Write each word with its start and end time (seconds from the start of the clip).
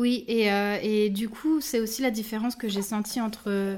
Oui, 0.00 0.24
et, 0.28 0.50
euh, 0.50 0.78
et 0.82 1.10
du 1.10 1.28
coup, 1.28 1.60
c'est 1.60 1.78
aussi 1.78 2.00
la 2.00 2.10
différence 2.10 2.56
que 2.56 2.68
j'ai 2.68 2.80
sentie 2.80 3.20
entre 3.20 3.76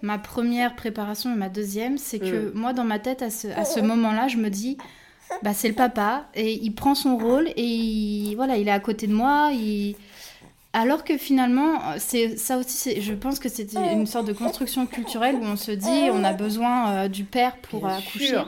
ma 0.00 0.16
première 0.16 0.74
préparation 0.74 1.30
et 1.30 1.36
ma 1.36 1.50
deuxième. 1.50 1.98
C'est 1.98 2.18
que 2.18 2.50
moi, 2.54 2.72
dans 2.72 2.84
ma 2.84 2.98
tête, 2.98 3.20
à 3.20 3.28
ce, 3.28 3.48
à 3.48 3.66
ce 3.66 3.78
moment-là, 3.80 4.28
je 4.28 4.38
me 4.38 4.48
dis, 4.48 4.78
bah, 5.42 5.52
c'est 5.52 5.68
le 5.68 5.74
papa, 5.74 6.24
et 6.34 6.54
il 6.54 6.74
prend 6.74 6.94
son 6.94 7.18
rôle, 7.18 7.48
et 7.48 7.62
il, 7.62 8.34
voilà, 8.34 8.56
il 8.56 8.66
est 8.66 8.70
à 8.72 8.80
côté 8.80 9.06
de 9.06 9.12
moi. 9.12 9.50
Il... 9.52 9.94
Alors 10.72 11.04
que 11.04 11.18
finalement, 11.18 11.80
c'est 11.98 12.38
ça 12.38 12.56
aussi, 12.56 13.02
je 13.02 13.12
pense 13.12 13.38
que 13.38 13.50
c'est 13.50 13.74
une 13.74 14.06
sorte 14.06 14.26
de 14.26 14.32
construction 14.32 14.86
culturelle 14.86 15.34
où 15.34 15.44
on 15.44 15.56
se 15.56 15.72
dit, 15.72 16.08
on 16.10 16.24
a 16.24 16.32
besoin 16.32 16.90
euh, 16.90 17.08
du 17.08 17.24
père 17.24 17.58
pour 17.58 17.80
Bien 17.80 17.98
accoucher. 17.98 18.38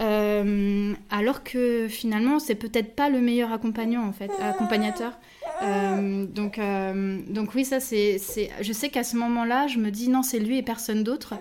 Euh, 0.00 0.94
alors 1.10 1.42
que 1.42 1.88
finalement, 1.88 2.38
c'est 2.38 2.54
peut-être 2.54 2.94
pas 2.94 3.10
le 3.10 3.20
meilleur 3.20 3.52
accompagnant 3.52 4.06
en 4.06 4.12
fait, 4.12 4.30
accompagnateur. 4.40 5.12
Euh, 5.62 6.26
donc, 6.26 6.58
euh, 6.58 7.20
donc 7.28 7.54
oui, 7.54 7.64
ça 7.64 7.80
c'est. 7.80 8.18
Je 8.60 8.72
sais 8.72 8.88
qu'à 8.88 9.04
ce 9.04 9.16
moment-là, 9.16 9.66
je 9.66 9.78
me 9.78 9.90
dis 9.90 10.08
non, 10.08 10.22
c'est 10.22 10.38
lui 10.38 10.58
et 10.58 10.62
personne 10.62 11.04
d'autre. 11.04 11.34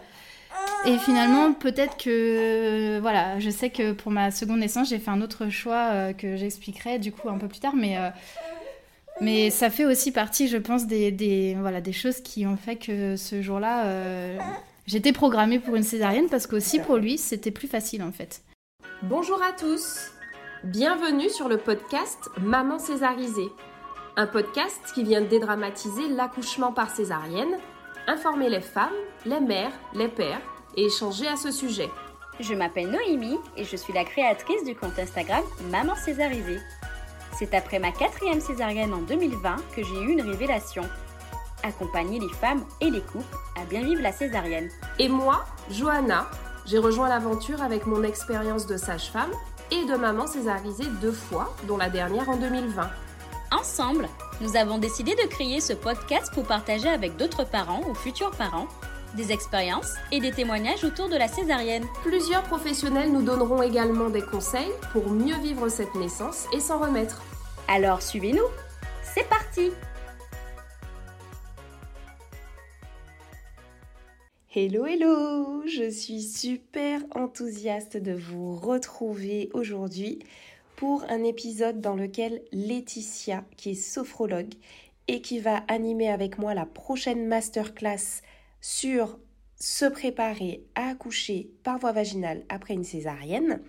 Et 0.85 0.97
finalement, 0.97 1.53
peut-être 1.53 1.97
que 1.97 2.99
voilà, 2.99 3.39
je 3.39 3.49
sais 3.49 3.69
que 3.69 3.91
pour 3.91 4.11
ma 4.11 4.31
seconde 4.31 4.59
naissance, 4.59 4.89
j'ai 4.89 4.99
fait 4.99 5.11
un 5.11 5.21
autre 5.21 5.49
choix 5.49 5.89
euh, 5.91 6.13
que 6.13 6.35
j'expliquerai 6.35 6.99
du 6.99 7.11
coup 7.11 7.29
un 7.29 7.37
peu 7.37 7.47
plus 7.47 7.59
tard, 7.59 7.75
mais. 7.75 7.97
mais 9.21 9.49
ça 9.49 9.69
fait 9.69 9.85
aussi 9.85 10.11
partie, 10.11 10.47
je 10.47 10.57
pense, 10.57 10.87
des, 10.87 11.55
voilà, 11.59 11.81
des 11.81 11.93
choses 11.93 12.21
qui 12.21 12.45
ont 12.45 12.57
fait 12.57 12.75
que 12.75 13.15
ce 13.15 13.41
jour-là, 13.41 13.85
j'étais 14.85 15.11
programmée 15.11 15.59
pour 15.59 15.75
une 15.75 15.83
césarienne 15.83 16.27
parce 16.29 16.47
qu'aussi 16.47 16.79
pour 16.79 16.97
lui, 16.97 17.17
c'était 17.17 17.51
plus 17.51 17.67
facile 17.67 18.03
en 18.03 18.11
fait. 18.11 18.41
Bonjour 19.03 19.39
à 19.43 19.51
tous 19.51 20.11
Bienvenue 20.63 21.29
sur 21.29 21.47
le 21.47 21.57
podcast 21.57 22.29
Maman 22.41 22.79
césarisée. 22.79 23.51
Un 24.19 24.25
podcast 24.25 24.81
qui 24.95 25.03
vient 25.03 25.21
dédramatiser 25.21 26.07
l'accouchement 26.09 26.71
par 26.71 26.89
césarienne, 26.89 27.59
informer 28.07 28.49
les 28.49 28.61
femmes, 28.61 28.89
les 29.27 29.39
mères, 29.39 29.71
les 29.93 30.07
pères 30.07 30.41
et 30.75 30.85
échanger 30.85 31.27
à 31.27 31.35
ce 31.35 31.51
sujet. 31.51 31.87
Je 32.39 32.55
m'appelle 32.55 32.89
Noémie 32.89 33.37
et 33.57 33.63
je 33.63 33.75
suis 33.75 33.93
la 33.93 34.05
créatrice 34.05 34.63
du 34.63 34.75
compte 34.75 34.97
Instagram 34.97 35.43
Maman 35.69 35.93
Césarisée. 35.93 36.59
C'est 37.37 37.53
après 37.53 37.77
ma 37.77 37.91
quatrième 37.91 38.41
césarienne 38.41 38.91
en 38.91 39.01
2020 39.01 39.57
que 39.75 39.83
j'ai 39.83 40.01
eu 40.01 40.13
une 40.13 40.21
révélation. 40.21 40.81
Accompagner 41.61 42.19
les 42.19 42.33
femmes 42.41 42.65
et 42.81 42.89
les 42.89 43.01
couples 43.01 43.37
à 43.55 43.65
bien 43.65 43.83
vivre 43.83 44.01
la 44.01 44.11
césarienne. 44.11 44.71
Et 44.97 45.09
moi, 45.09 45.45
Johanna, 45.69 46.27
j'ai 46.65 46.79
rejoint 46.79 47.07
l'aventure 47.07 47.61
avec 47.61 47.85
mon 47.85 48.01
expérience 48.01 48.65
de 48.65 48.77
sage-femme 48.77 49.31
et 49.69 49.85
de 49.85 49.95
maman 49.95 50.25
césarisée 50.25 50.87
deux 51.01 51.11
fois, 51.11 51.55
dont 51.67 51.77
la 51.77 51.89
dernière 51.91 52.27
en 52.27 52.37
2020. 52.37 52.89
Ensemble, 53.51 54.09
nous 54.41 54.57
avons 54.57 54.77
décidé 54.77 55.15
de 55.15 55.27
créer 55.27 55.61
ce 55.61 55.71
podcast 55.71 56.33
pour 56.33 56.43
partager 56.45 56.89
avec 56.89 57.15
d'autres 57.15 57.45
parents 57.45 57.81
ou 57.89 57.95
futurs 57.95 58.31
parents 58.31 58.67
des 59.15 59.31
expériences 59.31 59.93
et 60.11 60.19
des 60.19 60.31
témoignages 60.31 60.83
autour 60.83 61.07
de 61.07 61.15
la 61.15 61.29
césarienne. 61.29 61.85
Plusieurs 62.03 62.43
professionnels 62.43 63.11
nous 63.11 63.21
donneront 63.21 63.61
également 63.61 64.09
des 64.09 64.21
conseils 64.21 64.71
pour 64.91 65.09
mieux 65.09 65.37
vivre 65.37 65.69
cette 65.69 65.95
naissance 65.95 66.45
et 66.53 66.59
s'en 66.59 66.79
remettre. 66.79 67.23
Alors 67.69 68.01
suivez-nous 68.01 68.43
C'est 69.01 69.27
parti 69.29 69.71
Hello, 74.53 74.85
hello 74.85 75.63
Je 75.67 75.89
suis 75.89 76.21
super 76.21 76.99
enthousiaste 77.15 77.95
de 77.95 78.13
vous 78.13 78.55
retrouver 78.55 79.49
aujourd'hui 79.53 80.19
pour 80.77 81.03
un 81.09 81.23
épisode 81.23 81.81
dans 81.81 81.95
lequel 81.95 82.43
Laetitia, 82.53 83.43
qui 83.57 83.71
est 83.71 83.73
sophrologue 83.73 84.53
et 85.07 85.21
qui 85.21 85.39
va 85.39 85.57
animer 85.67 86.07
avec 86.07 86.37
moi 86.37 86.53
la 86.53 86.67
prochaine 86.67 87.27
masterclass 87.27 88.21
sur 88.61 89.19
se 89.59 89.85
préparer 89.85 90.63
à 90.75 90.89
accoucher 90.89 91.49
par 91.63 91.79
voie 91.79 91.93
vaginale 91.93 92.45
après 92.47 92.75
une 92.75 92.83
césarienne, 92.83 93.63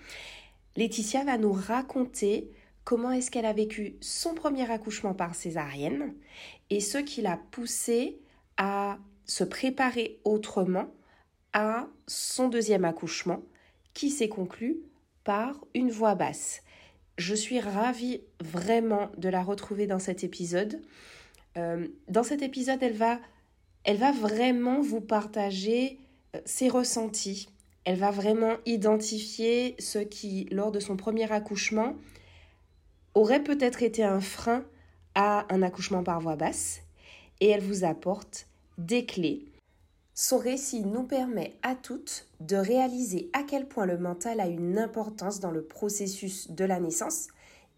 Laetitia 0.77 1.25
va 1.25 1.39
nous 1.39 1.53
raconter 1.53 2.51
comment 2.85 3.11
est-ce 3.11 3.31
qu'elle 3.31 3.47
a 3.47 3.55
vécu 3.55 3.97
son 4.03 4.35
premier 4.35 4.71
accouchement 4.71 5.15
par 5.15 5.35
césarienne 5.35 6.15
et 6.69 6.81
ce 6.81 6.99
qui 6.99 7.23
l'a 7.23 7.41
poussée 7.51 8.21
à 8.59 8.99
se 9.25 9.45
préparer 9.45 10.21
autrement 10.25 10.93
à 11.55 11.87
son 12.07 12.49
deuxième 12.49 12.85
accouchement 12.85 13.41
qui 13.95 14.11
s'est 14.11 14.29
conclu 14.29 14.83
par 15.25 15.65
une 15.73 15.91
voix 15.91 16.15
basse. 16.15 16.63
Je 17.19 17.35
suis 17.35 17.59
ravie 17.59 18.21
vraiment 18.41 19.11
de 19.19 19.29
la 19.29 19.43
retrouver 19.43 19.89
dans 19.89 19.99
cet 19.99 20.23
épisode. 20.23 20.81
Euh, 21.57 21.89
dans 22.07 22.23
cet 22.23 22.43
épisode, 22.43 22.81
elle 22.81 22.97
va, 22.97 23.19
elle 23.83 23.97
va 23.97 24.13
vraiment 24.13 24.81
vous 24.81 25.01
partager 25.01 25.99
euh, 26.37 26.41
ses 26.45 26.69
ressentis. 26.69 27.49
Elle 27.85 27.99
va 27.99 28.13
vraiment 28.13 28.55
identifier 28.67 29.75
ce 29.81 29.99
qui, 29.99 30.47
lors 30.53 30.71
de 30.71 30.79
son 30.79 30.97
premier 30.97 31.31
accouchement, 31.33 31.97
aurait 33.15 33.43
peut-être 33.43 33.83
été 33.83 34.05
un 34.05 34.21
frein 34.21 34.65
à 35.17 35.53
un 35.53 35.63
accouchement 35.63 36.05
par 36.05 36.21
voie 36.21 36.37
basse. 36.37 36.83
Et 37.41 37.49
elle 37.49 37.63
vous 37.63 37.83
apporte 37.85 38.47
des 38.79 39.05
clés. 39.05 39.48
Son 40.21 40.39
récit 40.39 40.85
nous 40.85 41.05
permet 41.05 41.55
à 41.63 41.77
toutes 41.77 42.27
de 42.41 42.57
réaliser 42.57 43.31
à 43.35 43.45
quel 43.45 43.69
point 43.69 43.87
le 43.87 43.99
mental 43.99 44.41
a 44.41 44.49
une 44.49 44.77
importance 44.77 45.39
dans 45.39 45.53
le 45.53 45.63
processus 45.63 46.51
de 46.51 46.65
la 46.65 46.81
naissance 46.81 47.29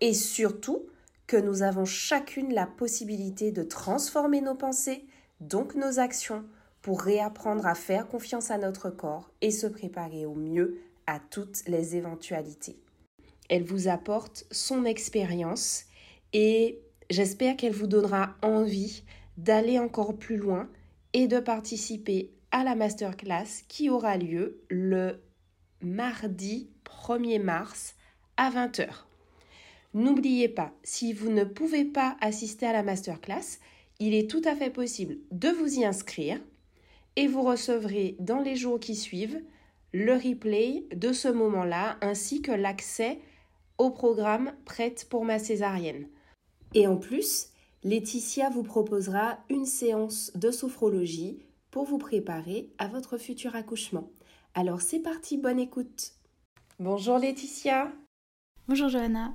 et 0.01 0.15
surtout 0.15 0.87
que 1.27 1.37
nous 1.37 1.61
avons 1.61 1.85
chacune 1.85 2.55
la 2.55 2.65
possibilité 2.65 3.53
de 3.53 3.63
transformer 3.63 4.41
nos 4.41 4.55
pensées, 4.55 5.05
donc 5.41 5.75
nos 5.75 5.99
actions, 5.99 6.43
pour 6.81 7.03
réapprendre 7.03 7.67
à 7.67 7.75
faire 7.75 8.09
confiance 8.09 8.51
à 8.51 8.57
notre 8.57 8.89
corps 8.89 9.31
et 9.43 9.51
se 9.51 9.67
préparer 9.67 10.25
au 10.25 10.35
mieux 10.35 10.79
à 11.07 11.21
toutes 11.21 11.63
les 11.67 11.95
éventualités. 11.95 12.79
Elle 13.51 13.65
vous 13.65 13.87
apporte 13.87 14.47
son 14.51 14.87
expérience 14.87 15.85
et 16.33 16.81
j'espère 17.11 17.59
qu'elle 17.59 17.75
vous 17.75 17.87
donnera 17.87 18.35
envie 18.41 19.05
d'aller 19.37 19.79
encore 19.79 20.17
plus 20.17 20.39
loin 20.39 20.71
et 21.13 21.27
de 21.27 21.41
participer 21.41 22.31
à 22.51 22.65
la 22.65 22.75
masterclass 22.75 23.65
qui 23.69 23.91
aura 23.91 24.17
lieu 24.17 24.61
le 24.69 25.21
mardi 25.83 26.71
1er 26.85 27.43
mars 27.43 27.95
à 28.37 28.51
20h. 28.51 28.89
N'oubliez 29.95 30.49
pas, 30.49 30.73
si 30.83 31.13
vous 31.13 31.31
ne 31.31 31.45
pouvez 31.45 31.85
pas 31.85 32.17
assister 32.21 32.67
à 32.67 32.73
la 32.73 32.83
masterclass, 32.83 33.59
il 33.99 34.15
est 34.15 34.31
tout 34.31 34.43
à 34.45 34.55
fait 34.55 34.71
possible 34.71 35.19
de 35.31 35.49
vous 35.49 35.79
y 35.79 35.85
inscrire 35.85 36.41
et 37.17 37.27
vous 37.27 37.43
recevrez 37.43 38.17
dans 38.19 38.41
les 38.41 38.57
jours 38.57 38.79
qui 38.79 38.95
suivent 38.95 39.43
le 39.93 40.15
replay 40.15 40.85
de 40.95 41.13
ce 41.13 41.29
moment-là 41.29 41.99
ainsi 42.01 42.43
que 42.43 42.53
l'accès 42.53 43.19
au 43.79 43.91
programme 43.91 44.53
Prête 44.65 45.07
pour 45.11 45.25
ma 45.25 45.39
césarienne. 45.39 46.07
Et 46.75 46.87
en 46.87 46.97
plus, 46.97 47.50
Laetitia 47.83 48.51
vous 48.51 48.63
proposera 48.63 49.39
une 49.49 49.65
séance 49.65 50.33
de 50.35 50.51
sophrologie 50.51 51.39
pour 51.71 51.85
vous 51.85 51.97
préparer 51.97 52.69
à 52.77 52.89
votre 52.89 53.17
futur 53.17 53.57
accouchement. 53.57 54.11
Alors 54.53 54.83
c'est 54.83 54.99
parti, 54.99 55.39
bonne 55.39 55.59
écoute. 55.59 56.13
Bonjour 56.79 57.17
Laetitia. 57.17 57.91
Bonjour 58.69 58.91
Johanna. 58.91 59.33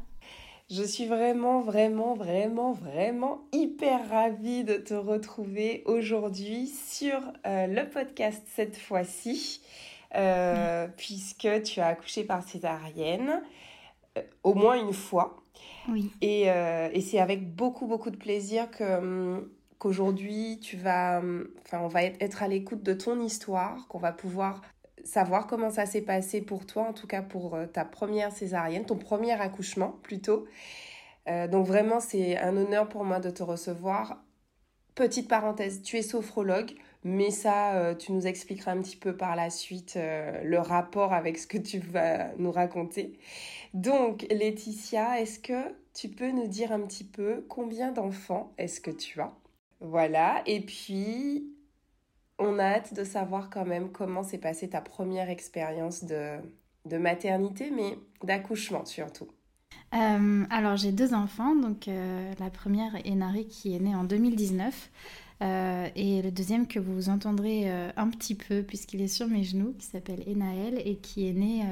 Je 0.70 0.84
suis 0.84 1.08
vraiment, 1.08 1.62
vraiment, 1.62 2.14
vraiment, 2.14 2.72
vraiment 2.72 3.48
hyper 3.52 4.08
ravie 4.10 4.64
de 4.64 4.76
te 4.76 4.94
retrouver 4.94 5.82
aujourd'hui 5.88 6.68
sur 6.68 7.20
euh, 7.48 7.66
le 7.66 7.90
podcast 7.90 8.44
cette 8.54 8.78
fois-ci, 8.78 9.62
euh, 10.14 10.88
puisque 10.98 11.64
tu 11.64 11.80
as 11.80 11.88
accouché 11.88 12.24
par 12.24 12.44
césarienne 12.44 13.42
euh, 14.20 14.22
au 14.44 14.54
moins 14.54 14.76
une 14.80 14.94
fois. 14.94 15.45
Oui. 15.88 16.12
Et, 16.22 16.50
euh, 16.50 16.90
et 16.92 17.02
c'est 17.02 17.20
avec 17.20 17.56
beaucoup, 17.56 17.88
beaucoup 17.88 18.10
de 18.10 18.18
plaisir 18.18 18.70
que, 18.72 18.84
hum, 18.98 19.50
qu'aujourd'hui, 19.78 20.60
tu 20.62 20.78
vas, 20.78 21.20
hum, 21.20 21.48
enfin, 21.66 21.80
on 21.82 21.88
va 21.88 22.04
être 22.04 22.44
à 22.44 22.48
l'écoute 22.48 22.84
de 22.84 22.94
ton 22.94 23.20
histoire, 23.22 23.88
qu'on 23.88 24.00
va 24.00 24.12
pouvoir 24.12 24.62
savoir 25.04 25.46
comment 25.48 25.70
ça 25.70 25.86
s'est 25.86 26.02
passé 26.02 26.42
pour 26.42 26.66
toi, 26.66 26.84
en 26.84 26.94
tout 26.94 27.08
cas 27.08 27.22
pour 27.22 27.56
euh, 27.56 27.68
ta 27.68 27.86
première 27.86 28.32
césarienne, 28.32 28.86
ton 28.86 28.98
premier 28.98 29.34
accouchement 29.34 30.00
plutôt. 30.02 30.48
Euh, 31.28 31.48
donc 31.48 31.68
vraiment, 31.68 32.00
c'est 32.00 32.38
un 32.38 32.56
honneur 32.58 32.90
pour 32.90 33.04
moi 33.04 33.20
de 33.20 33.30
te 33.30 33.44
recevoir. 33.44 34.24
Petite 34.96 35.28
parenthèse, 35.28 35.82
tu 35.82 35.98
es 35.98 36.02
sophrologue, 36.02 36.72
mais 37.04 37.30
ça, 37.30 37.94
tu 38.00 38.14
nous 38.14 38.28
expliqueras 38.28 38.72
un 38.72 38.82
petit 38.82 38.96
peu 38.96 39.16
par 39.18 39.36
la 39.36 39.50
suite 39.50 39.96
le 39.98 40.58
rapport 40.58 41.12
avec 41.12 41.38
ce 41.38 41.48
que 41.48 41.58
tu 41.58 41.80
vas 41.80 42.34
nous 42.38 42.52
raconter. 42.52 43.20
Donc, 43.74 44.26
Laetitia, 44.32 45.20
est-ce 45.20 45.38
que 45.40 45.76
tu 45.96 46.10
peux 46.10 46.32
nous 46.32 46.48
dire 46.48 46.72
un 46.72 46.82
petit 46.82 47.06
peu 47.06 47.46
combien 47.50 47.92
d'enfants 47.92 48.54
est-ce 48.58 48.80
que 48.82 48.92
tu 48.92 49.20
as? 49.22 49.34
Voilà, 49.80 50.44
et 50.46 50.62
puis 50.62 51.48
on 52.38 52.60
a 52.60 52.64
hâte 52.64 52.94
de 52.94 53.04
savoir 53.04 53.50
quand 53.50 53.66
même 53.66 53.92
comment 53.92 54.22
s'est 54.24 54.38
passée 54.38 54.70
ta 54.70 54.82
première 54.82 55.30
expérience 55.30 56.04
de, 56.04 56.38
de 56.86 56.98
maternité, 56.98 57.72
mais 57.72 57.98
d'accouchement 58.24 58.86
surtout. 58.86 59.28
alors 59.92 60.76
j'ai 60.76 60.92
deux 60.92 61.14
enfants, 61.14 61.56
donc 61.56 61.86
la 61.88 62.50
première 62.50 62.96
Enari 63.06 63.48
qui 63.48 63.74
est 63.74 63.80
née 63.80 63.96
en 63.96 64.04
2019 64.04 64.92
et 65.42 66.22
le 66.22 66.30
deuxième 66.30 66.68
que 66.68 66.80
vous 66.80 67.08
entendrez 67.08 67.70
un 67.70 68.10
petit 68.10 68.36
peu 68.36 68.64
puisqu'il 68.64 69.02
est 69.02 69.08
sur 69.08 69.28
mes 69.28 69.44
genoux 69.44 69.74
qui 69.80 69.86
s'appelle 69.86 70.24
Enaël 70.28 70.82
et 70.84 70.98
qui 70.98 71.30
est 71.30 71.34
né 71.34 71.64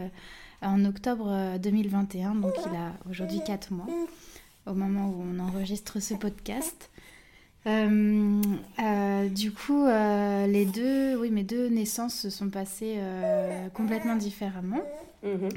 en 0.63 0.85
octobre 0.85 1.57
2021, 1.59 2.35
donc 2.35 2.53
il 2.65 2.75
a 2.75 2.93
aujourd'hui 3.09 3.41
4 3.45 3.73
mois 3.73 3.87
au 4.65 4.73
moment 4.73 5.09
où 5.09 5.23
on 5.23 5.39
enregistre 5.39 5.99
ce 5.99 6.13
podcast. 6.13 6.89
Euh, 7.65 8.41
euh, 8.81 9.29
du 9.29 9.51
coup, 9.51 9.85
euh, 9.85 10.47
les 10.47 10.65
deux, 10.65 11.17
oui, 11.17 11.31
mes 11.31 11.43
deux 11.43 11.69
naissances 11.69 12.15
se 12.15 12.29
sont 12.29 12.49
passées 12.49 12.99
complètement 13.73 14.15
différemment. 14.15 14.81
Mhm. 15.23 15.51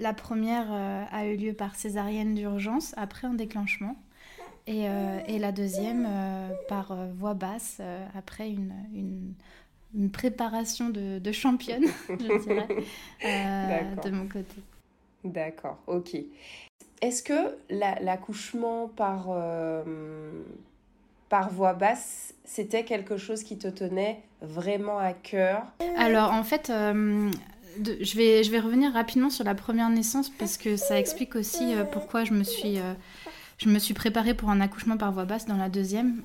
la 0.00 0.14
première 0.14 0.72
a 0.72 1.26
eu 1.26 1.36
lieu 1.36 1.52
par 1.52 1.74
césarienne 1.74 2.34
d'urgence 2.34 2.94
après 2.96 3.26
un 3.26 3.34
déclenchement. 3.34 3.96
Et, 4.66 4.84
et 5.26 5.38
la 5.38 5.52
deuxième 5.52 6.08
par 6.68 6.96
voix 7.14 7.34
basse 7.34 7.82
après 8.16 8.48
une, 8.48 8.72
une, 8.94 9.34
une 9.96 10.10
préparation 10.10 10.90
de, 10.90 11.18
de, 11.18 11.32
championne, 11.32 11.84
je 12.08 12.42
dirais, 12.42 12.68
de 14.04 14.10
mon 14.10 14.26
côté. 14.26 14.56
D'accord, 15.24 15.78
ok. 15.86 16.16
Est-ce 17.00 17.22
que 17.22 17.56
l'accouchement 17.70 18.88
par 18.88 19.28
par 21.34 21.50
voix 21.50 21.72
basse, 21.72 22.32
c'était 22.44 22.84
quelque 22.84 23.16
chose 23.16 23.42
qui 23.42 23.58
te 23.58 23.66
tenait 23.66 24.22
vraiment 24.40 24.98
à 24.98 25.12
cœur? 25.12 25.62
Alors 25.96 26.32
en 26.32 26.44
fait, 26.44 26.70
euh, 26.70 27.28
je, 27.78 28.16
vais, 28.16 28.44
je 28.44 28.50
vais 28.52 28.60
revenir 28.60 28.92
rapidement 28.92 29.30
sur 29.30 29.44
la 29.44 29.56
première 29.56 29.90
naissance 29.90 30.30
parce 30.30 30.56
que 30.56 30.76
ça 30.76 30.96
explique 30.96 31.34
aussi 31.34 31.74
euh, 31.74 31.82
pourquoi 31.82 32.22
je 32.22 32.34
me, 32.34 32.44
suis, 32.44 32.78
euh, 32.78 32.94
je 33.58 33.68
me 33.68 33.80
suis 33.80 33.94
préparée 33.94 34.34
pour 34.34 34.50
un 34.50 34.60
accouchement 34.60 34.96
par 34.96 35.10
voix 35.10 35.24
basse 35.24 35.46
dans 35.46 35.56
la 35.56 35.68
deuxième. 35.68 36.22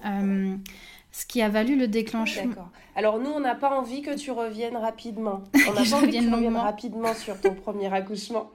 Ce 1.11 1.25
qui 1.25 1.41
a 1.41 1.49
valu 1.49 1.75
le 1.75 1.87
déclenchement. 1.87 2.49
D'accord. 2.49 2.69
Alors 2.95 3.19
nous, 3.19 3.29
on 3.29 3.39
n'a 3.39 3.55
pas 3.55 3.77
envie 3.77 4.01
que 4.01 4.15
tu 4.15 4.31
reviennes 4.31 4.77
rapidement. 4.77 5.43
On 5.67 5.73
n'a 5.73 5.83
pas 5.83 5.97
envie 5.97 6.11
que 6.11 6.23
tu 6.23 6.33
reviennes 6.33 6.57
rapidement 6.57 7.13
sur 7.13 7.39
ton 7.39 7.53
premier 7.53 7.91
accouchement. 7.93 8.51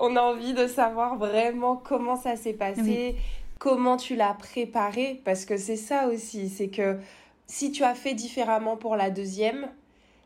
On 0.00 0.14
a 0.16 0.20
envie 0.20 0.54
de 0.54 0.66
savoir 0.66 1.16
vraiment 1.16 1.76
comment 1.76 2.16
ça 2.16 2.36
s'est 2.36 2.52
passé, 2.52 3.16
comment 3.58 3.96
tu 3.96 4.14
l'as 4.14 4.34
préparé, 4.34 5.20
parce 5.24 5.44
que 5.44 5.56
c'est 5.56 5.76
ça 5.76 6.06
aussi, 6.08 6.48
c'est 6.48 6.68
que 6.68 6.98
si 7.46 7.72
tu 7.72 7.82
as 7.82 7.94
fait 7.94 8.14
différemment 8.14 8.76
pour 8.76 8.94
la 8.94 9.10
deuxième, 9.10 9.68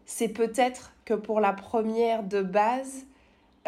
c'est 0.05 0.29
peut-être 0.29 0.93
que 1.05 1.15
pour 1.15 1.41
la 1.41 1.53
première 1.53 2.23
de 2.25 2.43
base, 2.43 3.07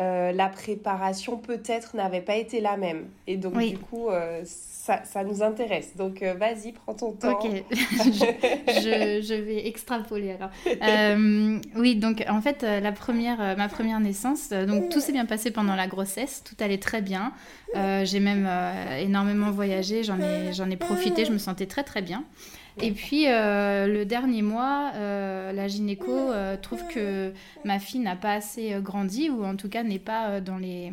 euh, 0.00 0.32
la 0.32 0.49
préparation 0.49 1.37
peut-être 1.37 1.94
n'avait 1.94 2.20
pas 2.20 2.35
été 2.35 2.61
la 2.61 2.76
même. 2.76 3.06
Et 3.29 3.37
donc 3.37 3.56
du 3.56 3.79
coup, 3.79 4.08
euh, 4.08 4.43
ça, 4.44 5.05
ça, 5.05 5.23
nous 5.23 5.41
intéresse. 5.41 5.96
Donc 5.96 6.20
euh, 6.20 6.35
vas-y, 6.35 6.73
prends 6.73 6.94
ton 6.94 7.12
temps. 7.12 7.38
Ok, 7.38 7.49
je, 7.70 9.20
je, 9.23 9.35
vais 9.35 9.69
extrapoler 9.69 10.32
alors. 10.32 10.50
oui, 11.76 11.94
donc 11.94 12.25
en 12.29 12.41
fait, 12.41 12.62
la 12.62 12.91
première, 12.91 13.56
ma 13.56 13.69
première 13.69 14.00
naissance, 14.00 14.50
donc 14.50 14.88
tout 14.88 14.99
s'est 14.99 15.12
bien 15.12 15.26
passé 15.26 15.52
pendant 15.52 15.76
la 15.76 15.87
grossesse, 15.87 16.43
tout 16.44 16.56
allait 16.58 16.79
très 16.79 17.00
bien. 17.00 17.32
J'ai 17.75 18.19
même 18.19 18.49
énormément 18.99 19.52
voyagé, 19.52 20.02
j'en 20.02 20.19
ai, 20.19 20.52
j'en 20.52 20.69
ai 20.70 20.76
profité, 20.76 21.25
je 21.25 21.32
me 21.32 21.38
sentais 21.38 21.67
très 21.67 21.85
très 21.85 22.02
bien. 22.02 22.25
Et 22.81 22.91
puis, 22.93 23.29
euh, 23.29 23.87
le 23.87 24.05
dernier 24.05 24.43
mois, 24.43 24.93
euh, 24.94 25.53
la 25.53 25.69
gynéco 25.69 26.11
euh, 26.11 26.56
trouve 26.56 26.87
que 26.88 27.32
ma 27.65 27.79
fille 27.79 28.00
n'a 28.00 28.17
pas 28.17 28.35
assez 28.35 28.76
grandi, 28.81 29.31
ou 29.31 29.44
en 29.44 29.56
tout 29.56 29.69
cas 29.69 29.82
n'est 29.82 30.00
pas 30.00 30.41
dans 30.41 30.59
les, 30.59 30.93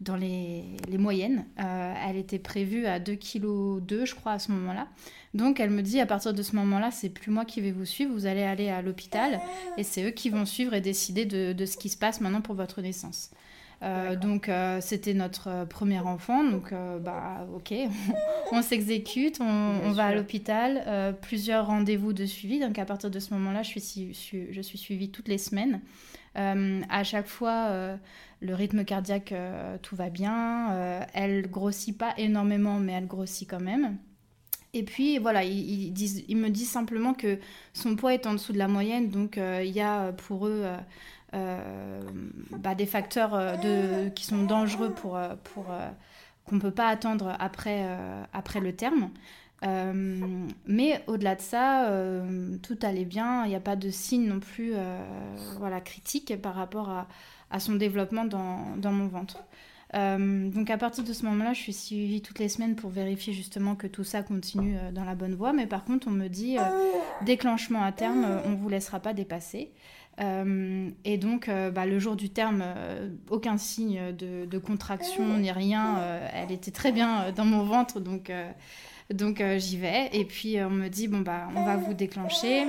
dans 0.00 0.16
les, 0.16 0.64
moyennes. 0.96 1.44
elle 1.56 2.16
était 2.16 2.38
prévue 2.38 2.86
à 2.86 3.00
2,2 3.00 3.16
kg, 3.16 4.04
je 4.04 4.14
crois, 4.14 4.32
à 4.32 4.38
ce 4.38 4.52
moment-là. 4.52 4.86
Donc, 5.34 5.60
elle 5.60 5.70
me 5.70 5.82
dit, 5.82 6.00
à 6.00 6.06
partir 6.06 6.32
de 6.32 6.42
ce 6.42 6.54
moment-là, 6.56 6.90
c'est 6.90 7.10
plus 7.10 7.30
moi 7.30 7.44
qui 7.44 7.60
vais 7.60 7.72
vous 7.72 7.84
suivre, 7.84 8.12
vous 8.12 8.26
allez 8.26 8.42
aller 8.42 8.68
à 8.68 8.80
l'hôpital, 8.80 9.40
et 9.76 9.82
c'est 9.82 10.04
eux 10.04 10.10
qui 10.10 10.30
vont 10.30 10.46
suivre 10.46 10.72
et 10.74 10.80
décider 10.80 11.26
de, 11.26 11.52
de 11.52 11.66
ce 11.66 11.76
qui 11.76 11.88
se 11.88 11.96
passe 11.96 12.20
maintenant 12.20 12.40
pour 12.42 12.54
votre 12.54 12.80
naissance. 12.80 13.30
Euh, 13.82 14.16
donc 14.16 14.48
euh, 14.48 14.80
c'était 14.80 15.14
notre 15.14 15.48
euh, 15.48 15.64
premier 15.64 16.00
enfant, 16.00 16.42
donc 16.42 16.74
bah 17.00 17.46
ok, 17.54 17.72
on 18.52 18.62
s'exécute, 18.62 19.40
on, 19.40 19.92
va 19.92 20.06
à 20.06 20.14
l'hôpital, 20.14 21.14
plusieurs 21.22 21.66
rendez-vous 21.66 22.12
de 22.12 22.26
suivi. 22.26 22.60
Donc 22.60 22.78
à 22.78 22.84
partir 22.84 23.10
de 23.10 23.18
ce 23.18 23.32
moment-là, 23.34 23.62
je 23.62 23.78
suis, 23.78 24.14
je 24.52 24.60
suis 24.60 24.78
suivie 24.78 25.10
toutes 25.10 25.28
les 25.28 25.38
semaines. 25.38 25.80
à 26.34 27.04
chaque 27.04 27.26
fois, 27.26 27.98
le 28.40 28.54
rythme 28.54 28.84
cardiaque, 28.84 29.34
tout 29.82 29.96
va 29.96 30.10
bien. 30.10 31.06
elle 31.12 31.48
grossit 31.48 31.96
pas 31.96 32.14
énormément, 32.16 32.78
mais 32.78 32.92
elle 32.92 33.06
grossit 33.06 33.48
quand 33.48 33.60
même. 33.60 33.96
Et 34.74 34.82
puis 34.82 35.18
voilà, 35.18 35.44
ils, 35.44 35.92
disent, 35.92 36.24
ils 36.28 36.36
me 36.36 36.50
disent 36.50 36.70
simplement 36.70 37.14
que 37.14 37.38
son 37.72 37.96
poids 37.96 38.12
est 38.12 38.26
en 38.26 38.34
dessous 38.34 38.52
de 38.52 38.58
la 38.58 38.68
moyenne, 38.68 39.08
donc 39.08 39.36
il 39.38 39.70
y 39.70 39.80
a 39.80 40.12
pour 40.12 40.46
eux 40.46 40.64
bah, 41.32 42.74
des 42.74 42.86
facteurs 42.86 43.34
euh, 43.34 44.08
qui 44.10 44.24
sont 44.24 44.44
dangereux 44.44 44.90
pour, 44.90 45.16
euh, 45.16 45.34
qu'on 46.44 46.56
ne 46.56 46.60
peut 46.60 46.70
pas 46.70 46.88
attendre 46.88 47.36
après, 47.38 47.86
après 48.32 48.60
le 48.60 48.74
terme. 48.74 49.10
mais 49.62 51.02
au-delà 51.06 51.34
de 51.34 51.40
ça, 51.40 51.92
tout 52.62 52.78
allait 52.82 53.04
bien. 53.04 53.44
Il 53.44 53.50
n'y 53.50 53.56
a 53.56 53.60
pas 53.60 53.76
de 53.76 53.90
signe 53.90 54.26
non 54.26 54.40
plus 54.40 54.72
voilà, 55.58 55.80
critique 55.80 56.40
par 56.40 56.54
rapport 56.54 56.88
à, 56.88 57.06
à 57.50 57.60
son 57.60 57.74
développement 57.74 58.24
dans, 58.24 58.76
dans 58.76 58.92
mon 58.92 59.08
ventre. 59.08 59.44
donc 59.92 60.70
à 60.70 60.78
partir 60.78 61.04
de 61.04 61.12
ce 61.12 61.26
moment-là, 61.26 61.52
je 61.52 61.60
suis 61.60 61.74
suivie 61.74 62.22
toutes 62.22 62.38
les 62.38 62.48
semaines 62.48 62.76
pour 62.76 62.88
vérifier 62.88 63.34
justement 63.34 63.74
que 63.74 63.86
tout 63.86 64.04
ça 64.04 64.22
continue 64.22 64.78
dans 64.94 65.04
la 65.04 65.14
bonne 65.14 65.34
voie. 65.34 65.52
Mais 65.52 65.66
par 65.66 65.84
contre, 65.84 66.08
on 66.08 66.12
me 66.12 66.28
dit 66.28 66.56
déclenchement 67.26 67.82
à 67.82 67.92
terme, 67.92 68.26
on 68.46 68.50
ne 68.52 68.56
vous 68.56 68.70
laissera 68.70 69.00
pas 69.00 69.12
dépasser. 69.12 69.70
Euh, 70.20 70.90
et 71.04 71.16
donc, 71.16 71.48
euh, 71.48 71.70
bah, 71.70 71.86
le 71.86 71.98
jour 71.98 72.16
du 72.16 72.30
terme, 72.30 72.62
euh, 72.64 73.08
aucun 73.30 73.56
signe 73.56 74.12
de, 74.12 74.58
contraction 74.58 75.38
ni 75.38 75.52
rien. 75.52 75.98
elle 76.34 76.50
était 76.50 76.72
très 76.72 76.90
bien 76.90 77.30
dans 77.32 77.44
mon 77.44 77.62
ventre, 77.62 78.00
donc, 78.00 78.32
donc 79.10 79.42
j'y 79.56 79.78
vais. 79.78 80.10
Et 80.12 80.24
puis, 80.24 80.56
on 80.60 80.70
me 80.70 80.88
dit, 80.88 81.08
bon, 81.08 81.20
bah, 81.20 81.48
on 81.54 81.64
va 81.64 81.76
vous 81.76 81.94
déclencher. 81.94 82.66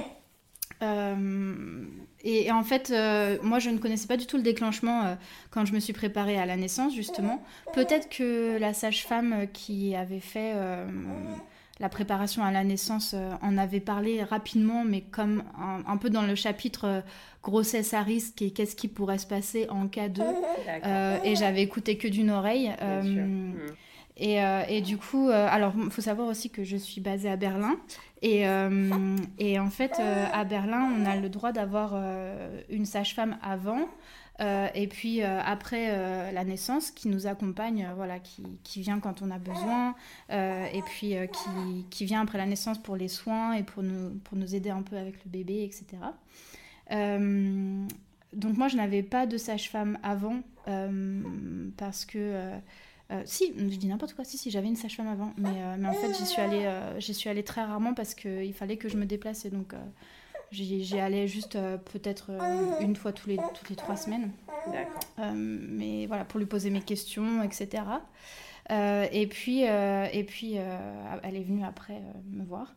Et, 2.24 2.51
en 2.51 2.63
fait, 2.63 2.94
moi, 3.42 3.60
je 3.60 3.69
ne 3.69 3.80
connaissais 3.80 4.07
pas 4.07 4.18
du 4.18 4.28
tout 4.28 4.38
le 4.38 4.44
déclenchement 4.44 5.18
quand 5.50 5.66
je 5.66 5.74
me 5.74 5.80
suis 5.80 5.94
préparée 5.94 6.38
à 6.38 6.46
la 6.46 6.56
naissance, 6.56 6.94
justement. 6.94 7.44
Peut-être 7.74 8.10
que 8.10 8.57
la 8.60 8.74
sage-femme 8.74 9.48
qui 9.51 9.96
avait 9.96 10.19
fait 10.19 10.54
la 11.80 11.90
préparation 11.90 12.44
à 12.44 12.52
la 12.52 12.64
naissance 12.64 13.16
en 13.42 13.58
avait 13.58 13.80
parlé 13.80 14.24
rapidement, 14.24 14.84
mais 14.84 15.01
comme 15.01 15.44
un, 15.58 15.98
peu 15.98 16.10
dans 16.10 16.24
le 16.24 16.36
chapitre 16.36 17.03
grossesse 17.44 17.94
à 17.94 18.01
risque 18.01 18.42
et 18.42 18.51
qu'est-ce 18.51 18.75
qui 18.75 18.88
pourrait 18.88 19.18
se 19.18 19.27
passer 19.27 19.68
en 19.70 19.88
cas 19.88 20.10
de. 20.10 20.24
Euh, 20.86 21.18
et 21.24 21.36
j'avais 21.36 21.62
écouté 21.62 21.98
que 21.98 22.08
d'une 22.08 22.30
oreille. 22.30 22.72
Euh, 22.82 23.01
mm. 23.01 23.53
et, 24.18 24.42
euh, 24.42 24.62
et, 24.70 24.82
du 24.82 24.98
coup, 24.98 25.30
alors 25.30 25.74
il 25.75 25.89
faut 25.89 26.01
savoir 26.01 26.27
aussi 26.27 26.50
que 26.50 26.63
je 26.63 26.77
suis 26.77 27.01
basée 27.01 27.30
à 27.30 27.36
Berlin. 27.36 27.75
Et, 28.22 28.44
et 29.39 29.60
en 29.60 29.70
fait, 29.70 30.00
à 30.00 30.44
Berlin, 30.46 30.89
on 30.96 31.06
a 31.06 31.15
le 31.15 31.30
droit 31.30 31.51
d'avoir 31.51 31.96
une 32.70 32.86
sage-femme 32.86 33.38
avant. 33.42 33.88
Et 34.39 34.88
puis 34.88 35.22
après 35.22 36.31
la 36.31 36.43
naissance, 36.43 36.91
qui 36.91 37.10
nous 37.10 37.27
accompagne, 37.27 37.89
voilà, 37.96 38.19
qui, 38.19 38.43
qui, 38.63 38.81
vient 38.81 39.00
quand 39.00 39.22
on 39.22 39.31
a 39.31 39.38
besoin, 39.38 39.96
et 40.29 40.81
puis 40.86 41.15
qui, 41.31 41.86
qui, 41.89 42.05
vient 42.05 42.22
après 42.22 42.38
la 42.38 42.46
naissance 42.46 42.77
pour 42.77 42.96
les 42.96 43.10
soins 43.10 43.53
et 43.53 43.63
pour 43.63 43.84
nous, 43.84 44.12
pour 44.24 44.38
nous 44.38 44.55
aider 44.55 44.69
un 44.69 44.81
peu 44.81 44.98
avec 44.98 45.15
le 45.25 45.29
bébé, 45.29 45.63
etc. 45.63 45.98
Euh, 46.91 47.86
donc 48.34 48.58
moi, 48.58 48.67
je 48.67 48.77
n'avais 48.77 49.03
pas 49.03 49.25
de 49.25 49.38
sage-femme 49.38 49.98
avant 50.03 50.41
euh, 50.67 51.22
parce 51.77 52.05
que... 52.05 52.17
Euh, 52.17 53.24
si, 53.25 53.51
je 53.58 53.75
dis 53.75 53.88
n'importe 53.88 54.13
quoi, 54.13 54.24
si, 54.24 54.38
si, 54.38 54.51
j'avais 54.51 54.67
une 54.67 54.75
sage-femme 54.75 55.08
avant, 55.08 55.34
mais, 55.36 55.77
mais 55.79 55.88
en 55.88 55.93
fait, 55.93 56.13
j'y 56.13 56.27
suis, 56.27 56.39
allée, 56.39 56.69
suis 57.00 57.27
allée 57.27 57.43
très 57.43 57.63
rarement 57.63 57.96
parce 57.96 58.13
qu'il 58.13 58.53
fallait 58.53 58.77
que 58.77 58.88
je 58.88 58.98
me 58.98 59.05
déplace 59.05 59.48
donc 59.48 59.74
j'y, 60.51 61.00
allais 61.00 61.27
juste 61.27 61.58
peut-être 61.91 62.32
une 62.82 62.96
fois 62.96 63.12
tous 63.12 63.29
les, 63.29 63.38
toutes 63.38 63.70
les 63.70 63.75
trois 63.75 63.96
semaines. 63.96 64.32
D'accord. 64.68 65.34
mais 65.36 66.06
voilà, 66.06 66.25
pour 66.25 66.39
lui 66.39 66.46
poser 66.46 66.70
mes 66.70 66.82
questions, 66.82 67.44
etc. 67.44 67.84
et 68.70 69.27
puis, 69.27 69.62
et 69.63 70.25
puis 70.27 70.56
elle 71.24 71.36
est 71.36 71.44
venue 71.44 71.63
après 71.63 72.01
me 72.32 72.44
voir. 72.44 72.74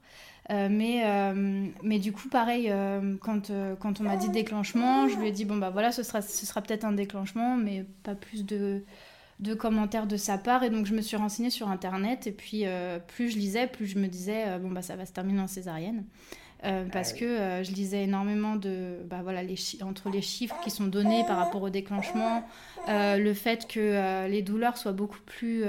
Euh, 0.51 0.69
mais, 0.71 1.03
euh, 1.05 1.69
mais 1.83 1.99
du 1.99 2.13
coup, 2.13 2.29
pareil, 2.29 2.67
euh, 2.69 3.17
quand, 3.21 3.53
quand 3.79 4.01
on 4.01 4.05
m'a 4.05 4.17
dit 4.17 4.29
déclenchement, 4.29 5.09
je 5.09 5.17
lui 5.17 5.29
ai 5.29 5.33
dit 5.33 5.45
bon, 5.45 5.57
bah 5.57 5.71
voilà, 5.71 5.93
ce 5.93 6.03
sera, 6.03 6.21
ce 6.21 6.47
sera 6.47 6.61
peut-être 6.63 6.85
un 6.85 6.93
déclenchement, 6.93 7.57
mais 7.57 7.87
pas 8.03 8.15
plus 8.15 8.45
de, 8.45 8.83
de 9.41 9.55
commentaires 9.55 10.07
de 10.07 10.17
sa 10.17 10.39
part. 10.39 10.65
Et 10.65 10.71
donc, 10.71 10.87
je 10.87 10.95
me 10.95 11.01
suis 11.01 11.17
renseignée 11.17 11.51
sur 11.51 11.69
Internet. 11.69 12.27
Et 12.27 12.33
puis, 12.33 12.65
plus 13.09 13.31
je 13.31 13.39
lisais, 13.39 13.67
plus 13.67 13.87
je 13.87 13.99
me 13.99 14.09
disais 14.09 14.59
bon, 14.59 14.71
bah 14.71 14.83
ça 14.83 14.97
va 14.97 15.07
se 15.07 15.13
terminer 15.13 15.41
en 15.41 15.47
césarienne. 15.47 16.05
Euh, 16.65 16.85
parce 16.93 17.13
que 17.13 17.25
euh, 17.25 17.65
je 17.65 17.73
lisais 17.73 18.05
énormément 18.05 18.55
de 18.55 18.99
bah, 19.07 19.19
voilà 19.23 19.43
les 19.43 19.57
entre 19.83 20.11
les 20.11 20.23
chiffres 20.23 20.55
qui 20.63 20.71
sont 20.71 20.87
donnés 20.87 21.25
par 21.27 21.39
rapport 21.39 21.63
au 21.63 21.71
déclenchement 21.71 22.47
euh, 22.89 23.17
le 23.17 23.35
fait 23.35 23.67
que 23.67 24.29
les 24.29 24.43
douleurs 24.43 24.77
soient 24.77 24.93
beaucoup 24.93 25.21
plus 25.27 25.65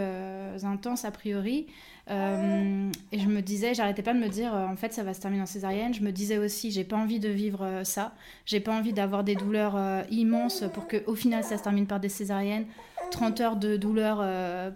intenses 0.63 1.03
a 1.03 1.11
priori 1.11 1.65
et 2.09 3.19
je 3.19 3.27
me 3.27 3.41
disais 3.41 3.73
j'arrêtais 3.73 4.01
pas 4.01 4.13
de 4.13 4.19
me 4.19 4.27
dire 4.27 4.53
en 4.53 4.75
fait 4.75 4.93
ça 4.93 5.03
va 5.03 5.13
se 5.13 5.21
terminer 5.21 5.43
en 5.43 5.47
césarienne. 5.47 5.93
Je 5.93 6.01
me 6.01 6.11
disais 6.11 6.37
aussi 6.37 6.71
j'ai 6.71 6.83
pas 6.83 6.97
envie 6.97 7.19
de 7.19 7.29
vivre 7.29 7.81
ça. 7.83 8.13
J'ai 8.45 8.59
pas 8.59 8.73
envie 8.73 8.93
d'avoir 8.93 9.23
des 9.23 9.35
douleurs 9.35 9.77
immenses 10.11 10.65
pour 10.73 10.87
que 10.87 11.03
au 11.07 11.15
final 11.15 11.43
ça 11.43 11.57
se 11.57 11.63
termine 11.63 11.87
par 11.87 11.99
des 11.99 12.09
césariennes. 12.09 12.65
30 13.11 13.41
heures 13.41 13.55
de 13.55 13.77
douleur 13.77 14.23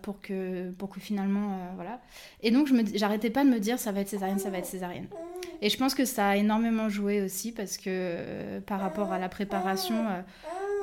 pour 0.02 0.22
que 0.22 0.72
pour 0.72 0.90
que 0.90 1.00
finalement 1.00 1.58
voilà. 1.76 2.00
Et 2.42 2.52
donc 2.52 2.70
j'arrêtais 2.94 3.30
pas 3.30 3.44
de 3.44 3.50
me 3.50 3.60
dire 3.60 3.78
ça 3.78 3.92
va 3.92 4.02
être 4.02 4.10
césarienne 4.10 4.40
ça 4.40 4.50
va 4.50 4.60
être 4.60 4.66
césarienne. 4.66 5.08
Et 5.62 5.70
je 5.70 5.78
pense 5.78 5.96
que 5.96 6.06
ça 6.06 6.30
a 6.30 6.36
énormément 6.36 6.90
joué 6.90 7.22
aussi 7.22 7.52
parce 7.52 7.78
que 7.78 7.86
euh, 7.88 8.62
par 8.62 8.80
rapport 8.80 9.12
à 9.12 9.20
la 9.20 9.30
préparation, 9.30 9.96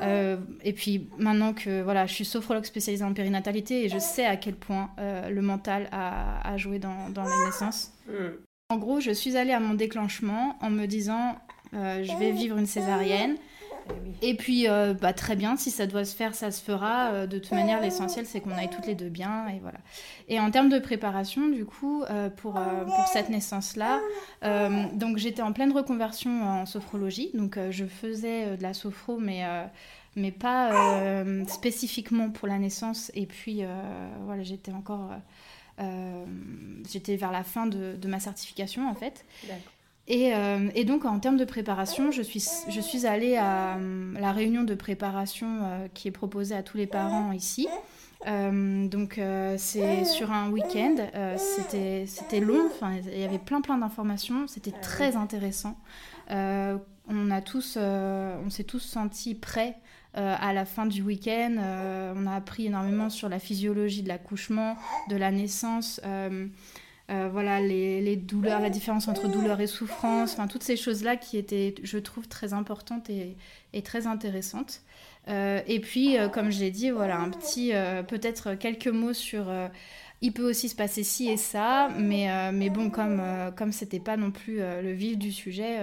euh, 0.03 0.37
euh, 0.37 0.37
et 0.63 0.73
puis 0.73 1.09
maintenant 1.19 1.53
que 1.53 1.83
voilà, 1.83 2.07
je 2.07 2.15
suis 2.15 2.25
sophrologue 2.25 2.65
spécialisée 2.65 3.05
en 3.05 3.13
périnatalité 3.15 3.85
et 3.85 3.89
je 3.89 3.99
sais 3.99 4.27
à 4.27 4.37
quel 4.37 4.55
point 4.55 4.91
le 4.99 5.41
mental 5.41 5.89
a, 5.93 6.47
a 6.49 6.57
joué 6.57 6.79
dans, 6.79 7.09
dans, 7.11 7.25
la 7.25 7.45
naissance. 7.47 7.93
Mm. 8.09 8.13
En 8.71 8.79
gros, 8.79 9.01
je 9.01 9.11
suis 9.11 9.37
allée 9.37 9.53
à 9.53 9.61
mon 9.61 9.75
déclenchement 9.75 10.57
en 10.61 10.71
me 10.71 10.87
disant 10.87 11.37
je 11.73 12.19
vais 12.19 12.33
vivre 12.33 12.57
une 12.57 12.67
césarienne. 12.67 13.37
Eh 14.23 14.31
et 14.31 14.35
puis, 14.35 14.69
euh, 14.69 14.95
bah, 14.95 15.13
très 15.13 15.37
bien, 15.37 15.57
si 15.57 15.71
ça 15.71 15.87
doit 15.87 16.05
se 16.05 16.17
faire, 16.17 16.35
ça 16.35 16.51
se 16.51 16.63
fera. 16.63 17.11
Euh, 17.11 17.27
de 17.27 17.39
toute 17.39 17.53
manière, 17.53 17.81
l'essentiel, 17.81 18.27
c'est 18.27 18.41
qu'on 18.41 18.53
aille 18.53 18.71
toutes 18.71 18.87
les 18.87 18.95
deux 18.95 19.09
bien. 19.09 19.49
Et 19.49 19.59
voilà. 19.61 19.79
Et 20.29 20.41
en 20.41 20.51
termes 20.51 20.69
de 20.69 20.79
préparation, 20.79 21.49
du 21.49 21.65
coup, 21.65 22.03
euh, 22.05 22.31
pour, 22.31 22.55
pour 22.55 23.07
cette 23.09 23.29
naissance-là, 23.29 24.01
donc 24.95 25.19
j'étais 25.19 25.43
en 25.43 25.53
pleine 25.53 25.73
reconversion 25.73 26.43
en 26.43 26.67
sophrologie. 26.67 27.31
Donc, 27.35 27.59
je 27.71 27.85
faisais 27.85 28.57
de 28.57 28.63
la 28.63 28.75
sophro, 28.75 29.19
mais, 29.19 29.43
mais 30.17 30.33
pas 30.33 31.25
spécifiquement 31.47 32.31
pour 32.31 32.49
la 32.49 32.59
naissance. 32.59 33.11
Et 33.15 33.27
puis, 33.27 33.63
voilà, 34.25 34.43
j'étais 34.43 34.73
encore. 34.73 35.11
j'étais 36.91 37.17
vers 37.17 37.33
la 37.33 37.45
fin 37.45 37.67
de, 37.67 37.97
de 37.97 38.09
ma 38.09 38.21
certification, 38.21 38.89
en 38.89 38.95
fait. 38.95 39.25
Euh, 40.11 40.71
et, 40.75 40.85
donc, 40.85 41.05
en 41.05 41.19
termes 41.19 41.37
de 41.37 41.45
préparation, 41.45 42.11
je 42.11 42.23
suis, 42.23 42.45
je 42.69 42.81
suis 42.81 43.07
allée 43.07 43.37
à 43.37 43.77
euh, 43.77 44.13
la 44.21 44.33
réunion 44.33 44.63
de 44.63 44.75
préparation 44.75 45.61
euh, 45.63 45.89
qui 45.95 46.09
est 46.09 46.13
proposée 46.13 46.55
à 46.55 46.63
tous 46.63 46.77
les 46.77 46.87
parents 46.87 47.33
ici. 47.33 47.69
donc, 48.27 49.21
c'est 49.57 50.05
sur 50.05 50.33
un 50.33 50.51
week-end. 50.51 50.97
c'était 51.37 52.41
long, 52.41 52.69
il 53.13 53.19
y 53.19 53.25
avait 53.25 53.39
plein, 53.39 53.61
plein 53.61 53.79
d'informations. 53.79 54.47
C'était 54.47 54.73
très 54.73 55.17
intéressant. 55.17 55.77
on 56.31 57.31
a 57.31 57.41
tous, 57.41 57.77
on 57.79 58.51
s'est 58.51 58.65
tous 58.65 58.81
sentis 58.81 59.35
prêts 59.35 59.77
à 60.15 60.53
la 60.53 60.65
fin 60.65 60.87
du 60.87 61.03
week-end. 61.03 61.57
on 62.17 62.27
a 62.27 62.35
appris 62.35 62.67
énormément 62.67 63.11
sur 63.11 63.29
la 63.29 63.39
physiologie 63.39 64.03
de 64.03 64.09
l'accouchement, 64.09 64.77
de 65.09 65.17
la 65.17 65.31
naissance. 65.31 66.01
Voilà 67.09 67.61
les, 67.61 68.17
douleurs, 68.17 68.61
la 68.61 68.71
différence 68.71 69.09
entre 69.09 69.29
douleur 69.29 69.61
et 69.61 69.67
souffrance, 69.67 70.33
enfin 70.33 70.47
toutes 70.47 70.63
ces 70.63 70.77
choses-là 70.77 71.17
qui 71.17 71.37
étaient, 71.37 71.75
je 71.83 71.99
trouve, 71.99 72.29
très 72.29 72.53
importantes 72.53 73.11
et, 73.11 73.37
très 73.83 74.07
intéressantes. 74.07 74.81
Euh, 75.29 75.61
et 75.67 75.81
puis, 75.81 76.19
euh, 76.19 76.29
comme 76.29 76.51
je 76.51 76.61
l'ai 76.61 76.71
dit, 76.71 76.91
voilà 76.91 77.19
un 77.19 77.31
petit, 77.31 77.73
peut-être 78.09 78.55
quelques 78.55 78.89
mots 78.89 79.13
sur. 79.13 79.47
il 80.23 80.33
peut 80.33 80.49
aussi 80.49 80.69
se 80.69 80.77
passer 80.77 81.03
ci 81.03 81.29
et 81.29 81.37
ça, 81.37 81.91
mais, 81.99 82.53
mais 82.53 82.71
bon, 82.71 82.91
comme 82.91 83.23
comme 83.57 83.73
c'était 83.73 84.01
pas 84.01 84.17
non 84.17 84.31
plus 84.31 84.59
le 84.59 84.93
vif 84.93 85.19
du 85.19 85.33
sujet. 85.33 85.79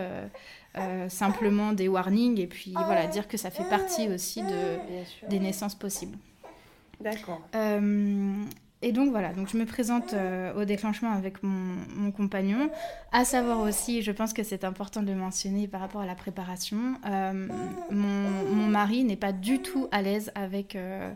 simplement 1.09 1.73
des 1.73 1.87
warnings 1.87 2.39
et 2.39 2.47
puis 2.47 2.73
voilà 2.73 3.05
dire 3.07 3.27
que 3.27 3.37
ça 3.37 3.51
fait 3.51 3.67
partie 3.69 4.07
aussi 4.07 4.41
de, 4.41 5.27
des 5.29 5.39
naissances 5.39 5.75
possibles. 5.75 6.17
D'accord. 6.99 7.41
Et 8.83 8.91
donc 8.91 9.11
voilà, 9.11 9.31
donc 9.33 9.47
je 9.47 9.57
me 9.57 9.65
présente 9.65 10.13
euh, 10.13 10.59
au 10.59 10.65
déclenchement 10.65 11.11
avec 11.11 11.43
mon, 11.43 12.11
compagnon. 12.11 12.69
À 13.11 13.25
savoir 13.25 13.59
aussi, 13.59 14.01
je 14.01 14.11
pense 14.11 14.33
que 14.33 14.41
c'est 14.41 14.63
important 14.63 15.03
de 15.03 15.13
mentionner 15.13 15.67
par 15.67 15.81
rapport 15.81 16.01
à 16.01 16.05
la 16.07 16.15
préparation, 16.15 16.95
euh, 17.05 17.47
mon, 17.91 18.67
mari 18.67 19.03
n'est 19.03 19.17
pas 19.17 19.33
du 19.33 19.59
tout 19.59 19.87
à 19.91 20.01
l'aise 20.01 20.31
avec, 20.33 20.75
euh, 20.75 21.11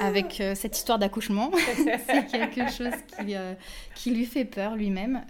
avec 0.00 0.42
cette 0.54 0.78
histoire 0.78 0.98
d'accouchement. 0.98 1.50
c'est 2.06 2.26
quelque 2.26 2.70
chose 2.70 2.92
qui, 3.94 4.10
lui 4.10 4.24
fait 4.24 4.44
peur 4.44 4.74
lui-même. 4.74 5.22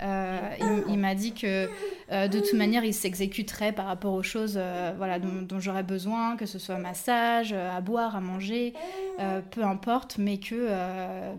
il, 0.88 0.98
m'a 0.98 1.14
dit 1.14 1.32
que 1.32 1.68
de 2.10 2.38
toute 2.38 2.54
manière, 2.54 2.84
il 2.84 2.94
s'exécuterait 2.94 3.72
par 3.72 3.86
rapport 3.86 4.14
aux 4.14 4.22
choses 4.22 4.60
voilà, 4.96 5.18
dont, 5.18 5.58
j'aurais 5.58 5.82
besoin, 5.82 6.36
que 6.36 6.46
ce 6.46 6.58
soit 6.58 6.78
massage, 6.78 7.52
à 7.52 7.80
boire, 7.80 8.14
à 8.14 8.20
manger, 8.20 8.74
peu 9.50 9.64
importe, 9.64 10.18
mais 10.18 10.38
que 10.38 10.68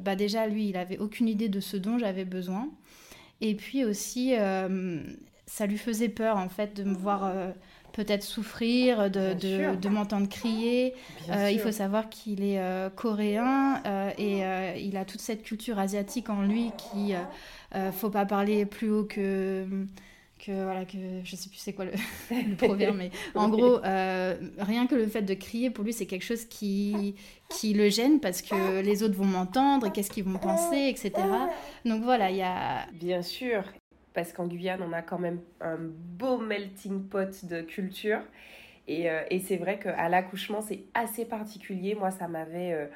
bah, 0.04 0.16
déjà, 0.26 0.48
lui, 0.48 0.70
il 0.70 0.78
avait 0.78 0.98
aucune 0.98 1.28
idée 1.28 1.50
de 1.50 1.60
ce 1.60 1.78
dont 1.78 2.00
j'avais 2.00 2.26
besoin. 2.26 2.68
Et 3.42 3.54
puis 3.54 3.86
aussi, 3.86 4.34
euh, 4.36 5.04
ça 5.46 5.68
lui 5.68 5.78
faisait 5.78 6.10
peur, 6.10 6.38
en 6.38 6.50
fait, 6.50 6.76
de 6.76 6.84
me 6.84 6.96
voir 6.96 7.26
euh, 7.26 7.52
peut-être 7.94 8.24
souffrir, 8.24 9.12
de, 9.12 9.34
de, 9.76 9.90
m'entendre 9.90 10.28
crier. 10.28 10.96
Euh, 11.30 11.52
il 11.52 11.60
faut 11.60 11.72
savoir 11.72 12.10
qu'il 12.10 12.44
est 12.44 12.60
coréen 12.96 13.84
et 14.18 14.42
il 14.82 14.98
a 14.98 15.06
toute 15.06 15.22
cette 15.22 15.44
culture 15.44 15.78
asiatique 15.78 16.30
en 16.30 16.42
lui 16.42 16.72
qui... 16.78 17.14
faut 17.92 18.10
pas 18.10 18.26
parler 18.26 18.66
plus 18.66 18.90
haut 18.90 19.06
que 19.06 19.68
que 20.46 20.64
voilà 20.64 20.86
que 20.86 20.98
je 21.24 21.36
sais 21.36 21.50
plus 21.50 21.58
c'est 21.58 21.74
quoi 21.74 21.86
le, 21.86 21.92
le 22.32 22.56
proverbe 22.56 22.98
mais 22.98 23.12
en 23.34 23.50
gros 23.50 23.84
euh, 23.84 24.36
rien 24.60 24.88
que 24.88 24.96
le 24.96 25.08
fait 25.08 25.22
de 25.22 25.34
crier 25.34 25.70
pour 25.70 25.84
lui 25.84 25.94
c'est 25.94 26.06
quelque 26.06 26.26
chose 26.26 26.46
qui 26.46 27.16
qui 27.50 27.74
le 27.74 27.90
gêne 27.90 28.20
parce 28.20 28.42
que 28.42 28.82
les 28.82 29.04
autres 29.04 29.16
vont 29.16 29.26
m'entendre 29.26 29.88
et 29.88 29.92
qu'est-ce 29.92 30.12
qu'ils 30.12 30.26
vont 30.26 30.38
penser 30.38 30.88
etc 30.90 31.14
donc 31.86 32.04
voilà 32.04 32.30
il 32.32 32.38
y 32.38 32.44
a 32.44 32.86
bien 32.94 33.22
sûr 33.22 33.64
parce 34.16 34.34
qu'en 34.34 34.48
Guyane 34.48 34.82
on 34.82 34.94
a 34.94 35.04
quand 35.04 35.20
même 35.20 35.42
un 35.62 35.78
beau 35.78 36.38
melting 36.38 37.04
pot 37.04 37.46
de 37.46 37.62
culture. 37.62 38.22
Et, 38.88 39.10
euh, 39.10 39.22
et 39.30 39.40
c'est 39.40 39.58
vrai 39.58 39.78
qu'à 39.78 40.10
l'accouchement 40.10 40.62
c'est 40.62 40.86
assez 40.96 41.26
particulier. 41.26 41.94
Moi 41.94 42.10
ça 42.10 42.28
m'avait 42.28 42.90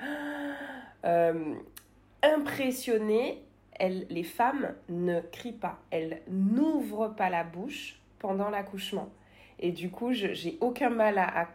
euh, 1.05 1.53
impressionné 2.23 3.43
les 3.79 4.23
femmes 4.23 4.73
ne 4.89 5.21
crient 5.21 5.53
pas, 5.53 5.79
elles 5.91 6.21
n'ouvrent 6.29 7.15
pas 7.15 7.29
la 7.29 7.43
bouche 7.43 7.99
pendant 8.19 8.49
l'accouchement. 8.49 9.09
Et 9.59 9.71
du 9.71 9.89
coup, 9.89 10.11
j'ai 10.13 10.57
aucun 10.61 10.89
mal 10.89 11.17
à, 11.17 11.47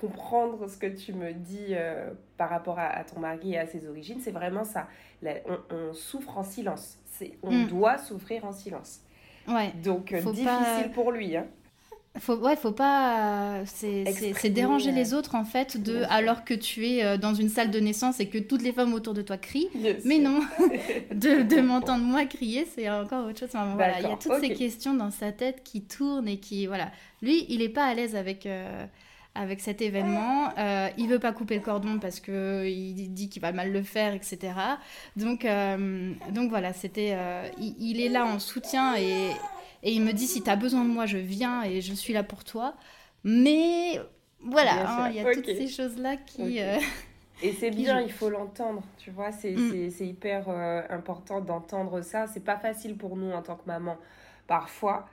comprendre 0.00 0.68
ce 0.68 0.76
que 0.76 0.88
tu 0.88 1.12
me 1.12 1.32
dis 1.32 1.68
euh, 1.70 2.10
par 2.36 2.50
rapport 2.50 2.80
à, 2.80 3.04
ton 3.04 3.20
mari 3.20 3.52
et 3.52 3.58
à 3.58 3.66
ses 3.66 3.86
origines. 3.86 4.18
C'est 4.20 4.32
vraiment 4.32 4.64
ça. 4.64 4.88
on, 5.22 5.92
souffre 5.92 6.36
en 6.36 6.42
silence. 6.42 6.98
On 7.44 7.52
mm. 7.52 7.66
doit 7.68 7.98
souffrir 7.98 8.44
en 8.44 8.50
silence. 8.50 9.02
Ouais. 9.46 9.70
Donc, 9.84 10.12
difficile 10.12 10.90
pour 10.92 11.12
lui. 11.12 11.36
Hein. 11.36 11.46
Faut, 12.20 12.36
ouais, 12.36 12.56
faut 12.56 12.72
pas. 12.72 13.62
C'est 13.66 14.50
déranger 14.50 14.92
les 14.92 15.14
autres 15.14 15.34
en 15.34 15.44
fait, 15.44 15.82
de, 15.82 16.02
alors 16.08 16.44
que 16.44 16.54
tu 16.54 16.86
es 16.86 17.04
euh, 17.04 17.16
dans 17.16 17.34
une 17.34 17.48
salle 17.48 17.70
de 17.70 17.80
naissance 17.80 18.20
et 18.20 18.28
que 18.28 18.38
toutes 18.38 18.62
les 18.62 18.72
femmes 18.72 18.94
autour 18.94 19.14
de 19.14 19.22
toi 19.22 19.36
crient. 19.36 19.68
mais 20.04 20.18
non, 20.18 20.40
de, 21.14 21.42
de 21.42 21.60
m'entendre 21.60 22.04
moi 22.04 22.24
crier, 22.26 22.66
c'est 22.74 22.88
encore 22.90 23.28
autre 23.28 23.38
chose. 23.38 23.50
voilà, 23.52 24.00
il 24.00 24.08
y 24.08 24.12
a 24.12 24.16
toutes 24.16 24.40
ces 24.40 24.54
questions 24.54 24.94
dans 24.94 25.10
sa 25.10 25.32
tête 25.32 25.62
qui 25.64 25.82
tournent 25.82 26.28
et 26.28 26.38
qui. 26.38 26.66
Voilà. 26.66 26.90
Lui, 27.22 27.46
il 27.48 27.58
n'est 27.58 27.68
pas 27.68 27.84
à 27.84 27.94
l'aise 27.94 28.16
avec. 28.16 28.46
Euh, 28.46 28.84
avec 29.34 29.60
cet 29.60 29.82
événement. 29.82 30.48
Euh, 30.58 30.88
il 30.98 31.06
veut 31.06 31.20
pas 31.20 31.30
couper 31.30 31.54
le 31.54 31.60
cordon 31.60 32.00
parce 32.00 32.18
que 32.18 32.66
il 32.66 33.12
dit 33.12 33.28
qu'il 33.28 33.40
va 33.40 33.52
mal 33.52 33.70
le 33.70 33.82
faire, 33.82 34.12
etc. 34.12 34.52
Donc, 35.14 35.44
euh, 35.44 36.12
donc 36.32 36.50
voilà, 36.50 36.72
c'était, 36.72 37.16
il, 37.56 37.76
il, 37.78 38.00
est 38.00 38.08
là 38.08 38.24
en 38.24 38.40
soutien 38.40 38.96
et, 38.96 39.30
et 39.82 39.92
il 39.92 40.02
me 40.02 40.12
dit 40.12 40.26
si 40.26 40.42
tu 40.42 40.50
as 40.50 40.56
besoin 40.56 40.84
de 40.84 40.90
moi, 40.90 41.06
je 41.06 41.18
viens 41.18 41.62
et 41.62 41.80
je 41.80 41.94
suis 41.94 42.12
là 42.12 42.22
pour 42.22 42.44
toi. 42.44 42.74
Mais 43.24 44.00
voilà, 44.40 45.04
hein, 45.04 45.10
il 45.10 45.16
y 45.16 45.20
a 45.20 45.34
toutes 45.34 45.46
ces 45.46 45.68
choses-là 45.68 46.16
qui... 46.16 46.60
Euh, 46.60 46.78
et 47.42 47.52
c'est 47.52 47.70
bien, 47.70 48.00
il 48.00 48.12
faut 48.12 48.30
l'entendre, 48.30 48.82
tu 48.98 49.10
vois, 49.10 49.32
c'est 49.32 49.52
mm. 49.52 49.90
hyper 50.00 50.48
euh, 50.48 50.82
important 50.90 51.40
d'entendre 51.40 52.00
ça. 52.02 52.26
C'est 52.26 52.44
pas 52.44 52.56
facile 52.58 52.96
pour 52.96 53.16
nous 53.16 53.30
en 53.30 53.42
tant 53.42 53.56
que 53.56 53.66
maman, 53.66 53.96
parfois, 54.46 55.08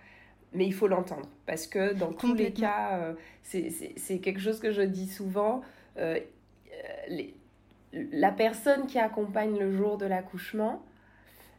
mais 0.53 0.65
il 0.65 0.73
faut 0.73 0.87
l'entendre. 0.87 1.27
Parce 1.45 1.67
que 1.67 1.93
dans 1.93 2.13
tous 2.13 2.33
les 2.33 2.51
cas, 2.51 2.99
euh, 2.99 3.13
c'est 3.43 4.19
quelque 4.19 4.39
chose 4.39 4.59
que 4.59 4.71
je 4.71 4.81
dis 4.81 5.07
souvent, 5.07 5.61
les, 7.07 7.33
la 7.93 8.31
personne 8.31 8.87
qui 8.87 8.99
accompagne 8.99 9.57
le 9.57 9.71
jour 9.71 9.97
de 9.97 10.05
l'accouchement, 10.05 10.83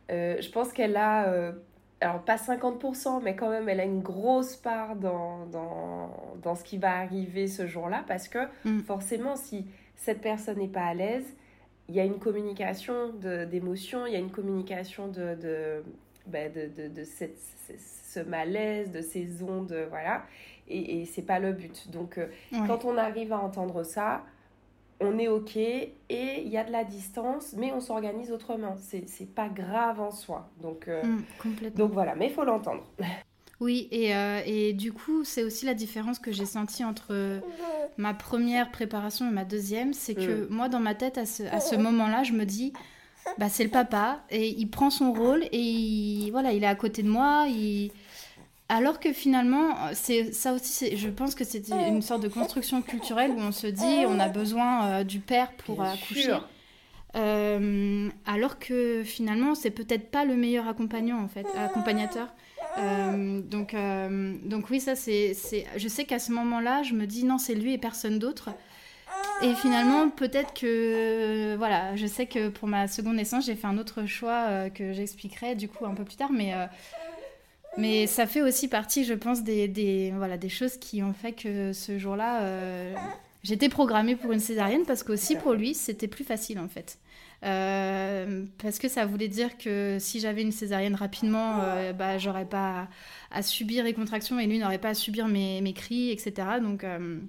je 0.08 0.50
pense 0.50 0.72
qu'elle 0.72 0.96
a 0.96 1.52
alors 2.00 2.22
pas 2.22 2.36
50%, 2.36 3.22
mais 3.22 3.36
quand 3.36 3.48
même, 3.48 3.68
elle 3.68 3.80
a 3.80 3.84
une 3.84 4.02
grosse 4.02 4.56
part 4.56 4.96
dans, 4.96 5.46
dans, 5.46 6.10
dans 6.42 6.54
ce 6.54 6.62
qui 6.62 6.78
va 6.78 6.98
arriver 6.98 7.46
ce 7.46 7.66
jour-là, 7.66 8.04
parce 8.06 8.28
que 8.28 8.38
mm. 8.64 8.80
forcément, 8.80 9.36
si 9.36 9.66
cette 9.94 10.20
personne 10.20 10.58
n'est 10.58 10.68
pas 10.68 10.84
à 10.84 10.94
l'aise, 10.94 11.24
il 11.88 11.94
y 11.94 12.00
a 12.00 12.04
une 12.04 12.18
communication 12.18 13.10
d'émotions, 13.48 14.06
il 14.06 14.12
y 14.12 14.16
a 14.16 14.18
une 14.18 14.32
communication 14.32 15.08
de, 15.08 15.36
de 15.36 15.84
bah, 16.26 16.48
de, 16.48 16.66
de, 16.66 16.88
de 16.88 17.04
cette, 17.04 17.38
ce 17.78 18.20
malaise, 18.20 18.90
de 18.90 19.00
ces 19.00 19.42
ondes, 19.42 19.86
voilà. 19.88 20.24
Et, 20.68 21.00
et 21.00 21.04
c'est 21.04 21.22
pas 21.22 21.38
le 21.38 21.52
but. 21.52 21.88
Donc, 21.90 22.18
quand 22.66 22.84
on 22.84 22.96
arrive 22.96 23.32
à 23.32 23.38
entendre 23.38 23.84
ça, 23.84 24.24
on 25.00 25.18
est 25.18 25.28
OK 25.28 25.56
et 25.56 25.92
il 26.08 26.48
y 26.48 26.56
a 26.56 26.64
de 26.64 26.72
la 26.72 26.84
distance, 26.84 27.54
mais 27.56 27.72
on 27.72 27.80
s'organise 27.80 28.32
autrement. 28.32 28.76
C'est 28.78 29.34
pas 29.34 29.48
grave 29.48 30.00
en 30.00 30.10
soi. 30.10 30.48
Donc, 30.62 30.88
mm, 30.88 31.70
donc 31.74 31.92
voilà, 31.92 32.14
mais 32.14 32.26
il 32.26 32.32
faut 32.32 32.44
l'entendre. 32.44 32.84
Oui, 33.58 33.88
et, 33.90 34.14
euh, 34.14 34.42
et 34.44 34.74
du 34.74 34.92
coup, 34.92 35.24
c'est 35.24 35.42
aussi 35.42 35.64
la 35.64 35.72
différence 35.72 36.18
que 36.18 36.30
j'ai 36.30 36.44
sentie 36.44 36.84
entre 36.84 37.40
ma 37.96 38.12
première 38.12 38.70
préparation 38.70 39.26
et 39.26 39.32
ma 39.32 39.46
deuxième. 39.46 39.94
C'est 39.94 40.14
que 40.14 40.44
mm. 40.44 40.48
moi, 40.50 40.68
dans 40.68 40.78
ma 40.78 40.94
tête, 40.94 41.16
à 41.16 41.24
ce, 41.24 41.42
à 41.44 41.60
ce 41.60 41.74
moment-là, 41.74 42.22
je 42.22 42.32
me 42.32 42.44
dis, 42.44 42.74
bah, 43.38 43.48
c'est 43.48 43.64
le 43.64 43.70
papa, 43.70 44.20
et 44.30 44.48
il 44.48 44.66
prend 44.68 44.90
son 44.90 45.12
rôle, 45.12 45.44
et 45.52 45.58
il, 45.58 46.30
voilà, 46.30 46.52
il 46.52 46.64
est 46.64 46.68
à 46.68 46.74
côté 46.74 47.02
de 47.02 47.08
moi. 47.08 47.46
Il... 47.48 47.92
Alors 48.68 48.98
que 48.98 49.12
finalement, 49.12 49.76
c'est 49.94 50.32
ça 50.32 50.52
aussi, 50.52 50.96
je 50.96 51.08
pense 51.08 51.34
que 51.36 51.44
c'est 51.44 51.68
une 51.68 52.02
sorte 52.02 52.22
de 52.22 52.28
construction 52.28 52.82
culturelle 52.82 53.30
où 53.30 53.40
on 53.40 53.52
se 53.52 53.68
dit, 53.68 54.04
on 54.08 54.18
a 54.18 54.28
besoin 54.28 54.86
euh, 54.86 55.04
du 55.04 55.20
père 55.20 55.52
pour 55.52 55.82
accoucher. 55.82 56.36
Euh, 57.16 58.08
alors 58.26 58.58
que 58.58 59.02
finalement, 59.04 59.54
c'est 59.54 59.70
peut-être 59.70 60.10
pas 60.10 60.24
le 60.24 60.36
meilleur 60.36 60.68
accompagnant, 60.68 61.18
en 61.22 61.28
fait, 61.28 61.46
accompagnateur. 61.56 62.28
Euh, 62.78 63.40
donc, 63.40 63.72
euh, 63.72 64.34
donc 64.44 64.68
oui, 64.70 64.80
ça 64.80 64.94
c'est, 64.96 65.34
Je 65.76 65.88
sais 65.88 66.04
qu'à 66.04 66.18
ce 66.18 66.32
moment-là, 66.32 66.82
je 66.82 66.94
me 66.94 67.06
dis 67.06 67.24
non, 67.24 67.38
c'est 67.38 67.54
lui 67.54 67.72
et 67.72 67.78
personne 67.78 68.18
d'autre. 68.18 68.50
Et 69.42 69.54
finalement, 69.54 70.10
peut-être 70.10 70.52
que, 70.54 71.56
voilà, 71.56 71.94
je 71.96 72.06
sais 72.06 72.26
que 72.26 72.48
pour 72.48 72.68
ma 72.68 72.88
seconde 72.88 73.16
naissance, 73.16 73.46
j'ai 73.46 73.54
fait 73.54 73.66
un 73.66 73.78
autre 73.78 74.06
choix 74.06 74.46
euh, 74.48 74.68
que 74.70 74.92
j'expliquerai 74.92 75.54
du 75.54 75.68
coup 75.68 75.86
un 75.86 75.94
peu 75.94 76.04
plus 76.04 76.16
tard, 76.16 76.32
mais, 76.32 76.52
mais 77.78 78.06
ça 78.06 78.26
fait 78.26 78.42
aussi 78.42 78.68
partie, 78.68 79.04
je 79.04 79.14
pense, 79.14 79.42
des, 79.42 80.12
voilà, 80.16 80.36
des 80.36 80.48
choses 80.48 80.76
qui 80.76 81.02
ont 81.02 81.12
fait 81.12 81.32
que 81.32 81.72
ce 81.72 81.98
jour-là, 81.98 82.42
j'étais 83.42 83.68
programmée 83.68 84.16
pour 84.16 84.32
une 84.32 84.40
césarienne 84.40 84.82
parce 84.86 85.02
qu'aussi 85.02 85.36
pour 85.36 85.52
lui, 85.52 85.74
c'était 85.74 86.08
plus 86.08 86.24
facile 86.24 86.58
en 86.58 86.68
fait. 86.68 86.98
Euh, 87.44 88.44
parce 88.58 88.78
que 88.78 88.88
ça 88.88 89.04
voulait 89.04 89.28
dire 89.28 89.58
que 89.58 89.98
si 90.00 90.20
j'avais 90.20 90.42
une 90.42 90.52
césarienne 90.52 90.94
rapidement, 90.94 91.60
euh, 91.62 91.92
bah, 91.92 92.18
j'aurais 92.18 92.46
pas 92.46 92.88
à, 93.30 93.42
subir 93.42 93.84
les 93.84 93.92
contractions 93.92 94.38
et 94.38 94.46
lui 94.46 94.58
n'aurait 94.58 94.78
pas 94.78 94.90
à 94.90 94.94
subir 94.94 95.28
mes, 95.28 95.72
cris, 95.74 96.10
etc. 96.10 96.32
Donc, 96.62 96.82
euh, 96.82 97.20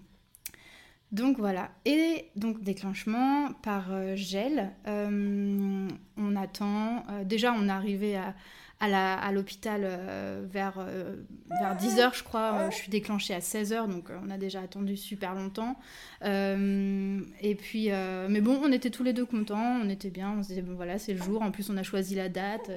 donc 1.11 1.37
voilà. 1.37 1.71
Et 1.85 2.25
donc 2.35 2.61
déclenchement 2.61 3.51
par 3.63 4.15
gel. 4.15 4.71
on 4.85 6.35
attend. 6.35 7.03
déjà, 7.25 7.53
on 7.53 7.67
est 7.67 7.71
arrivé 7.71 8.15
à 8.15 8.33
à 8.79 9.31
l'hôpital 9.31 9.81
euh, 9.83 10.45
vers, 10.47 10.75
euh, 10.77 11.15
vers 11.49 11.75
10h, 11.75 12.15
je 12.17 12.23
crois. 12.23 12.53
Euh, 12.53 12.71
je 12.71 12.75
suis 12.75 12.89
déclenchée 12.89 13.33
à 13.33 13.39
16h, 13.39 13.89
donc 13.89 14.09
on 14.23 14.29
a 14.29 14.37
déjà 14.37 14.61
attendu 14.61 14.95
super 14.95 15.33
longtemps. 15.33 15.77
et 16.23 17.55
puis, 17.55 17.89
mais 18.29 18.41
bon, 18.41 18.59
on 18.63 18.71
était 18.71 18.89
tous 18.89 19.03
les 19.03 19.13
deux 19.13 19.25
contents, 19.25 19.79
on 19.83 19.89
était 19.89 20.09
bien, 20.09 20.35
on 20.37 20.43
se 20.43 20.49
disait, 20.49 20.61
bon 20.61 20.75
voilà, 20.75 20.99
c'est 20.99 21.13
le 21.13 21.21
jour. 21.21 21.41
En 21.41 21.51
plus, 21.51 21.69
on 21.69 21.77
a 21.77 21.83
choisi 21.83 22.15
la 22.15 22.29
date. 22.29 22.69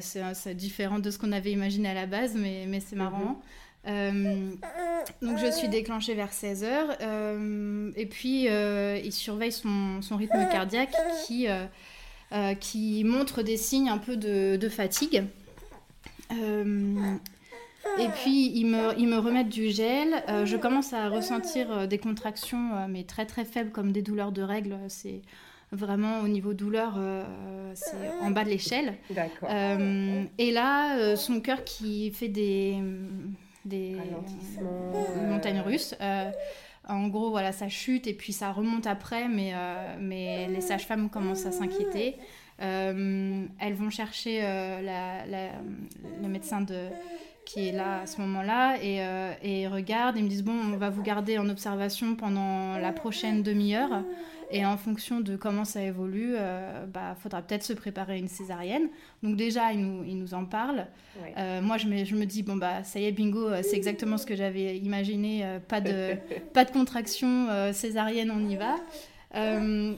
c'est 0.00 0.54
différent 0.54 0.98
de 0.98 1.10
ce 1.10 1.18
qu'on 1.18 1.32
avait 1.32 1.52
imaginé 1.52 1.88
à 1.90 1.94
la 1.94 2.06
base, 2.06 2.34
mais, 2.34 2.64
mais 2.66 2.80
c'est 2.80 2.96
marrant. 2.96 3.40
donc 3.84 5.38
je 5.38 5.50
suis 5.50 5.68
déclenchée 5.68 6.14
vers 6.14 6.30
16h 6.30 7.92
et 7.96 8.06
puis 8.06 8.46
il 8.46 9.12
surveille 9.12 9.52
son, 9.52 10.00
son 10.00 10.16
rythme 10.16 10.48
cardiaque 10.50 10.96
qui 11.26 11.48
euh, 12.32 12.54
qui 12.54 13.04
montre 13.04 13.42
des 13.42 13.56
signes 13.56 13.88
un 13.88 13.96
peu 13.96 14.16
de, 14.16 14.68
fatigue. 14.68 15.24
Euh, 16.32 17.16
et 17.98 18.08
puis, 18.08 18.52
ils 18.54 18.66
me, 18.66 18.98
ils 18.98 19.08
me 19.08 19.16
remettent 19.16 19.48
du 19.48 19.70
gel. 19.70 20.22
Euh, 20.28 20.44
je 20.44 20.58
commence 20.58 20.92
à 20.92 21.08
ressentir 21.08 21.88
des 21.88 21.96
contractions, 21.96 22.86
mais 22.88 23.04
très 23.04 23.24
très 23.24 23.46
faibles, 23.46 23.70
comme 23.70 23.92
des 23.92 24.02
douleurs 24.02 24.32
de 24.32 24.42
règles. 24.42 24.76
C'est 24.88 25.22
vraiment 25.72 26.20
au 26.20 26.28
niveau 26.28 26.52
douleur, 26.52 26.98
c'est 27.74 27.96
en 28.20 28.30
bas 28.30 28.44
de 28.44 28.50
l'échelle. 28.50 28.94
D'accord. 29.10 29.48
et 29.50 30.50
là, 30.50 31.16
son 31.16 31.40
cœur 31.40 31.64
qui 31.64 32.10
fait 32.10 32.28
des, 32.28 32.76
des 33.64 33.96
montagnes 35.28 35.60
russes. 35.60 35.94
En 36.88 37.08
gros, 37.08 37.30
voilà, 37.30 37.52
ça 37.52 37.68
chute 37.68 38.06
et 38.06 38.14
puis 38.14 38.32
ça 38.32 38.50
remonte 38.50 38.86
après, 38.86 39.28
mais, 39.28 39.52
euh, 39.54 40.48
les 40.48 40.60
sages-femmes 40.60 41.10
commencent 41.10 41.46
à 41.46 41.52
s'inquiéter. 41.52 42.16
Euh, 42.60 43.44
elles 43.60 43.74
vont 43.74 43.90
chercher 43.90 44.40
euh, 44.42 45.52
le 46.22 46.28
médecin 46.28 46.62
de, 46.62 46.88
qui 47.48 47.68
est 47.68 47.72
là 47.72 48.02
à 48.02 48.06
ce 48.06 48.20
moment-là 48.20 48.76
et, 48.82 49.00
et 49.42 49.66
regardent 49.68 50.18
et 50.18 50.22
me 50.22 50.28
disent 50.28 50.44
bon 50.44 50.52
on 50.52 50.76
va 50.76 50.90
vous 50.90 51.02
garder 51.02 51.38
en 51.38 51.48
observation 51.48 52.14
pendant 52.14 52.76
la 52.76 52.92
prochaine 52.92 53.42
demi-heure 53.42 54.02
et 54.50 54.64
en 54.64 54.76
fonction 54.76 55.20
de 55.20 55.36
comment 55.36 55.64
ça 55.64 55.82
évolue, 55.82 56.34
euh, 56.36 56.86
bah, 56.86 57.14
faudra 57.20 57.42
peut-être 57.42 57.62
se 57.62 57.74
préparer 57.74 58.14
à 58.14 58.16
une 58.16 58.28
césarienne. 58.28 58.88
Donc 59.22 59.36
déjà, 59.36 59.72
il 59.72 59.80
nous, 59.80 60.04
il 60.04 60.18
nous 60.18 60.34
en 60.34 60.44
parle. 60.44 60.86
Euh, 61.36 61.60
moi, 61.60 61.76
je 61.76 61.86
me, 61.86 62.04
je 62.04 62.14
me, 62.14 62.24
dis, 62.24 62.42
bon, 62.42 62.56
bah, 62.56 62.82
ça 62.82 62.98
y 62.98 63.04
est, 63.04 63.12
bingo, 63.12 63.46
euh, 63.48 63.60
c'est 63.62 63.76
exactement 63.76 64.16
ce 64.16 64.24
que 64.24 64.36
j'avais 64.36 64.78
imaginé. 64.78 65.44
Euh, 65.44 65.58
pas, 65.58 65.80
de, 65.80 66.14
pas 66.54 66.64
de 66.64 66.70
contraction 66.70 67.48
césarienne, 67.72 68.30
on 68.30 68.48
y 68.48 68.56
va. 68.56 68.76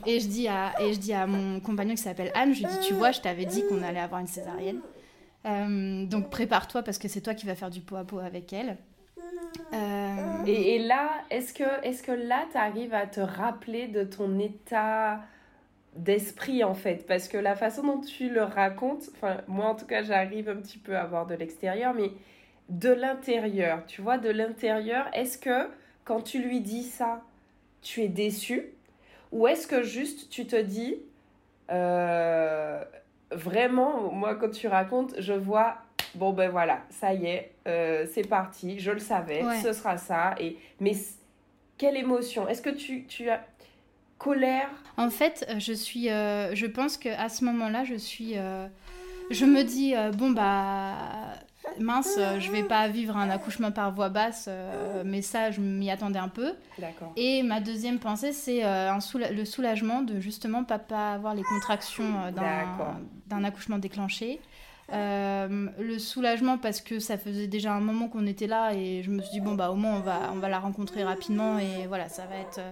et, 0.05 0.19
je 0.19 0.27
dis 0.27 0.47
à, 0.47 0.73
et 0.81 0.93
je 0.93 0.99
dis 0.99 1.13
à 1.13 1.25
mon 1.27 1.59
compagnon 1.61 1.95
qui 1.95 2.01
s'appelle 2.01 2.31
Anne, 2.35 2.53
je 2.53 2.59
lui 2.59 2.67
dis, 2.67 2.87
tu 2.87 2.93
vois, 2.93 3.11
je 3.11 3.21
t'avais 3.21 3.45
dit 3.45 3.63
qu'on 3.69 3.81
allait 3.83 3.99
avoir 3.99 4.19
une 4.19 4.27
césarienne. 4.27 4.79
Donc 5.43 6.29
prépare-toi 6.29 6.83
parce 6.83 6.97
que 6.97 7.07
c'est 7.07 7.21
toi 7.21 7.33
qui 7.33 7.45
vas 7.45 7.55
faire 7.55 7.69
du 7.69 7.81
pot 7.81 7.95
à 7.95 8.03
pot 8.03 8.19
avec 8.19 8.53
elle. 8.53 8.77
Euh, 9.73 10.45
et, 10.45 10.79
là, 10.79 11.09
est-ce 11.29 11.53
que, 11.53 11.85
est 11.85 12.01
que 12.03 12.11
là, 12.11 12.45
tu 12.51 12.57
arrives 12.57 12.93
à 12.93 13.07
te 13.07 13.19
rappeler 13.19 13.87
de 13.87 14.03
ton 14.03 14.39
état 14.39 15.21
d'esprit 15.95 16.63
en 16.63 16.73
fait? 16.73 17.05
Parce 17.07 17.27
que 17.27 17.37
la 17.37 17.55
façon 17.55 17.83
dont 17.83 18.01
tu 18.01 18.29
le 18.29 18.43
racontes, 18.43 19.09
enfin, 19.15 19.37
moi 19.47 19.67
en 19.67 19.75
tout 19.75 19.85
cas, 19.85 20.03
j'arrive 20.03 20.49
un 20.49 20.55
petit 20.55 20.77
peu 20.77 20.97
à 20.97 21.05
voir 21.05 21.25
de 21.25 21.35
l'extérieur, 21.35 21.93
mais 21.93 22.11
de 22.69 22.89
l'intérieur, 22.89 23.85
tu 23.85 24.01
vois, 24.01 24.17
de 24.17 24.29
l'intérieur, 24.29 25.07
est-ce 25.13 25.37
que 25.37 25.69
quand 26.05 26.21
tu 26.21 26.41
lui 26.41 26.61
dis 26.61 26.83
ça, 26.83 27.21
tu 27.81 28.01
es 28.01 28.07
déçu? 28.07 28.69
Ou 29.31 29.47
est-ce 29.47 29.67
que 29.67 29.83
juste 29.83 30.29
tu 30.29 30.45
te 30.45 30.59
dis, 30.61 30.95
euh, 31.69 32.83
vraiment, 33.31 34.11
moi 34.11 34.35
quand 34.35 34.49
tu 34.49 34.67
racontes, 34.67 35.15
je 35.19 35.33
vois 35.33 35.77
bon 36.15 36.33
ben 36.33 36.49
voilà, 36.49 36.81
ça 36.89 37.13
y 37.13 37.25
est, 37.25 37.51
euh, 37.67 38.05
c'est 38.11 38.27
parti, 38.27 38.79
je 38.79 38.91
le 38.91 38.99
savais, 38.99 39.43
ce 39.61 39.73
sera 39.73 39.97
ça. 39.97 40.35
Et, 40.39 40.57
mais 40.79 40.93
quelle 41.77 41.97
émotion 41.97 42.47
Est-ce 42.47 42.61
que 42.61 42.69
tu, 42.69 43.05
tu 43.05 43.29
as 43.29 43.45
colère? 44.17 44.69
En 44.97 45.09
fait, 45.09 45.45
euh, 45.49 45.59
je 45.59 45.73
suis, 45.73 46.09
euh, 46.09 46.53
je 46.53 46.67
pense 46.67 46.97
qu'à 46.97 47.29
ce 47.29 47.43
moment-là, 47.45 47.83
je 47.83 47.95
suis, 47.95 48.35
je 49.29 49.45
me 49.45 49.63
dis 49.63 49.93
bon 50.17 50.31
bah 50.31 50.95
mince, 51.79 52.17
je 52.39 52.51
vais 52.51 52.63
pas 52.63 52.87
vivre 52.87 53.17
un 53.17 53.29
accouchement 53.29 53.71
par 53.71 53.93
voix 53.93 54.09
basse, 54.09 54.49
mais 55.05 55.21
ça, 55.21 55.51
je 55.51 55.61
m'y 55.61 55.89
attendais 55.91 56.19
un 56.19 56.27
peu. 56.27 56.53
D'accord. 56.79 57.13
Et 57.15 57.43
ma 57.43 57.59
deuxième 57.59 57.99
pensée, 57.99 58.33
c'est 58.33 58.61
le 58.63 59.45
soulagement 59.45 60.01
de 60.01 60.19
justement 60.19 60.63
pas, 60.63 60.79
pas 60.79 61.13
avoir 61.13 61.35
les 61.35 61.43
contractions 61.43 62.31
d'un 63.27 63.43
accouchement 63.43 63.77
déclenché. 63.77 64.39
Euh, 64.93 65.69
le 65.79 65.99
soulagement 65.99 66.57
parce 66.57 66.81
que 66.81 66.99
ça 66.99 67.17
faisait 67.17 67.47
déjà 67.47 67.73
un 67.73 67.79
moment 67.79 68.09
qu'on 68.09 68.27
était 68.27 68.47
là 68.47 68.73
et 68.73 69.03
je 69.03 69.09
me 69.09 69.21
suis 69.21 69.31
dit 69.31 69.39
bon 69.39 69.55
bah 69.55 69.71
au 69.71 69.75
moins 69.75 69.95
on 69.95 69.99
va 70.01 70.31
on 70.33 70.39
va 70.39 70.49
la 70.49 70.59
rencontrer 70.59 71.05
rapidement 71.05 71.57
et 71.59 71.87
voilà 71.87 72.09
ça 72.09 72.25
va 72.25 72.35
être 72.35 72.59
euh, 72.59 72.71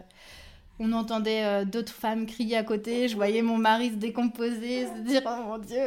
on 0.79 0.91
entendait 0.93 1.43
euh, 1.43 1.65
d'autres 1.65 1.93
femmes 1.93 2.25
crier 2.25 2.57
à 2.57 2.63
côté 2.63 3.07
je 3.07 3.15
voyais 3.15 3.41
mon 3.41 3.57
mari 3.57 3.89
se 3.89 3.95
décomposer 3.95 4.87
se 4.87 5.01
dire 5.01 5.21
oh 5.25 5.43
mon 5.47 5.57
dieu 5.57 5.77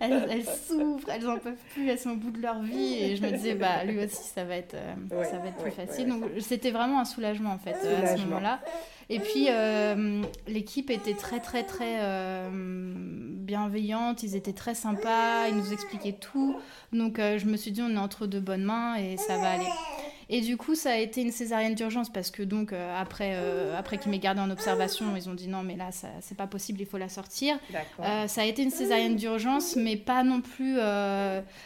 elles, 0.00 0.26
elles, 0.30 0.44
souffrent 0.44 1.08
elles 1.08 1.28
en 1.28 1.38
peuvent 1.38 1.54
plus 1.72 1.88
elles 1.88 1.98
sont 1.98 2.10
au 2.10 2.16
bout 2.16 2.30
de 2.30 2.40
leur 2.40 2.60
vie 2.60 2.94
et 2.94 3.16
je 3.16 3.22
me 3.22 3.30
disais 3.30 3.54
bah 3.54 3.84
lui 3.84 4.02
aussi 4.02 4.28
ça 4.34 4.44
va 4.44 4.56
être 4.56 4.76
ça 5.10 5.38
va 5.38 5.48
être 5.48 5.62
plus 5.62 5.70
facile 5.70 6.08
donc 6.08 6.24
c'était 6.40 6.70
vraiment 6.70 7.00
un 7.00 7.04
soulagement 7.04 7.52
en 7.52 7.58
fait 7.58 7.74
à 7.74 8.16
ce 8.16 8.22
moment 8.22 8.40
là 8.40 8.60
et 9.12 9.18
puis, 9.18 9.48
euh, 9.50 10.22
l'équipe 10.46 10.88
était 10.88 11.14
très, 11.14 11.40
très, 11.40 11.64
très 11.64 11.96
euh, 11.98 12.48
bienveillante. 12.94 14.22
Ils 14.22 14.36
étaient 14.36 14.52
très 14.52 14.76
sympas. 14.76 15.48
Ils 15.48 15.56
nous 15.56 15.72
expliquaient 15.72 16.12
tout. 16.12 16.56
Donc, 16.92 17.18
euh, 17.18 17.36
je 17.36 17.46
me 17.46 17.56
suis 17.56 17.72
dit, 17.72 17.82
on 17.82 17.90
est 17.90 17.98
entre 17.98 18.28
de 18.28 18.38
bonnes 18.38 18.62
mains 18.62 18.94
et 18.94 19.16
ça 19.16 19.36
va 19.36 19.50
aller. 19.50 19.66
Et 20.32 20.40
du 20.42 20.56
coup, 20.56 20.76
ça 20.76 20.92
a 20.92 20.96
été 20.96 21.22
une 21.22 21.32
césarienne 21.32 21.74
d'urgence 21.74 22.08
parce 22.08 22.30
que 22.30 22.44
donc 22.44 22.72
euh, 22.72 22.96
après, 22.96 23.32
euh, 23.34 23.76
après 23.76 23.98
qu'il 23.98 24.12
m'ait 24.12 24.20
gardé 24.20 24.40
en 24.40 24.48
observation, 24.48 25.16
ils 25.16 25.28
ont 25.28 25.34
dit 25.34 25.48
non, 25.48 25.64
mais 25.64 25.74
là, 25.74 25.90
c'est 26.20 26.36
pas 26.36 26.46
possible, 26.46 26.80
il 26.80 26.86
faut 26.86 26.98
la 26.98 27.08
sortir. 27.08 27.58
Euh, 27.98 28.28
ça 28.28 28.42
a 28.42 28.44
été 28.44 28.62
une 28.62 28.70
césarienne 28.70 29.16
d'urgence, 29.16 29.74
mais 29.74 29.96
pas 29.96 30.22
non 30.22 30.40
plus 30.40 30.76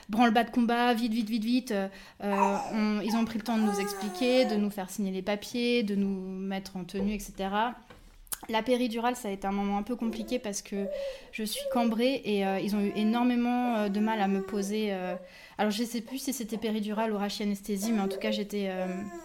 branle-bas 0.09 0.45
de 0.45 0.51
combat, 0.51 0.95
vite, 0.95 1.13
vite, 1.13 1.29
vite, 1.29 1.45
vite. 1.45 1.75
ils 2.23 3.17
ont 3.17 3.25
pris 3.27 3.37
le 3.37 3.45
temps 3.45 3.59
de 3.59 3.65
nous 3.65 3.81
expliquer, 3.81 4.47
de 4.47 4.57
nous 4.57 4.71
faire 4.71 4.89
signer 4.89 5.13
les 5.13 5.23
papiers, 5.23 5.83
de 5.83 5.95
nous 5.95 6.39
mettre 6.39 6.79
en 6.79 6.85
tenue, 6.85 7.13
etc. 7.13 7.35
La 8.49 8.63
péridurale, 8.63 9.15
ça 9.15 9.29
a 9.29 9.31
été 9.31 9.47
un 9.47 9.53
moment 9.53 9.77
un 9.77 9.83
peu 9.83 9.97
compliqué 9.97 10.39
parce 10.39 10.63
que 10.63 10.87
je 11.33 11.45
suis 11.45 11.65
cambrée 11.71 12.15
et 12.25 12.41
ils 12.63 12.75
ont 12.75 12.81
eu 12.81 12.93
énormément 12.97 13.91
de 13.91 14.01
mal 14.01 14.23
à 14.23 14.29
me 14.29 14.41
poser. 14.41 14.97
Alors 15.59 15.71
je 15.71 15.83
ne 15.83 15.87
sais 15.87 16.01
plus 16.01 16.19
si 16.19 16.33
c'était 16.33 16.59
péridurale 16.59 17.13
ou 17.13 17.19
rachianesthésie, 17.19 17.93
mais 17.93 18.01
en 18.01 18.09
tout 18.09 18.19
cas 18.19 18.31
j'étais, 18.31 18.71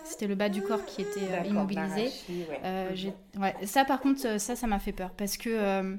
c'était 0.04 0.28
le 0.28 0.36
bas 0.36 0.50
du 0.50 0.62
corps 0.62 0.86
qui 0.86 1.02
était 1.02 1.48
immobilisé. 1.48 2.12
Ouais. 3.40 3.56
Ça 3.66 3.86
par 3.86 4.00
contre, 4.00 4.40
ça, 4.40 4.56
ça 4.56 4.68
m'a 4.68 4.80
fait 4.80 4.92
peur 4.92 5.12
parce 5.12 5.38
que 5.38 5.98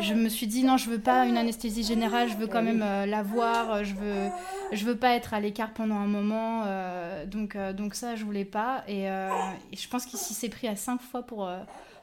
je 0.00 0.14
me 0.14 0.28
suis 0.28 0.46
dit 0.46 0.64
non, 0.64 0.76
je 0.76 0.88
veux 0.90 1.00
pas 1.00 1.26
une 1.26 1.36
anesthésie 1.36 1.82
générale, 1.82 2.28
je 2.28 2.36
veux 2.36 2.46
quand 2.46 2.62
même 2.62 2.82
euh, 2.82 3.06
la 3.06 3.22
voir, 3.22 3.84
je 3.84 3.94
veux, 3.94 4.28
je 4.72 4.84
veux 4.84 4.96
pas 4.96 5.14
être 5.14 5.34
à 5.34 5.40
l'écart 5.40 5.72
pendant 5.72 5.96
un 5.96 6.06
moment. 6.06 6.64
Euh, 6.66 7.26
donc, 7.26 7.56
euh, 7.56 7.72
donc 7.72 7.94
ça, 7.94 8.16
je 8.16 8.24
voulais 8.24 8.44
pas. 8.44 8.84
Et, 8.88 9.06
je 9.06 9.88
pense 9.88 10.06
qu'il 10.06 10.18
s'est 10.18 10.48
pris 10.48 10.68
à 10.68 10.76
cinq 10.76 11.00
fois 11.00 11.22
pour, 11.22 11.50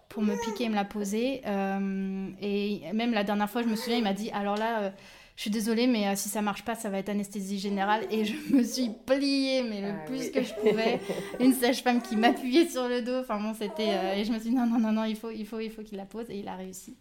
pour 0.10 0.24
me 0.24 0.36
piquer 0.46 0.66
et 0.66 0.70
me 0.70 0.76
la 0.76 0.86
poser. 0.86 1.42
et 2.42 2.82
même 2.94 3.14
la 3.14 3.24
dernière 3.24 3.50
fois, 3.50 3.62
je 3.62 3.68
me 3.68 3.76
souviens, 3.76 3.98
il 3.98 4.04
m'a 4.04 4.14
dit 4.14 4.32
alors 4.32 4.58
là. 4.58 4.92
Je 5.36 5.41
suis 5.41 5.52
désolée, 5.52 5.88
mais 5.88 6.15
si 6.15 6.30
ça 6.30 6.41
marche 6.41 6.63
pas, 6.63 6.76
ça 6.76 6.89
va 6.89 7.00
être 7.00 7.10
anesthésie 7.10 7.60
générale. 7.60 8.06
Et 8.10 8.24
je 8.24 8.36
me 8.54 8.63
suis 8.63 8.89
pliée, 9.06 9.63
mais 9.63 9.82
le 9.82 9.89
ah 9.89 10.06
plus 10.06 10.32
que 10.32 10.41
je 10.41 10.54
pouvais. 10.54 11.02
Une 11.41 11.54
sage-femme 11.54 12.02
qui 12.02 12.15
m'appuyait 12.15 12.69
sur 12.69 12.88
le 12.88 13.02
dos. 13.02 13.19
Enfin 13.19 13.39
bon, 13.39 13.54
c'était. 13.54 14.17
et 14.17 14.24
je 14.24 14.32
me 14.32 14.39
suis 14.39 14.52
dit 14.52 14.56
non, 14.56 14.65
non, 14.65 14.80
non, 14.80 14.93
non, 14.93 15.04
il 15.04 15.17
faut, 15.17 15.32
il 15.32 15.45
faut, 15.45 15.60
il 15.60 15.71
faut 15.71 15.84
qu'il 15.84 15.98
la 15.98 16.06
pose. 16.06 16.30
Et 16.30 16.39
il 16.39 16.48
a 16.48 16.56
réussi. 16.56 16.95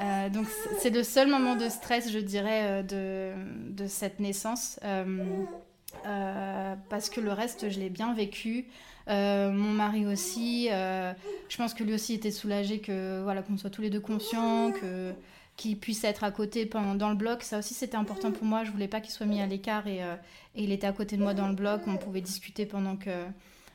Euh, 0.00 0.28
donc 0.28 0.46
c'est 0.78 0.90
le 0.90 1.02
seul 1.02 1.28
moment 1.28 1.56
de 1.56 1.68
stress, 1.68 2.10
je 2.10 2.18
dirais, 2.18 2.62
euh, 2.64 2.82
de, 2.82 3.72
de 3.72 3.86
cette 3.86 4.20
naissance. 4.20 4.78
Euh, 4.84 6.74
parce 6.88 7.10
que 7.10 7.20
le 7.20 7.32
reste, 7.32 7.70
je 7.70 7.80
l'ai 7.80 7.90
bien 7.90 8.14
vécu. 8.14 8.66
mon 9.08 9.72
mari 9.72 10.06
aussi. 10.06 10.68
je 10.68 11.56
pense 11.56 11.74
que 11.74 11.82
lui 11.82 11.94
aussi 11.94 12.14
était 12.14 12.30
soulagé 12.30 12.78
que 12.78 13.20
voilà 13.22 13.42
qu'on 13.42 13.56
soit 13.56 13.70
tous 13.70 13.82
les 13.82 13.90
deux 13.90 14.00
conscients, 14.00 14.70
que 14.70 15.12
qu'il 15.58 15.78
puisse 15.78 16.04
être 16.04 16.24
à 16.24 16.30
côté 16.30 16.64
pendant, 16.64 16.94
dans 16.94 17.10
le 17.10 17.16
bloc. 17.16 17.42
Ça 17.42 17.58
aussi, 17.58 17.74
c'était 17.74 17.98
important 17.98 18.32
pour 18.32 18.44
moi. 18.44 18.64
Je 18.64 18.70
voulais 18.70 18.88
pas 18.88 19.02
qu'il 19.02 19.10
soit 19.10 19.26
mis 19.26 19.42
à 19.42 19.46
l'écart 19.46 19.86
et, 19.86 19.98
et, 19.98 20.62
il 20.62 20.72
était 20.72 20.86
à 20.86 20.92
côté 20.92 21.18
de 21.18 21.22
moi 21.22 21.34
dans 21.34 21.48
le 21.48 21.54
bloc. 21.54 21.82
On 21.86 21.98
pouvait 21.98 22.22
discuter 22.22 22.64
pendant 22.64 22.96
que 22.96 23.10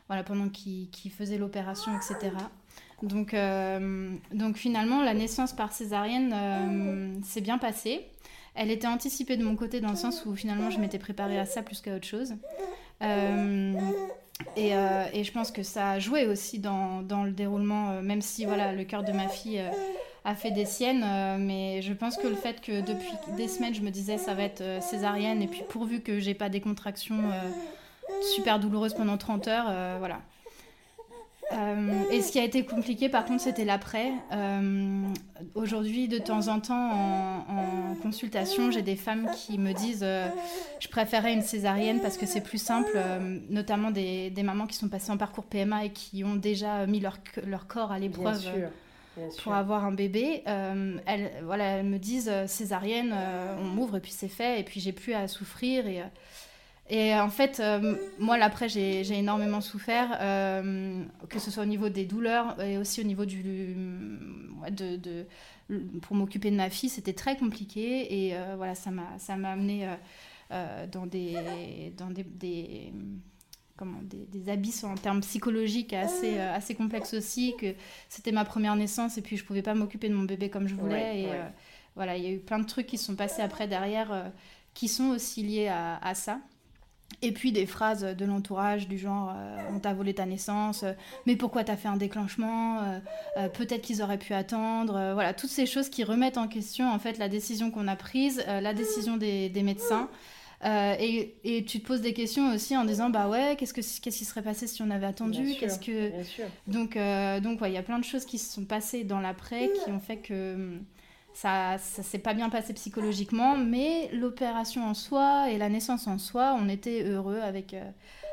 voilà 0.08 0.24
pendant 0.24 0.50
qu'il 0.50 1.12
faisait 1.12 1.38
l'opération, 1.38 1.92
etc. 1.96 2.32
Donc, 3.04 3.34
euh, 3.34 4.16
donc 4.34 4.56
finalement, 4.56 5.04
la 5.04 5.14
naissance 5.14 5.54
par 5.54 5.74
césarienne 5.74 6.34
euh, 6.34 7.22
s'est 7.24 7.42
bien 7.42 7.58
passée. 7.58 8.08
Elle 8.56 8.72
était 8.72 8.88
anticipée 8.88 9.36
de 9.36 9.44
mon 9.44 9.56
côté 9.56 9.82
dans 9.82 9.90
le 9.90 9.96
sens 9.96 10.26
où 10.26 10.36
finalement 10.36 10.70
je 10.70 10.80
m'étais 10.80 11.00
préparée 11.00 11.40
à 11.40 11.46
ça 11.46 11.64
plus 11.64 11.82
qu'à 11.82 11.96
autre 11.96 12.08
chose. 12.08 12.36
Euh, 13.02 13.74
et, 14.56 14.70
et, 14.70 15.24
je 15.24 15.32
pense 15.32 15.52
que 15.52 15.64
ça 15.64 15.92
a 15.92 16.00
joué 16.00 16.28
aussi 16.28 16.60
dans, 16.60 17.02
dans 17.02 17.24
le 17.24 17.32
déroulement, 17.32 18.02
même 18.02 18.22
si 18.22 18.46
voilà, 18.46 18.72
le 18.72 18.84
cœur 18.84 19.04
de 19.04 19.12
ma 19.12 19.28
fille 19.28 19.62
a 20.26 20.36
fait 20.36 20.52
des 20.52 20.66
siennes. 20.66 21.06
mais 21.40 21.82
je 21.82 21.94
pense 21.94 22.18
que 22.18 22.28
le 22.28 22.36
fait 22.36 22.62
que 22.62 22.82
depuis 22.82 23.14
des 23.36 23.48
semaines, 23.48 23.74
je 23.74 23.82
me 23.82 23.90
disais 23.90 24.18
ça 24.18 24.34
va 24.34 24.44
être 24.44 24.64
césarienne, 24.82 25.42
et 25.42 25.48
puis 25.48 25.64
pourvu 25.68 26.02
que 26.02 26.20
j'ai 26.20 26.34
pas 26.34 26.50
des 26.50 26.62
contractions 26.62 27.20
super 28.36 28.60
douloureuses 28.60 28.94
pendant 28.94 29.18
30 29.18 29.48
heures, 29.48 30.00
voilà, 30.00 30.22
euh, 31.52 32.10
et 32.12 32.22
ce 32.22 32.32
qui 32.32 32.40
a 32.40 32.44
été 32.44 32.66
compliqué, 32.66 33.10
par 33.10 33.26
contre, 33.26 33.42
c'était 33.42 33.66
l'après. 33.66 34.12
Euh, 34.32 35.04
aujourd'hui, 35.56 36.08
de 36.08 36.18
temps 36.18 36.48
en 36.48 36.60
temps, 36.60 36.92
en, 36.92 37.96
consultation, 38.02 38.72
j'ai 38.72 38.82
des 38.82 38.96
femmes 38.96 39.30
qui 39.36 39.58
me 39.58 39.72
disent 39.72 40.04
euh, 40.04 40.28
je 40.80 40.88
préférais 40.88 41.34
une 41.34 41.42
césarienne 41.42 42.02
parce 42.02 42.18
que 42.18 42.26
c'est 42.26 42.42
plus 42.42 42.62
simple, 42.62 42.98
notamment 43.50 43.92
des, 43.92 44.30
des, 44.30 44.44
mamans 44.44 44.68
qui 44.68 44.76
sont 44.76 44.90
passées 44.90 45.12
en 45.12 45.18
parcours 45.18 45.46
PMA 45.46 45.86
et 45.86 45.90
qui 45.92 46.24
ont 46.24 46.36
déjà 46.36 46.86
mis 46.86 47.00
leur, 47.00 47.18
leur 47.46 47.68
corps 47.68 47.92
à 47.92 48.00
l'épreuve 48.00 48.42
pour 49.44 49.54
avoir 49.54 49.86
un 49.86 49.92
bébé. 49.92 50.44
elles, 50.46 51.32
voilà, 51.44 51.66
elles 51.78 51.86
me 51.86 52.00
disent 52.00 52.32
césarienne, 52.48 53.16
on 53.60 53.66
m'ouvre 53.66 53.98
et 53.98 54.00
puis 54.00 54.12
c'est 54.12 54.28
fait, 54.28 54.60
et 54.60 54.64
puis 54.64 54.80
j'ai 54.80 54.94
plus 54.94 55.14
à 55.14 55.28
souffrir. 55.28 55.88
Et, 55.88 56.02
et 56.90 57.16
en 57.16 57.30
fait, 57.30 57.60
euh, 57.60 57.96
moi, 58.20 58.38
l'après, 58.38 58.68
j'ai 58.68 59.18
énormément 59.18 59.62
souffert, 59.62 60.18
euh, 60.20 61.04
que 61.30 61.40
ce 61.40 61.50
soit 61.50 61.64
au 61.64 61.68
niveau 61.68 61.90
des 61.90 62.06
douleurs 62.06 62.62
et 62.62 62.78
aussi 62.78 63.00
au 63.02 63.06
niveau 63.06 63.26
du. 63.26 63.76
de, 64.70 64.98
de 64.98 65.26
pour 66.02 66.16
m'occuper 66.16 66.52
de 66.52 66.58
ma 66.58 66.70
fille, 66.70 66.90
c'était 66.90 67.14
très 67.14 67.38
compliqué. 67.38 68.28
Et 68.28 68.36
euh, 68.36 68.56
voilà, 68.58 68.76
ça 68.76 68.92
m'a 68.92 69.50
amené 69.50 69.88
dans 70.92 71.06
des. 71.06 71.94
Dans 71.98 72.10
des, 72.10 72.24
des 72.24 72.94
Comment, 73.76 74.00
des, 74.04 74.28
des, 74.28 74.52
abysses 74.52 74.84
en 74.84 74.94
termes 74.94 75.22
psychologiques 75.22 75.94
assez, 75.94 76.38
assez 76.38 76.76
complexes 76.76 77.16
aussi, 77.16 77.56
que 77.60 77.74
c'était 78.08 78.32
ma 78.32 78.46
première 78.46 78.76
naissance 78.76 79.18
et 79.18 79.22
puis 79.24 79.36
je 79.36 79.44
pouvais 79.44 79.64
pas 79.64 79.74
m'occuper 79.74 80.10
de 80.10 80.14
mon 80.14 80.24
bébé 80.24 80.50
comme 80.50 80.68
je 80.68 80.76
voulais. 80.76 81.22
et 81.22 81.28
voilà, 81.96 82.16
il 82.16 82.24
y 82.24 82.28
a 82.28 82.32
eu 82.32 82.40
plein 82.40 82.60
de 82.60 82.66
trucs 82.66 82.86
qui 82.86 83.00
se 83.00 83.06
sont 83.06 83.16
passés 83.16 83.42
après 83.42 83.68
derrière 83.68 84.32
qui 84.74 84.88
sont 84.88 85.10
aussi 85.10 85.42
liés 85.42 85.70
à, 85.70 85.98
à 85.98 86.14
ça. 86.14 86.40
Et 87.22 87.32
puis 87.32 87.52
des 87.52 87.66
phrases 87.66 88.04
de 88.04 88.26
l'entourage 88.26 88.88
du 88.88 88.98
genre 88.98 89.32
euh, 89.36 89.58
on 89.74 89.80
t'a 89.80 89.94
volé 89.94 90.14
ta 90.14 90.26
naissance, 90.26 90.84
euh, 90.84 90.94
mais 91.26 91.36
pourquoi 91.36 91.64
t'as 91.64 91.78
fait 91.78 91.88
un 91.88 91.96
déclenchement, 91.96 92.82
euh, 93.38 93.50
peut-être 93.50 93.82
qu'ils 93.82 94.02
auraient 94.02 94.18
pu 94.18 94.34
attendre, 94.34 95.14
voilà, 95.14 95.34
toutes 95.34 95.50
ces 95.50 95.66
choses 95.66 95.90
qui 95.90 96.04
remettent 96.04 96.38
en 96.38 96.48
question 96.48 96.92
en 96.92 97.00
fait 97.00 97.18
la 97.18 97.30
décision 97.30 97.72
qu'on 97.72 97.88
a 97.88 97.96
prise, 97.96 98.44
la 98.48 98.74
décision 98.74 99.18
des, 99.18 99.50
des 99.50 99.64
médecins. 99.64 100.10
Et, 100.66 101.36
et, 101.44 101.66
tu 101.66 101.82
te 101.82 101.88
poses 101.88 102.02
des 102.02 102.14
questions 102.14 102.54
aussi 102.54 102.78
en 102.78 102.86
disant 102.86 103.10
bah 103.10 103.28
ouais 103.28 103.56
qu'est-ce 103.58 103.74
que 103.74 103.82
qu'est-ce 103.82 104.18
qui 104.18 104.26
serait 104.26 104.42
passé 104.42 104.68
si 104.68 104.82
on 104.82 104.90
avait 104.90 105.06
attendu? 105.06 105.56
Qu'est-ce 105.60 105.80
que 105.80 106.12
donc 106.68 106.98
donc 107.44 107.60
il 107.66 107.74
y 107.74 107.78
a 107.78 107.84
plein 107.84 108.00
de 108.00 108.06
choses 108.06 108.26
qui 108.26 108.38
se 108.38 108.54
sont 108.54 108.66
passées 108.66 109.04
dans 109.04 109.20
l'après 109.20 109.70
qui 109.84 109.92
ont 109.92 110.00
fait 110.00 110.18
que 110.18 110.54
hum, 110.54 110.86
ça 111.34 111.78
ça 111.78 112.04
s'est 112.04 112.20
pas 112.20 112.34
bien 112.34 112.50
passé 112.50 112.74
psychologiquement, 112.74 113.58
mais 113.58 114.10
l'opération 114.14 114.86
en 114.88 114.94
soi 114.94 115.50
et 115.52 115.58
la 115.58 115.70
naissance 115.70 116.08
en 116.08 116.18
soi, 116.18 116.56
on 116.60 116.70
était 116.70 117.04
heureux 117.04 117.40
avec, 117.40 117.74
euh, 117.74 117.90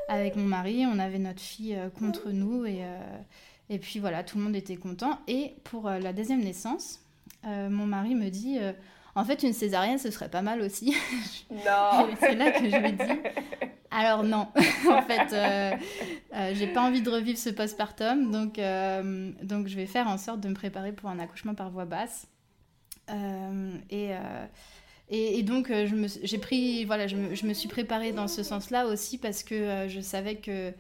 avec 0.09 0.37
mon 0.37 0.45
mari, 0.45 0.85
on 0.87 0.99
avait 0.99 1.19
notre 1.19 1.41
fille 1.41 1.75
euh, 1.75 1.89
contre 1.89 2.31
nous 2.31 2.65
et, 2.67 2.85
euh, 2.85 3.19
et 3.71 3.79
puis 3.79 4.01
voilà, 4.01 4.23
tout 4.23 4.39
le 4.39 4.45
monde 4.45 4.57
était 4.57 4.77
content. 4.77 5.19
Et 5.29 5.55
pour 5.65 5.89
la 5.89 6.13
deuxième 6.13 6.43
naissance, 6.43 7.01
mon 7.45 7.87
mari 7.87 8.17
me 8.17 8.29
dit 8.29 8.59
en 9.15 9.25
fait, 9.25 9.43
une 9.43 9.53
césarienne, 9.53 9.99
ce 9.99 10.11
serait 10.11 10.31
pas 10.31 10.43
mal 10.43 10.61
aussi. 10.63 10.95
Non 11.51 12.09
C'est 12.21 12.35
là 12.35 12.53
que 12.53 12.71
je 12.71 12.77
lui 12.77 12.93
dis 12.93 13.21
alors 13.93 14.23
non, 14.23 14.47
en 14.89 15.03
fait, 15.03 15.35
j'ai 16.55 16.69
pas 16.69 16.81
envie 16.81 17.03
de 17.03 17.11
revivre 17.11 17.37
ce 17.37 17.51
postpartum, 17.51 18.31
donc, 18.31 18.61
donc 19.43 19.67
je 19.67 19.75
vais 19.75 19.87
faire 19.87 20.07
en 20.07 20.17
sorte 20.17 20.39
de 20.39 20.49
me 20.49 20.55
préparer 20.55 20.93
pour 20.93 21.11
un 21.11 21.19
accouchement 21.19 21.57
par 21.57 21.71
voie 21.71 21.87
basse. 21.87 22.29
Euh, 23.11 23.73
euh, 23.93 24.47
et, 25.09 25.39
et, 25.39 25.43
donc, 25.43 25.71
euh, 25.71 25.89
j'ai 26.23 26.39
pris, 26.39 26.85
voilà, 26.85 27.07
je 27.07 27.17
me, 27.17 27.35
je 27.35 27.47
me, 27.47 27.53
suis 27.53 27.69
préparée 27.69 28.13
dans 28.13 28.29
ce 28.29 28.43
sens-là 28.43 28.87
aussi 28.87 29.19
parce 29.19 29.43
que 29.43 29.87
je 29.89 30.01
savais 30.01 30.37
que 30.37 30.73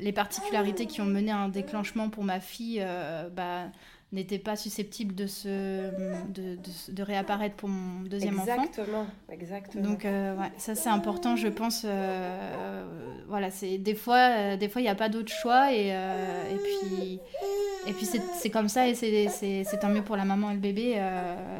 les 0.00 0.12
particularités 0.12 0.86
qui 0.86 1.00
ont 1.00 1.06
mené 1.06 1.30
à 1.30 1.38
un 1.38 1.48
déclenchement 1.48 2.08
pour 2.08 2.24
ma 2.24 2.40
fille, 2.40 2.84
bah, 3.32 3.70
n'était 4.12 4.38
pas 4.38 4.56
susceptible 4.56 5.14
de, 5.14 5.26
se, 5.26 5.48
de, 6.28 6.58
de, 6.88 7.02
réapparaître 7.02 7.56
pour 7.56 7.70
mon 7.70 8.02
deuxième 8.02 8.38
enfant. 8.38 8.62
Exactement, 8.62 9.06
exactement. 9.30 9.84
Donc 9.84 10.04
euh, 10.04 10.36
ouais, 10.36 10.52
ça 10.58 10.74
c'est 10.74 10.90
important, 10.90 11.34
je 11.34 11.48
pense. 11.48 11.84
Euh, 11.86 12.84
voilà, 13.26 13.50
c'est 13.50 13.78
des 13.78 13.94
fois, 13.94 14.36
euh, 14.36 14.56
des 14.58 14.68
fois 14.68 14.82
il 14.82 14.84
n'y 14.84 14.90
a 14.90 14.94
pas 14.94 15.08
d'autre 15.08 15.32
choix 15.32 15.72
et, 15.72 15.88
et 15.88 16.56
puis 16.56 17.20
et 17.86 17.92
puis 17.94 18.06
c'est 18.06 18.50
comme 18.50 18.68
ça 18.68 18.86
et 18.86 18.94
c'est 18.94 19.78
tant 19.80 19.88
mieux 19.88 20.02
pour 20.02 20.16
la 20.16 20.26
maman 20.26 20.50
et 20.50 20.54
le 20.54 20.60
bébé. 20.60 21.02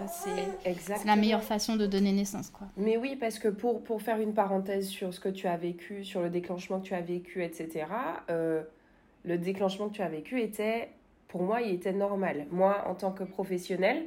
c'est 0.08 1.06
la 1.06 1.16
meilleure 1.16 1.42
façon 1.42 1.76
de 1.76 1.86
donner 1.86 2.12
naissance, 2.12 2.50
quoi. 2.50 2.66
Mais 2.76 2.98
oui, 2.98 3.16
parce 3.16 3.38
que 3.38 3.48
pour 3.48 3.82
pour 3.82 4.02
faire 4.02 4.20
une 4.20 4.34
parenthèse 4.34 4.88
sur 4.88 5.14
ce 5.14 5.20
que 5.20 5.30
tu 5.30 5.46
as 5.46 5.56
vécu, 5.56 6.04
sur 6.04 6.20
le 6.20 6.28
déclenchement 6.28 6.80
que 6.80 6.86
tu 6.86 6.94
as 6.94 7.00
vécu, 7.00 7.42
etc. 7.42 7.86
le 8.28 9.38
déclenchement 9.38 9.88
que 9.88 9.94
tu 9.94 10.02
as 10.02 10.08
vécu 10.08 10.42
était 10.42 10.90
pour 11.32 11.44
moi, 11.44 11.62
il 11.62 11.72
était 11.72 11.94
normal. 11.94 12.46
Moi, 12.50 12.84
en 12.86 12.94
tant 12.94 13.10
que 13.10 13.24
professionnel, 13.24 14.04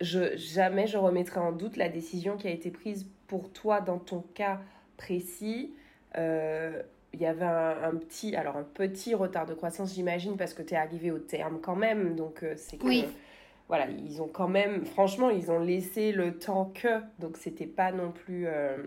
je, 0.00 0.34
jamais 0.34 0.86
je 0.86 0.96
remettrai 0.96 1.40
en 1.40 1.52
doute 1.52 1.76
la 1.76 1.90
décision 1.90 2.38
qui 2.38 2.48
a 2.48 2.50
été 2.50 2.70
prise 2.70 3.06
pour 3.26 3.52
toi 3.52 3.82
dans 3.82 3.98
ton 3.98 4.24
cas 4.32 4.58
précis. 4.96 5.74
Euh, 6.16 6.80
il 7.12 7.20
y 7.20 7.26
avait 7.26 7.44
un, 7.44 7.94
petit, 7.96 8.34
alors 8.34 8.56
un 8.56 8.62
petit 8.62 9.14
retard 9.14 9.44
de 9.44 9.52
croissance, 9.52 9.92
j'imagine, 9.94 10.38
parce 10.38 10.54
que 10.54 10.62
tu 10.62 10.72
es 10.72 10.78
arrivé 10.78 11.10
au 11.10 11.18
terme 11.18 11.60
quand 11.60 11.76
même. 11.76 12.16
Donc, 12.16 12.42
euh, 12.42 12.54
c'est 12.56 12.78
que. 12.78 12.86
Oui. 12.86 13.04
Voilà, 13.68 13.88
ils 13.90 14.22
ont 14.22 14.28
quand 14.28 14.48
même, 14.48 14.86
franchement, 14.86 15.28
ils 15.28 15.50
ont 15.50 15.60
laissé 15.60 16.12
le 16.12 16.38
temps 16.38 16.72
que. 16.74 17.02
Donc, 17.18 17.36
c'était 17.36 17.66
pas 17.66 17.92
non 17.92 18.10
plus. 18.10 18.46
Euh, 18.46 18.78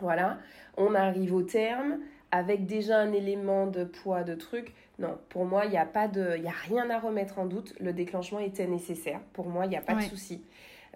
voilà. 0.00 0.40
On 0.76 0.96
arrive 0.96 1.32
au 1.32 1.42
terme 1.42 2.00
avec 2.32 2.66
déjà 2.66 2.98
un 2.98 3.12
élément 3.12 3.68
de 3.68 3.84
poids, 3.84 4.24
de 4.24 4.34
truc. 4.34 4.74
Non, 4.98 5.18
pour 5.30 5.44
moi, 5.46 5.64
il 5.64 5.70
n'y 5.70 5.78
a, 5.78 5.86
pas 5.86 6.06
de, 6.06 6.38
y 6.38 6.46
a 6.46 6.54
rien 6.68 6.88
à 6.90 6.98
remettre 6.98 7.38
en 7.38 7.46
doute. 7.46 7.74
Le 7.80 7.92
déclenchement 7.92 8.38
était 8.38 8.66
nécessaire. 8.66 9.20
Pour 9.32 9.48
moi, 9.48 9.64
il 9.66 9.70
n'y 9.70 9.76
a 9.76 9.80
pas 9.80 9.94
de 9.94 10.02
souci. 10.02 10.42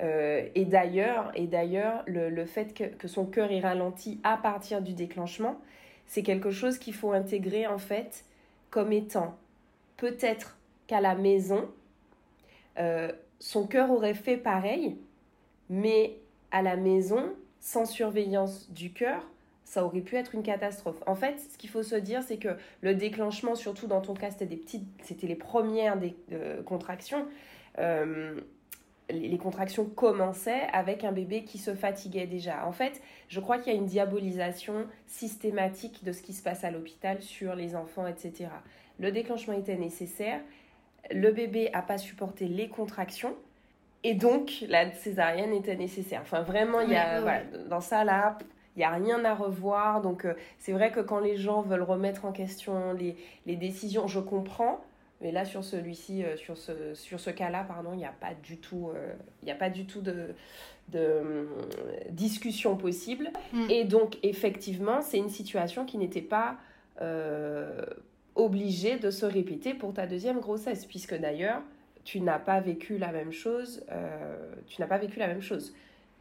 Euh, 0.03 0.47
et 0.55 0.67
d'ailleurs, 0.67 1.33
et 1.35 1.47
d'ailleurs 1.47 2.03
le, 2.07 2.29
le, 2.29 2.45
fait 2.45 2.75
que, 2.75 2.85
que, 2.85 3.09
son 3.09 3.25
cœur 3.25 3.51
est 3.51 3.61
ralenti 3.61 4.21
à 4.25 4.37
partir 4.37 4.83
du 4.83 4.93
déclenchement, 4.93 5.59
c'est 6.07 6.23
quelque 6.23 6.51
chose 6.51 6.77
qu'il 6.79 6.95
faut 6.95 7.13
intégrer 7.13 7.67
en 7.67 7.79
fait 7.79 8.25
comme 8.69 8.93
étant 8.93 9.39
peut-être 9.97 10.59
qu'à 10.87 11.01
la 11.01 11.15
maison, 11.15 11.69
son 13.39 13.67
cœur 13.67 13.91
aurait 13.91 14.15
fait 14.15 14.37
pareil, 14.37 14.97
mais 15.69 16.19
à 16.51 16.63
la 16.63 16.77
maison, 16.77 17.35
sans 17.61 17.87
surveillance 17.87 18.71
du 18.71 18.93
cœur, 18.93 19.27
ça 19.67 19.85
aurait 19.85 20.01
pu 20.01 20.15
être 20.17 20.35
une 20.35 20.45
catastrophe. 20.45 21.03
En 21.07 21.17
fait, 21.17 21.41
ce 21.41 21.59
qu'il 21.59 21.69
faut 21.69 21.83
se 21.83 21.97
dire, 21.97 22.23
c'est 22.23 22.39
que 22.39 22.57
le 22.83 22.95
déclenchement, 22.95 23.57
surtout 23.57 23.89
dans 23.89 24.01
ton 24.01 24.15
cas, 24.15 24.31
c'était 24.31 24.47
des 24.47 24.57
petites, 24.57 24.87
c'était 25.03 25.27
les 25.27 25.35
premières 25.35 25.99
des, 25.99 26.15
euh, 26.33 26.63
contractions. 26.63 27.27
Euh, 27.79 28.41
les 29.11 29.39
contractions 29.39 29.85
commençaient 29.85 30.69
avec 30.73 31.05
un 31.05 31.13
bébé 31.13 31.43
qui 31.43 31.59
se 31.59 31.75
fatiguait 31.75 32.27
déjà. 32.27 32.65
En 32.67 32.73
fait, 32.73 33.03
je 33.29 33.41
crois 33.41 33.59
qu'il 33.59 33.73
y 33.73 33.77
a 33.77 33.79
une 33.79 33.87
diabolisation 33.87 34.87
systématique 35.07 36.05
de 36.05 36.13
ce 36.13 36.23
qui 36.23 36.33
se 36.33 36.43
passe 36.43 36.63
à 36.63 36.71
l'hôpital 36.71 37.21
sur 37.21 37.57
les 37.57 37.75
enfants, 37.75 38.07
etc. 38.07 38.49
Le 39.01 39.11
déclenchement 39.11 39.55
était 39.55 39.77
nécessaire. 39.77 40.41
Le 41.11 41.33
bébé 41.33 41.71
n'a 41.73 41.83
pas 41.83 41.99
supporté 41.99 42.47
les 42.47 42.69
contractions. 42.69 43.35
Et 44.05 44.15
donc, 44.15 44.65
la 44.69 44.93
césarienne 44.93 45.53
était 45.53 45.77
nécessaire. 45.77 46.21
Enfin, 46.23 46.43
vraiment, 46.43 46.81
il 46.81 46.91
y 46.91 46.97
a, 46.97 47.21
voilà, 47.21 47.43
dans 47.69 47.81
ça, 47.81 48.05
là, 48.05 48.39
il 48.77 48.81
n'y 48.81 48.85
a 48.85 48.91
rien 48.91 49.25
à 49.25 49.35
revoir. 49.35 50.03
Donc, 50.03 50.25
euh, 50.25 50.35
c'est 50.59 50.73
vrai 50.73 50.93
que 50.93 51.01
quand 51.01 51.19
les 51.19 51.37
gens 51.37 51.63
veulent 51.63 51.83
remettre 51.83 52.25
en 52.27 52.33
question 52.33 52.93
les, 52.93 53.17
les 53.47 53.57
décisions, 53.57 54.07
je 54.07 54.21
comprends. 54.21 54.85
Mais 55.23 55.33
là, 55.33 55.47
sur 55.47 55.65
celui-ci, 55.65 56.23
euh, 56.23 56.37
sur 56.37 56.59
ce, 56.59 56.95
sur 56.95 57.19
ce 57.19 57.31
cas-là, 57.31 57.65
pardon, 57.65 57.91
il 57.95 57.99
n'y 57.99 58.05
a 58.05 58.13
pas 58.21 58.35
du 58.43 58.59
tout, 58.59 58.91
euh, 58.95 59.15
il 59.43 59.51
a 59.51 59.55
pas 59.55 59.71
du 59.71 59.87
tout 59.87 60.03
de, 60.03 60.35
de 60.91 61.49
discussion 62.11 62.77
possible. 62.77 63.31
Mm. 63.55 63.71
Et 63.71 63.85
donc, 63.85 64.19
effectivement, 64.23 65.01
c'est 65.01 65.19
une 65.19 65.31
situation 65.31 65.85
qui 65.85 65.99
n'était 65.99 66.23
pas 66.23 66.57
obligée 68.35 68.99
de 68.99 69.11
se 69.11 69.27
répéter 69.27 69.75
pour 69.75 69.93
ta 69.93 70.07
deuxième 70.07 70.41
grossesse, 70.41 70.87
puisque 70.87 71.15
d'ailleurs, 71.15 71.61
tu 72.05 72.21
n'as 72.21 72.39
pas 72.39 72.61
vécu 72.61 72.97
la 72.97 73.13
même 73.13 73.33
chose. 73.33 73.85
tu 74.67 74.81
n'as 74.81 74.87
pas 74.87 74.97
vécu 74.97 75.19
la 75.19 75.27
même 75.27 75.43
chose. 75.43 75.75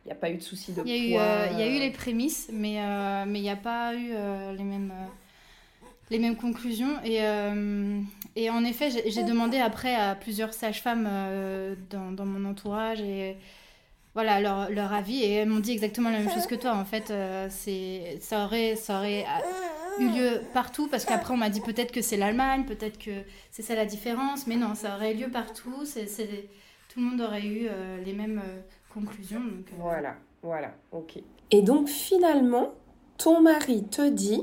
Il 0.06 0.10
n'y 0.10 0.12
a 0.12 0.16
pas 0.16 0.30
eu 0.30 0.38
de 0.38 0.44
souci 0.44 0.72
de 0.72 0.82
poids. 0.82 0.92
Il 0.92 1.10
y, 1.10 1.18
a 1.18 1.68
eu 1.68 1.78
euh. 1.78 1.80
les 1.80 1.90
prémices, 1.90 2.50
mais 2.54 2.80
euh, 2.80 3.26
mais 3.28 3.40
il 3.40 3.42
n'y 3.42 3.50
a 3.50 3.56
pas 3.56 3.96
eu 3.96 4.12
euh, 4.12 4.54
les 4.54 4.64
mêmes 4.64 4.94
les 6.12 6.20
mêmes 6.20 6.36
conclusions. 6.36 7.04
Et, 7.04 7.22
et 8.36 8.50
en 8.52 8.64
effet, 8.64 8.92
j'ai 9.08 9.24
demandé 9.24 9.58
après 9.58 9.96
à 9.96 10.14
plusieurs 10.14 10.54
sages-femmes 10.54 11.10
dans, 11.90 12.12
dans, 12.12 12.26
mon 12.26 12.48
entourage 12.48 13.02
et 13.02 13.36
voilà 14.14 14.40
leur, 14.40 14.70
leur 14.70 14.94
avis 14.94 15.24
et 15.24 15.32
elles 15.32 15.50
m'ont 15.50 15.60
dit 15.60 15.72
exactement 15.72 16.12
la 16.12 16.20
même 16.20 16.30
chose 16.30 16.46
que 16.46 16.54
toi. 16.54 16.76
En 16.76 16.86
fait, 16.86 17.12
c'est 17.50 18.20
ça 18.22 18.46
aurait 18.46 18.76
ça 18.76 19.00
aurait 19.00 19.26
eu 19.98 20.08
lieu 20.10 20.42
partout 20.54 20.88
parce 20.88 21.06
qu'après 21.06 21.34
on 21.34 21.38
m'a 21.38 21.50
dit 21.50 21.62
peut-être 21.62 21.92
que 21.92 22.04
c'est 22.04 22.18
l'Allemagne, 22.18 22.66
peut-être 22.66 23.00
que 23.00 23.24
c'est 23.50 23.64
ça 23.64 23.74
la 23.74 23.86
différence, 23.88 24.46
mais 24.46 24.58
non, 24.58 24.76
ça 24.76 24.98
aurait 24.98 25.16
eu 25.16 25.18
lieu 25.18 25.30
partout. 25.30 25.86
C'est 25.86 26.06
tout 26.90 27.00
le 27.00 27.06
monde 27.08 27.22
aurait 27.22 27.48
eu 27.48 27.68
les 28.06 28.14
mêmes 28.14 28.44
conclusion. 28.96 29.40
Donc, 29.40 29.68
euh, 29.72 29.76
Voilà, 29.80 30.16
voilà, 30.42 30.74
ok. 30.92 31.20
Et 31.52 31.62
donc 31.62 31.88
finalement, 31.88 32.74
ton 33.18 33.42
mari 33.42 33.84
te 33.84 34.10
dit 34.10 34.42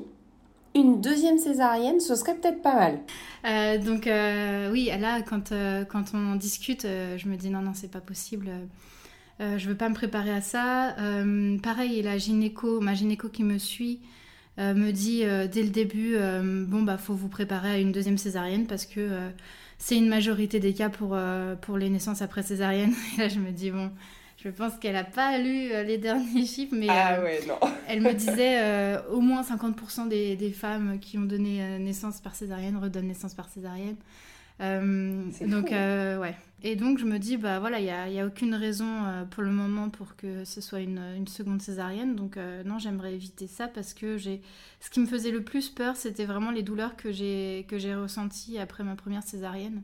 une 0.74 1.00
deuxième 1.00 1.38
césarienne, 1.38 2.00
ce 2.00 2.14
serait 2.14 2.34
peut-être 2.34 2.62
pas 2.62 2.74
mal. 2.74 3.00
Euh, 3.44 3.78
donc 3.78 4.06
euh, 4.06 4.70
oui, 4.70 4.90
là, 4.98 5.20
quand, 5.22 5.52
quand 5.88 6.14
on 6.14 6.36
discute, 6.36 6.82
je 6.82 7.28
me 7.28 7.36
dis 7.36 7.50
non, 7.50 7.60
non, 7.60 7.74
c'est 7.74 7.90
pas 7.90 8.00
possible. 8.00 8.50
je 9.40 9.68
veux 9.68 9.76
pas 9.76 9.88
me 9.88 9.94
préparer 9.94 10.32
à 10.32 10.40
ça. 10.40 10.96
pareil, 11.62 12.00
la 12.02 12.16
gynéco, 12.16 12.80
ma 12.80 12.94
gynéco 12.94 13.28
qui 13.28 13.44
me 13.44 13.58
suit, 13.58 14.00
me 14.56 14.92
dit 14.92 15.24
dès 15.50 15.62
le 15.62 15.70
début, 15.70 16.16
bon 16.68 16.82
bah 16.82 16.96
faut 16.96 17.14
vous 17.14 17.28
préparer 17.28 17.72
à 17.72 17.78
une 17.78 17.92
deuxième 17.92 18.18
césarienne 18.18 18.66
parce 18.66 18.86
que 18.86 19.10
c'est 19.76 19.98
une 19.98 20.08
majorité 20.08 20.58
des 20.58 20.72
cas 20.72 20.88
pour, 20.88 21.18
pour 21.60 21.76
les 21.76 21.90
naissances 21.90 22.22
après 22.22 22.42
césarienne. 22.42 22.94
Et 23.18 23.20
là, 23.20 23.28
je 23.28 23.40
me 23.40 23.50
dis 23.50 23.70
bon 23.70 23.90
je 24.42 24.48
pense 24.50 24.76
qu'elle 24.76 24.94
n'a 24.94 25.04
pas 25.04 25.38
lu 25.38 25.70
euh, 25.72 25.84
les 25.84 25.98
derniers 25.98 26.46
chiffres, 26.46 26.74
mais 26.76 26.88
ah 26.88 27.20
euh, 27.20 27.38
elle 27.88 28.00
me 28.00 28.12
disait 28.12 28.60
euh, 28.60 29.00
au 29.10 29.20
moins 29.20 29.42
50% 29.42 30.08
des, 30.08 30.36
des, 30.36 30.50
femmes 30.50 30.98
qui 31.00 31.16
ont 31.16 31.22
donné 31.22 31.78
naissance 31.78 32.20
par 32.20 32.34
césarienne 32.34 32.76
redonnent 32.76 33.06
naissance 33.06 33.34
par 33.34 33.48
césarienne. 33.48 33.96
donc, 34.60 35.70
ouais. 35.70 36.34
Et 36.64 36.76
donc, 36.76 36.98
je 36.98 37.04
me 37.04 37.18
dis, 37.18 37.36
bah 37.36 37.58
voilà, 37.58 37.80
il 37.80 37.84
n'y 37.84 37.90
a, 37.90 38.08
y 38.08 38.20
a, 38.20 38.26
aucune 38.26 38.54
raison 38.54 38.86
pour 39.30 39.42
le 39.42 39.50
moment 39.50 39.90
pour 39.90 40.14
que 40.14 40.44
ce 40.44 40.60
soit 40.60 40.78
une, 40.80 41.02
une 41.16 41.26
seconde 41.26 41.60
césarienne. 41.60 42.14
Donc, 42.14 42.36
non, 42.64 42.78
j'aimerais 42.78 43.14
éviter 43.14 43.46
ça 43.46 43.68
parce 43.68 43.94
que 43.94 44.16
j'ai. 44.16 44.40
Ce 44.80 44.90
qui 44.90 45.00
me 45.00 45.06
faisait 45.06 45.32
le 45.32 45.42
plus 45.42 45.68
peur, 45.70 45.96
c'était 45.96 46.24
vraiment 46.24 46.50
les 46.50 46.62
douleurs 46.62 46.96
que 46.96 47.10
j'ai 47.10 47.94
ressenties 47.94 48.58
après 48.58 48.84
ma 48.84 48.94
première 48.94 49.22
césarienne. 49.22 49.82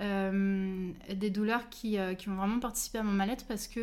Euh, 0.00 0.90
des 1.14 1.30
douleurs 1.30 1.70
qui, 1.70 1.98
euh, 1.98 2.14
qui, 2.14 2.28
ont 2.28 2.34
vraiment 2.34 2.60
participé 2.60 2.98
à 2.98 3.02
mon 3.02 3.12
mal-être 3.12 3.46
parce 3.46 3.66
que 3.66 3.80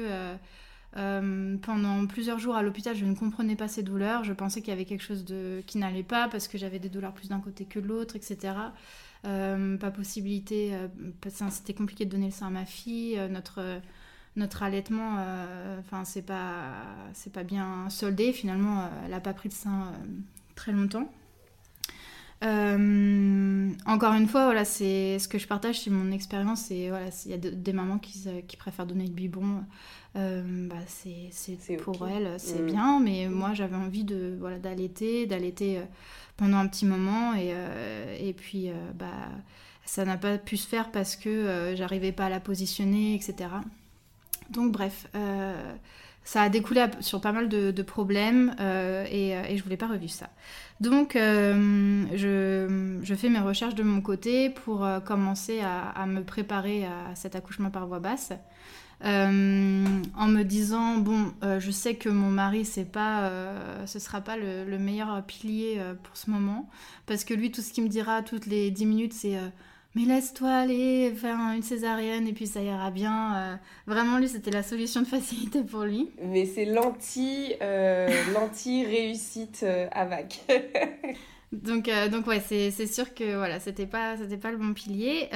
euh, 0.95 1.57
pendant 1.57 2.05
plusieurs 2.05 2.37
jours 2.37 2.55
à 2.55 2.61
l'hôpital, 2.61 2.95
je 2.95 3.05
ne 3.05 3.15
comprenais 3.15 3.55
pas 3.55 3.67
ces 3.67 3.81
douleurs. 3.81 4.23
Je 4.23 4.33
pensais 4.33 4.61
qu'il 4.61 4.69
y 4.69 4.73
avait 4.73 4.85
quelque 4.85 5.03
chose 5.03 5.25
de, 5.25 5.63
qui 5.65 5.79
n'allait 5.79 6.03
pas 6.03 6.27
parce 6.27 6.47
que 6.47 6.57
j'avais 6.57 6.79
des 6.79 6.89
douleurs 6.89 7.13
plus 7.13 7.29
d'un 7.29 7.39
côté 7.39 7.65
que 7.65 7.79
de 7.79 7.87
l'autre, 7.87 8.15
etc. 8.15 8.53
pas 9.23 9.91
possibilité, 9.91 10.77
c'était 11.49 11.73
compliqué 11.73 12.05
de 12.05 12.11
donner 12.11 12.27
le 12.27 12.31
sein 12.31 12.47
à 12.47 12.51
ma 12.51 12.65
fille. 12.65 13.19
notre 13.29 13.81
notre 14.35 14.63
allaitement, 14.63 15.17
enfin 15.79 16.05
c'est 16.05 16.25
pas 16.25 16.73
pas 17.33 17.43
bien 17.43 17.89
soldé. 17.89 18.33
Finalement, 18.33 18.89
elle 19.05 19.11
n'a 19.11 19.19
pas 19.19 19.33
pris 19.33 19.49
de 19.49 19.53
sein 19.53 19.91
très 20.55 20.71
longtemps. 20.71 21.11
Euh, 22.43 23.69
encore 23.85 24.13
une 24.13 24.27
fois, 24.27 24.45
voilà, 24.45 24.65
c'est 24.65 25.17
ce 25.19 25.27
que 25.27 25.37
je 25.37 25.47
partage, 25.47 25.81
c'est 25.81 25.89
mon 25.89 26.11
expérience. 26.11 26.71
Et 26.71 26.89
voilà, 26.89 27.07
il 27.25 27.31
y 27.31 27.33
a 27.33 27.37
des 27.37 27.73
mamans 27.73 27.99
qui, 27.99 28.27
qui, 28.47 28.57
préfèrent 28.57 28.85
donner 28.85 29.05
le 29.05 29.13
biberon. 29.13 29.63
Euh, 30.15 30.67
bah, 30.67 30.75
c'est 30.87 31.77
pour 31.77 32.07
elles, 32.07 32.35
c'est 32.39 32.61
mm. 32.61 32.65
bien. 32.65 32.99
Mais 32.99 33.27
moi, 33.29 33.53
j'avais 33.53 33.77
envie 33.77 34.03
de 34.03 34.35
voilà 34.39 34.59
d'allaiter, 34.59 35.25
d'allaiter 35.25 35.77
euh, 35.77 35.83
pendant 36.35 36.57
un 36.57 36.67
petit 36.67 36.85
moment. 36.85 37.33
Et, 37.35 37.53
et 38.19 38.33
puis, 38.33 38.69
bah, 38.95 39.29
ça 39.85 40.03
n'a 40.03 40.17
pas 40.17 40.37
pu 40.37 40.57
se 40.57 40.67
faire 40.67 40.91
parce 40.91 41.15
que 41.15 41.73
j'arrivais 41.75 42.11
pas 42.11 42.25
à 42.25 42.29
la 42.29 42.39
positionner, 42.39 43.15
etc. 43.15 43.49
Donc, 44.49 44.71
bref 44.71 45.07
ça 46.23 46.41
a 46.41 46.49
découlé 46.49 46.85
sur 47.01 47.21
pas 47.21 47.31
mal 47.31 47.49
de, 47.49 47.81
problèmes 47.81 48.55
euh, 48.59 49.05
et, 49.09 49.35
euh, 49.35 49.43
et, 49.49 49.57
je 49.57 49.63
voulais 49.63 49.77
pas 49.77 49.87
revivre 49.87 50.13
ça. 50.13 50.29
Donc 50.79 51.15
euh, 51.15 52.05
je, 52.15 53.15
fais 53.15 53.29
mes 53.29 53.39
recherches 53.39 53.75
de 53.75 53.83
mon 53.83 54.01
côté 54.01 54.49
pour 54.49 54.87
commencer 55.05 55.61
à, 55.61 56.05
me 56.05 56.23
préparer 56.23 56.85
à 56.85 57.15
cet 57.15 57.35
accouchement 57.35 57.69
par 57.69 57.87
voie 57.87 57.99
basse. 57.99 58.31
en 59.03 59.07
me 60.27 60.43
disant 60.43 60.97
bon 60.97 61.33
je 61.59 61.71
sais 61.71 61.95
que 61.95 62.09
mon 62.09 62.29
mari 62.29 62.65
c'est 62.65 62.89
pas 62.89 63.29
ce 63.85 63.99
sera 63.99 64.21
pas 64.21 64.37
le, 64.37 64.65
le 64.65 64.77
meilleur 64.77 65.23
pilier 65.25 65.81
pour 66.03 66.17
ce 66.17 66.29
moment 66.29 66.69
parce 67.05 67.23
que 67.23 67.33
lui 67.33 67.51
tout 67.51 67.61
ce 67.61 67.71
qu'il 67.73 67.83
me 67.83 67.89
dira 67.89 68.23
toutes 68.23 68.45
les 68.45 68.71
10 68.71 68.85
minutes 68.85 69.13
c'est 69.13 69.37
mais 69.95 70.05
laisse-toi 70.05 70.49
aller 70.49 71.13
faire 71.15 71.37
une 71.55 71.61
césarienne 71.61 72.27
et 72.27 72.33
puis 72.33 72.47
ça 72.47 72.61
ira 72.61 72.89
bien. 72.89 73.35
Euh, 73.35 73.55
vraiment, 73.85 74.17
lui, 74.17 74.27
c'était 74.27 74.51
la 74.51 74.63
solution 74.63 75.01
de 75.01 75.07
facilité 75.07 75.63
pour 75.63 75.83
lui. 75.83 76.09
Mais 76.21 76.45
c'est 76.45 76.65
l'anti, 76.65 77.53
euh, 77.61 78.07
réussite 78.65 79.61
euh, 79.63 79.87
à 79.91 80.05
vague. 80.05 80.33
donc, 81.51 81.89
donc 82.11 82.27
ouais, 82.27 82.41
c'est 82.41 82.87
sûr 82.87 83.13
que 83.13 83.35
voilà, 83.35 83.59
c'était 83.59 83.85
pas, 83.85 84.15
pas 84.41 84.51
le 84.51 84.57
bon 84.57 84.73
pilier. 84.73 85.29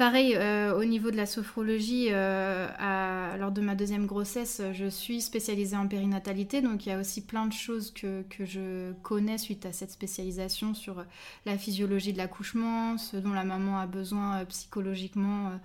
Pareil, 0.00 0.34
euh, 0.34 0.74
au 0.78 0.84
niveau 0.86 1.10
de 1.10 1.16
la 1.18 1.26
sophrologie, 1.26 2.06
euh, 2.10 3.36
lors 3.36 3.52
de 3.52 3.60
ma 3.60 3.74
deuxième 3.74 4.06
grossesse, 4.06 4.62
je 4.72 4.86
suis 4.86 5.20
spécialisée 5.20 5.76
en 5.76 5.86
périnatalité, 5.86 6.62
donc 6.62 6.86
il 6.86 6.88
y 6.88 6.92
a 6.92 6.98
aussi 6.98 7.20
plein 7.20 7.44
de 7.44 7.52
choses 7.52 7.92
que, 7.92 8.24
je 8.38 8.92
connais 9.02 9.36
suite 9.36 9.66
à 9.66 9.72
cette 9.72 9.90
spécialisation 9.90 10.72
sur 10.72 11.04
la 11.44 11.58
physiologie 11.58 12.14
de 12.14 12.16
l'accouchement, 12.16 12.96
ce 12.96 13.18
dont 13.18 13.34
la 13.34 13.44
maman 13.44 13.78
a 13.78 13.86
besoin 13.86 14.38
euh, 14.38 14.44
psychologiquement 14.46 15.60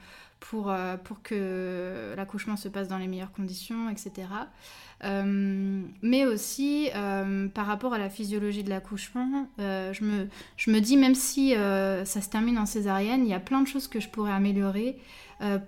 pour, 0.49 0.73
pour 1.03 1.21
que 1.21 2.13
l'accouchement 2.15 2.57
se 2.57 2.67
passe 2.67 2.87
dans 2.87 2.97
les 2.97 3.07
meilleures 3.07 3.31
conditions, 3.31 3.89
etc. 3.89 4.27
Euh, 5.03 5.83
mais 6.01 6.25
aussi 6.25 6.89
euh, 6.95 7.47
par 7.49 7.65
rapport 7.65 7.93
à 7.93 7.97
la 7.97 8.09
physiologie 8.09 8.63
de 8.63 8.69
l'accouchement, 8.69 9.47
euh, 9.59 9.91
je, 9.91 10.03
me, 10.03 10.27
je 10.55 10.71
me 10.71 10.79
dis 10.79 10.97
même 10.97 11.15
si 11.15 11.51
ça 11.51 12.21
se 12.21 12.29
termine 12.29 12.57
en 12.57 12.65
césarienne, 12.65 13.25
il 13.25 13.29
y 13.29 13.33
a 13.33 13.39
plein 13.39 13.61
de 13.61 13.67
choses 13.67 13.87
que 13.87 13.99
je 13.99 14.09
pourrais 14.09 14.31
améliorer 14.31 14.97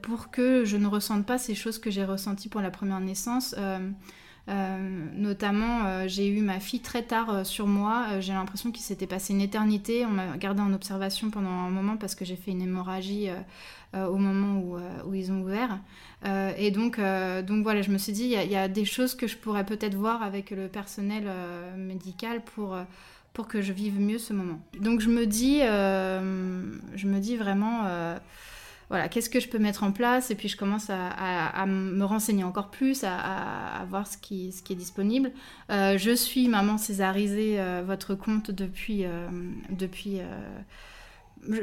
pour 0.02 0.32
que 0.32 0.64
je 0.64 0.78
ne 0.78 0.88
ressente 0.88 1.26
pas 1.26 1.38
ces 1.38 1.54
choses 1.54 1.78
que 1.78 1.92
j'ai 1.92 2.06
ressenties 2.06 2.48
pour 2.48 2.62
la 2.62 2.72
première 2.72 3.02
naissance. 3.02 3.54
Notamment, 4.48 6.08
j'ai 6.08 6.28
eu 6.28 6.42
ma 6.42 6.60
fille 6.60 6.80
très 6.80 7.04
tard 7.04 7.46
sur 7.46 7.68
moi. 7.68 8.20
j'ai 8.20 8.34
l'impression 8.34 8.72
qu'il 8.72 8.84
s'était 8.84 9.08
passé 9.08 9.34
une 9.34 9.42
éternité. 9.42 10.06
On 10.06 10.12
m'a 10.12 10.38
gardé 10.38 10.62
en 10.62 10.74
observation 10.74 11.30
pendant 11.30 11.50
un 11.50 11.70
moment 11.70 11.98
parce 11.98 12.16
que 12.16 12.24
j'ai 12.24 12.36
fait 12.38 12.52
une 12.52 12.62
hémorragie 12.62 13.30
au 13.94 14.18
moment 14.18 14.62
où, 15.06 15.14
ils 15.14 15.32
ont 15.32 15.42
ouvert. 15.42 15.80
Euh, 16.26 16.52
et 16.58 16.72
donc, 16.72 17.00
euh, 17.00 17.42
donc 17.42 17.64
voilà, 17.64 17.82
je 17.82 17.92
me 17.92 17.98
suis 17.98 18.12
dit, 18.12 18.24
il 18.24 18.52
y, 18.52 18.56
a 18.56 18.68
des 18.68 18.86
choses 18.86 19.16
que 19.16 19.28
je 19.28 19.38
pourrais 19.38 19.66
peut-être 19.66 19.96
voir 19.96 20.24
avec 20.24 20.52
le 20.52 20.68
personnel 20.68 21.26
euh, 21.28 21.76
médical 21.78 22.42
pour, 22.44 22.76
pour 23.34 23.48
que 23.48 23.62
je 23.62 23.72
vive 23.72 24.00
mieux 24.00 24.18
ce 24.18 24.34
moment. 24.34 24.60
Donc 24.80 25.00
je 25.00 25.10
me 25.10 25.26
dis, 25.26 25.60
je 25.60 27.08
me 27.08 27.20
dis 27.20 27.38
vraiment 27.38 27.84
voilà, 28.90 29.10
qu'est-ce 29.10 29.30
que 29.30 29.40
je 29.40 29.50
peux 29.50 29.60
mettre 29.60 29.84
en 29.84 29.92
place? 29.92 30.32
Et 30.32 30.36
puis 30.36 30.48
je 30.48 30.56
commence 30.56 30.90
à, 30.90 31.66
me 31.66 32.04
renseigner 32.04 32.44
encore 32.44 32.70
plus, 32.70 33.04
à, 33.04 33.86
voir 33.90 34.08
ce 34.08 34.18
qui, 34.18 34.52
ce 34.52 34.64
qui 34.64 34.74
est 34.74 34.78
disponible. 34.78 35.32
Euh, 35.70 35.98
je 35.98 36.16
suis 36.16 36.48
Maman 36.48 36.78
Césarisée, 36.78 37.60
euh, 37.60 37.84
votre 37.86 38.16
compte 38.16 38.52
depuis, 38.52 39.06
euh, 39.06 39.28
depuis 39.70 40.22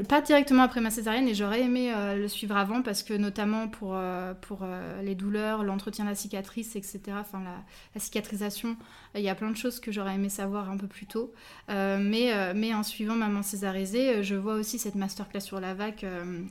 pas 0.09 0.21
directement 0.21 0.63
après 0.63 0.81
ma 0.81 0.91
césarienne 0.91 1.29
et 1.29 1.35
j'aurais 1.35 1.63
aimé 1.63 1.93
euh, 1.93 2.17
le 2.17 2.29
suivre 2.29 2.57
avant 2.57 2.83
parce 2.83 3.03
que 3.03 3.15
notamment 3.15 3.69
pour, 3.69 3.93
euh, 3.95 4.35
pour 4.35 4.61
euh, 4.63 5.03
les 5.03 5.15
douleurs, 5.15 5.63
l'entretien 5.63 6.05
de 6.05 6.11
la 6.11 6.15
cicatrice, 6.15 6.77
etc., 6.77 7.01
enfin 7.13 7.43
la, 7.43 8.01
cicatrisation, 8.01 8.77
il 9.15 9.23
y 9.23 9.29
a 9.29 9.35
plein 9.35 9.51
de 9.51 9.57
choses 9.57 9.81
que 9.81 9.93
j'aurais 9.93 10.15
aimé 10.15 10.29
savoir 10.29 10.71
un 10.71 10.77
peu 10.77 10.87
plus 10.87 11.07
tôt. 11.07 11.33
mais, 11.69 12.55
mais 12.55 12.75
en 12.75 12.83
suivant 12.83 13.15
Maman 13.15 13.43
Césarisée, 13.43 14.23
je 14.23 14.35
vois 14.35 14.55
aussi 14.55 14.79
cette 14.79 14.95
masterclass 14.95 15.41
sur 15.41 15.61
la 15.61 15.75
vague. 15.75 16.07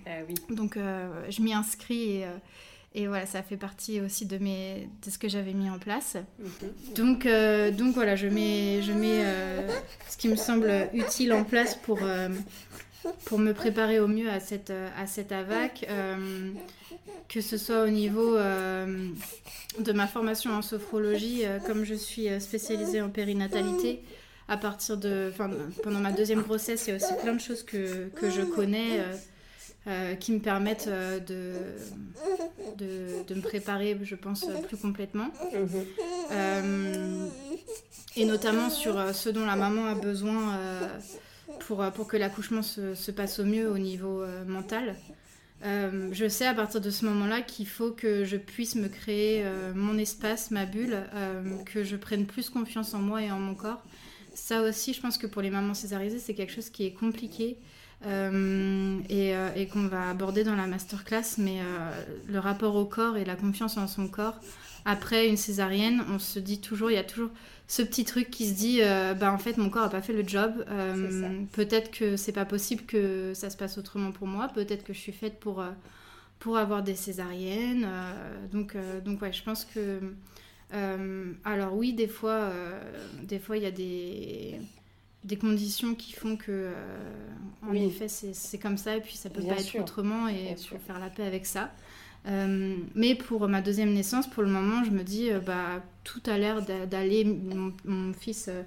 Ah 0.06 0.10
oui. 0.28 0.36
Donc 0.50 0.78
je 0.78 1.42
m'y 1.42 1.54
inscris 1.54 2.18
et... 2.18 2.26
Et 2.96 3.08
voilà, 3.08 3.26
ça 3.26 3.42
fait 3.42 3.58
partie 3.58 4.02
aussi 4.02 4.28
de, 4.28 4.38
mes, 4.38 4.88
de 5.04 5.10
ce 5.10 5.18
que 5.18 5.28
j'avais 5.28 5.54
mis 5.54 5.68
en 5.68 5.80
place. 5.80 6.16
Mhm. 6.38 6.94
Donc, 6.94 7.28
donc 7.76 7.96
voilà, 7.96 8.16
je 8.16 8.28
mets, 8.28 8.84
je 8.84 8.92
mets 8.92 9.26
ce 10.08 10.16
qui 10.16 10.28
me 10.28 10.36
semble 10.36 10.72
utile 10.94 11.34
en 11.34 11.44
place 11.44 11.76
pour, 11.76 11.98
pour 13.26 13.40
me 13.40 13.54
préparer 13.54 14.00
au 14.00 14.08
mieux 14.08 14.30
à 14.30 14.40
cette, 14.40 14.70
euh, 14.70 14.90
à 14.98 15.08
cette 15.08 15.32
AVAC, 15.32 15.86
euh, 15.90 16.52
que 17.30 17.42
ce 17.42 17.58
soit 17.58 17.84
au 17.84 17.90
niveau 17.90 18.36
euh, 18.36 19.10
de 19.80 19.92
ma 19.92 20.08
formation 20.08 20.52
en 20.52 20.62
sophrologie, 20.62 21.44
comme 21.66 21.84
je 21.84 21.96
suis 21.96 22.28
spécialisée 22.40 23.02
en 23.02 23.10
périnatalité, 23.10 24.04
à 24.48 24.58
partir 24.58 24.98
de, 24.98 25.32
pendant 25.84 26.00
ma 26.00 26.12
deuxième 26.12 26.42
grossesse, 26.42 26.86
il 26.86 26.92
y 26.92 26.94
a 26.94 26.98
aussi 26.98 27.14
plein 27.22 27.34
de 27.34 27.42
choses 27.42 27.64
que, 27.64 28.10
que 28.10 28.30
je 28.30 28.42
connais. 28.42 29.00
qui 30.20 30.32
me 30.32 30.40
permettent 30.40 30.88
de, 30.88 31.54
de, 32.78 33.24
de, 33.28 33.36
me 33.36 33.42
préparer, 33.42 33.98
je 34.04 34.16
pense, 34.16 34.46
plus 34.68 34.78
complètement. 34.78 35.30
et 38.16 38.26
notamment 38.26 38.70
sur 38.70 39.14
ce 39.14 39.30
dont 39.30 39.46
la 39.46 39.56
maman 39.56 39.88
a 39.88 39.96
besoin 39.96 40.58
pour, 41.60 41.82
euh, 41.82 41.92
pour 41.92 42.08
que 42.08 42.18
l'accouchement 42.18 42.62
se, 42.62 42.96
se, 42.96 43.12
passe 43.12 43.40
au 43.40 43.46
mieux 43.46 43.70
au 43.70 43.78
niveau 43.78 44.22
euh, 44.22 44.46
mental. 44.46 44.96
Euh, 45.66 46.10
je 46.12 46.28
sais 46.28 46.46
à 46.46 46.54
partir 46.54 46.82
de 46.82 46.90
ce 46.90 47.06
moment-là 47.06 47.42
qu'il 47.42 47.68
faut 47.68 47.92
que 47.92 48.26
je 48.26 48.36
puisse 48.36 48.76
me 48.76 48.90
créer 48.90 49.46
mon 49.76 49.98
espace, 49.98 50.52
ma 50.52 50.66
bulle, 50.66 50.98
que 51.66 51.86
je 51.86 51.96
prenne 51.96 52.26
plus 52.26 52.50
confiance 52.50 52.94
en 52.94 53.00
moi 53.00 53.22
et 53.24 53.32
en 53.32 53.40
mon 53.40 53.56
corps. 53.56 53.82
Ça 54.34 54.62
aussi, 54.62 54.94
je 54.94 55.00
pense 55.00 55.18
que 55.18 55.26
pour 55.26 55.42
les 55.42 55.50
mamans 55.50 55.74
césarisées, 55.74 56.20
c'est 56.20 56.34
quelque 56.34 56.52
chose 56.52 56.70
qui 56.70 56.86
est 56.86 56.92
compliqué 56.92 57.56
et, 58.06 59.34
et 59.56 59.68
qu'on 59.72 59.88
va 59.88 60.10
aborder 60.10 60.44
dans 60.44 60.58
la 60.58 60.68
masterclass. 60.68 61.38
Mais 61.38 61.60
le 62.28 62.40
rapport 62.40 62.76
au 62.76 62.84
corps 62.84 63.16
et 63.16 63.24
la 63.24 63.38
confiance 63.38 63.78
en 63.78 63.88
son 63.88 64.10
corps, 64.10 64.42
après 64.86 65.28
une 65.28 65.38
césarienne, 65.38 66.04
on 66.10 66.20
se 66.20 66.40
dit 66.40 66.60
toujours, 66.60 66.92
il 66.92 66.96
y 66.96 66.98
a 66.98 67.04
toujours 67.04 67.32
ce 67.68 67.82
petit 67.82 68.04
truc 68.04 68.30
qui 68.30 68.48
se 68.48 68.54
dit 68.54 68.80
euh, 68.82 69.14
bah 69.14 69.32
en 69.32 69.38
fait 69.38 69.58
mon 69.58 69.70
corps 69.70 69.84
a 69.84 69.90
pas 69.90 70.02
fait 70.02 70.14
le 70.14 70.28
job. 70.28 70.66
Euh, 70.70 71.42
peut-être 71.54 71.92
que 71.92 72.18
c'est 72.18 72.32
pas 72.32 72.46
possible 72.46 72.84
que 72.84 73.34
ça 73.34 73.50
se 73.50 73.58
passe 73.58 73.78
autrement 73.78 74.12
pour 74.12 74.28
moi. 74.28 74.50
Peut-être 74.50 74.84
que 74.84 74.94
je 74.94 75.00
suis 75.00 75.12
faite 75.12 75.40
pour 75.40 75.62
euh, 75.62 75.72
pour 76.40 76.58
avoir 76.58 76.84
des 76.84 76.96
césariennes. 76.96 77.88
Donc 78.52 78.76
donc 79.06 79.22
ouais 79.22 79.32
je 79.32 79.44
pense 79.44 79.66
que 79.66 80.00
alors 81.46 81.76
oui 81.76 81.94
des 81.94 82.08
fois 82.08 82.52
des 83.24 83.40
fois 83.40 83.58
il 83.58 83.64
y 83.64 83.68
a 83.68 83.72
des 83.72 84.60
des 85.24 85.38
conditions 85.38 85.96
qui 85.96 86.12
font 86.12 86.36
que 86.36 86.74
en 87.66 87.74
effet 87.74 88.10
c'est 88.10 88.58
comme 88.60 88.78
ça 88.78 88.98
et 88.98 89.02
puis 89.02 89.16
ça 89.16 89.30
peut 89.30 89.42
pas 89.42 89.54
être 89.54 89.80
autrement 89.80 90.28
et 90.28 90.50
il 90.52 90.64
faut 90.64 90.78
faire 90.86 91.00
la 91.00 91.10
paix 91.10 91.24
avec 91.24 91.46
ça 91.46 91.72
euh, 92.28 92.76
mais 92.96 93.16
pour 93.16 93.48
ma 93.48 93.62
deuxième 93.62 93.94
naissance, 93.94 94.28
pour 94.28 94.44
le 94.44 94.50
moment, 94.50 94.84
je 94.84 94.92
me 94.92 95.04
dis, 95.04 95.32
euh, 95.32 95.40
bah, 95.40 95.84
tout 96.04 96.22
a 96.28 96.38
l'air 96.38 96.62
d'aller. 96.88 97.26
Mon, 97.86 98.14
fils 98.14 98.48
euh, 98.48 98.62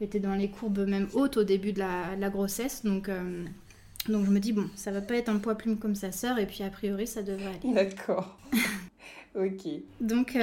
était 0.00 0.20
dans 0.20 0.34
les 0.34 0.48
courbes 0.48 0.86
même 0.86 1.08
hautes 1.14 1.36
au 1.36 1.44
début 1.44 1.72
de 1.72 1.80
la, 1.80 2.30
grossesse, 2.30 2.84
donc, 2.84 3.08
donc 4.08 4.26
je 4.26 4.30
me 4.30 4.40
dis, 4.40 4.52
bon, 4.52 4.68
ça 4.74 4.90
va 4.90 5.00
pas 5.00 5.14
être 5.14 5.28
un 5.28 5.38
poids 5.38 5.54
plume 5.54 5.78
comme 5.78 5.94
sa 5.94 6.10
sœur, 6.10 6.38
et 6.38 6.46
puis 6.46 6.64
a 6.64 6.70
priori, 6.70 7.06
ça 7.06 7.22
devrait 7.22 7.58
aller. 7.62 7.72
D'accord. 7.72 8.36
ok. 9.36 9.68
Donc, 10.00 10.36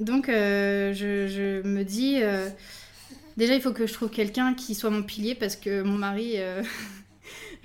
donc 0.00 0.26
je, 0.28 0.92
je, 0.94 1.66
me 1.66 1.82
dis, 1.82 2.18
déjà, 3.36 3.54
il 3.54 3.60
faut 3.60 3.72
que 3.72 3.86
je 3.86 3.92
trouve 3.92 4.08
quelqu'un 4.08 4.54
qui 4.54 4.74
soit 4.74 4.88
mon 4.88 5.02
pilier, 5.02 5.34
parce 5.34 5.56
que 5.56 5.82
mon 5.82 5.98
mari 5.98 6.36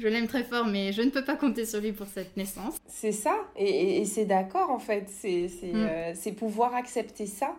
je 0.02 0.08
l'aime 0.08 0.28
très 0.28 0.44
fort, 0.44 0.66
mais 0.66 0.92
je 0.92 1.02
ne 1.02 1.10
peux 1.10 1.24
pas 1.24 1.36
compter 1.36 1.66
sur 1.66 1.80
lui 1.80 1.92
pour 1.92 2.08
cette 2.08 2.36
naissance. 2.36 2.78
C'est 2.88 3.12
ça, 3.12 3.36
et, 3.56 4.04
c'est 4.06 4.26
d'accord 4.26 4.72
en 4.72 4.80
fait. 4.80 5.10
Mm. 5.24 5.48
Euh, 5.64 6.12
c'est 6.16 6.32
pouvoir 6.32 6.74
accepter 6.74 7.28
ça 7.28 7.56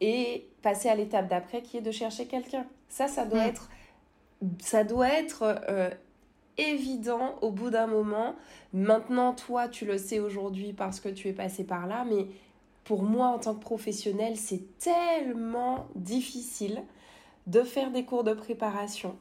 et 0.00 0.46
passer 0.62 0.88
à 0.88 0.94
l'étape 0.94 1.28
d'après 1.28 1.62
qui 1.62 1.76
est 1.76 1.82
de 1.82 1.90
chercher 1.90 2.26
quelqu'un. 2.26 2.66
Ça, 2.88 3.06
ça 3.06 3.26
doit 3.26 3.44
mm. 3.44 3.48
être, 3.48 3.68
ça 4.60 4.84
doit 4.84 5.08
être 5.08 5.60
euh, 5.68 5.90
évident 6.56 7.36
au 7.42 7.50
bout 7.50 7.70
d'un 7.70 7.86
moment. 7.86 8.34
Maintenant, 8.72 9.34
toi, 9.34 9.68
tu 9.68 9.84
le 9.84 9.98
sais 9.98 10.20
aujourd'hui 10.20 10.72
parce 10.72 11.00
que 11.00 11.10
tu 11.10 11.28
es 11.28 11.32
passé 11.32 11.64
par 11.64 11.86
là, 11.86 12.06
mais 12.08 12.26
pour 12.84 13.02
moi, 13.02 13.28
en 13.28 13.38
tant 13.38 13.54
que 13.54 13.60
professionnel, 13.60 14.36
c'est 14.36 14.78
tellement 14.78 15.86
difficile 15.94 16.82
de 17.46 17.62
faire 17.62 17.90
des 17.90 18.04
cours 18.04 18.24
de 18.24 18.32
préparation 18.32 19.16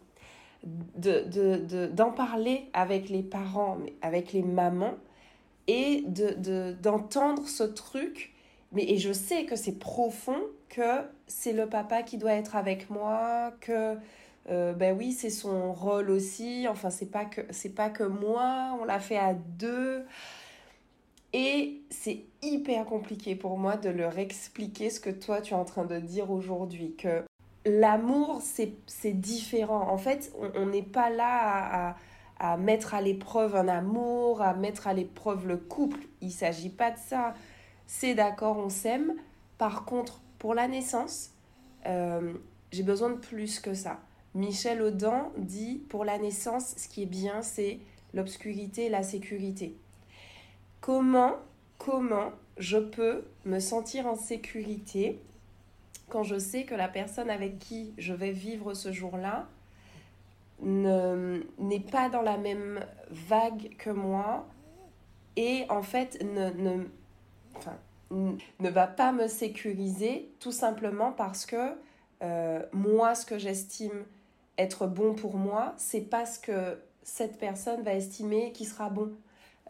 d'en 0.63 1.01
de, 1.01 1.87
de, 1.87 2.15
parler 2.15 2.69
avec 2.73 3.09
les 3.09 3.23
parents, 3.23 3.77
avec 4.01 4.31
les 4.33 4.43
mamans, 4.43 4.95
et 5.67 6.03
d'entendre 6.81 7.47
ce 7.47 7.63
truc. 7.63 8.33
Mais, 8.71 8.89
et 8.89 8.97
je 8.97 9.13
sais 9.13 9.45
que 9.45 9.55
c'est 9.55 9.77
profond, 9.77 10.41
que 10.69 11.01
c'est 11.27 11.53
le 11.53 11.67
papa 11.67 12.01
qui 12.03 12.17
doit 12.17 12.33
être 12.33 12.55
avec 12.55 12.89
moi, 12.89 13.51
que 13.61 13.95
euh, 14.49 14.73
ben 14.73 14.97
oui, 14.97 15.13
c'est 15.13 15.29
son 15.29 15.73
rôle 15.73 16.09
aussi. 16.09 16.67
Enfin, 16.67 16.89
c'est 16.89 17.11
pas 17.11 17.25
que 17.25 17.41
c'est 17.51 17.75
pas 17.75 17.89
que 17.89 18.03
moi, 18.03 18.77
on 18.81 18.85
l'a 18.85 18.99
fait 18.99 19.17
à 19.17 19.33
deux. 19.33 20.05
Et 21.33 21.81
c'est 21.89 22.25
hyper 22.43 22.85
compliqué 22.85 23.35
pour 23.35 23.57
moi 23.57 23.75
de 23.77 23.89
leur 23.89 24.19
expliquer 24.19 24.89
ce 24.89 24.99
que 24.99 25.09
toi 25.09 25.41
tu 25.41 25.53
es 25.53 25.57
en 25.57 25.65
train 25.65 25.85
de 25.85 25.99
dire 25.99 26.29
aujourd'hui, 26.31 26.95
que 26.95 27.23
l'amour, 27.65 28.41
c'est 28.41 29.13
différent. 29.13 29.89
En 29.89 29.97
fait, 29.97 30.33
on 30.55 30.65
n'est 30.65 30.83
pas 30.83 31.09
là 31.09 31.95
à, 32.39 32.57
mettre 32.57 32.93
à 32.93 33.01
l'épreuve 33.01 33.55
un 33.55 33.67
amour, 33.67 34.41
à 34.41 34.53
mettre 34.53 34.87
à 34.87 34.93
l'épreuve 34.93 35.47
le 35.47 35.57
couple. 35.57 35.99
Il 36.21 36.27
ne 36.27 36.33
s'agit 36.33 36.69
pas 36.69 36.91
de 36.91 36.97
ça. 36.97 37.33
C'est 37.87 38.15
d'accord, 38.15 38.57
on 38.57 38.69
s'aime. 38.69 39.13
Par 39.57 39.85
contre, 39.85 40.21
pour 40.39 40.53
la 40.53 40.67
naissance, 40.67 41.31
euh, 41.85 42.33
j'ai 42.71 42.83
besoin 42.83 43.11
de 43.11 43.17
plus 43.17 43.59
que 43.59 43.73
ça. 43.73 43.99
Michel 44.35 44.81
Audin 44.81 45.31
dit, 45.37 45.83
pour 45.89 46.03
la 46.03 46.17
naissance, 46.17 46.73
ce 46.75 46.87
qui 46.87 47.03
est 47.03 47.07
bien, 47.07 47.41
c'est 47.41 47.79
l'obscurité 48.13 48.85
et 48.85 48.89
la 48.89 49.03
sécurité. 49.03 49.77
Comment, 50.81 51.35
comment 51.77 52.31
je 52.57 52.77
peux 52.77 53.23
me 53.45 53.59
sentir 53.59 54.07
en 54.07 54.15
sécurité 54.15 55.19
quand 56.13 56.21
je 56.21 56.37
sais 56.37 56.63
que 56.63 56.75
la 56.75 56.87
personne 56.87 57.31
avec 57.31 57.57
qui 57.57 57.91
je 57.97 58.13
vais 58.13 58.31
vivre 58.31 58.75
ce 58.75 58.91
jour-là 58.91 59.47
n'est 60.61 61.79
pas 61.91 62.09
dans 62.09 62.21
la 62.21 62.37
même 62.37 62.85
vague 63.09 63.75
que 63.79 63.89
moi 63.89 64.45
et 65.35 65.65
en 65.69 65.81
fait 65.81 66.23
ne, 66.23 66.85
va 68.59 68.85
pas 68.85 69.11
me 69.11 69.27
sécuriser 69.27 70.29
tout 70.39 70.51
simplement 70.51 71.11
parce 71.11 71.47
que 71.47 71.71
euh, 72.21 72.61
moi, 72.73 73.15
ce 73.15 73.25
que 73.25 73.39
j'estime 73.39 74.05
être 74.59 74.85
bon 74.85 75.15
pour 75.15 75.35
moi, 75.35 75.73
c'est 75.77 76.07
pas 76.11 76.27
ce 76.27 76.39
que 76.39 76.79
cette 77.01 77.39
personne 77.39 77.81
va 77.81 77.95
estimer 77.95 78.51
qui 78.51 78.65
sera 78.65 78.91
bon. 78.91 79.11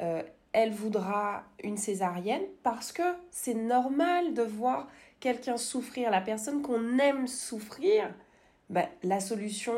Euh, 0.02 0.22
elle 0.52 0.72
voudra 0.72 1.46
une 1.64 1.78
césarienne 1.78 2.44
parce 2.64 2.92
que 2.92 3.02
c'est 3.32 3.56
normal 3.56 4.34
de 4.34 4.44
voir 4.44 4.90
quelqu'un 5.24 5.56
souffrir, 5.56 6.12
la 6.12 6.20
personne 6.20 6.62
qu'on 6.62 7.00
aime 7.00 7.28
souffrir, 7.28 8.14
ben, 8.70 8.86
la 9.04 9.22
solution 9.22 9.74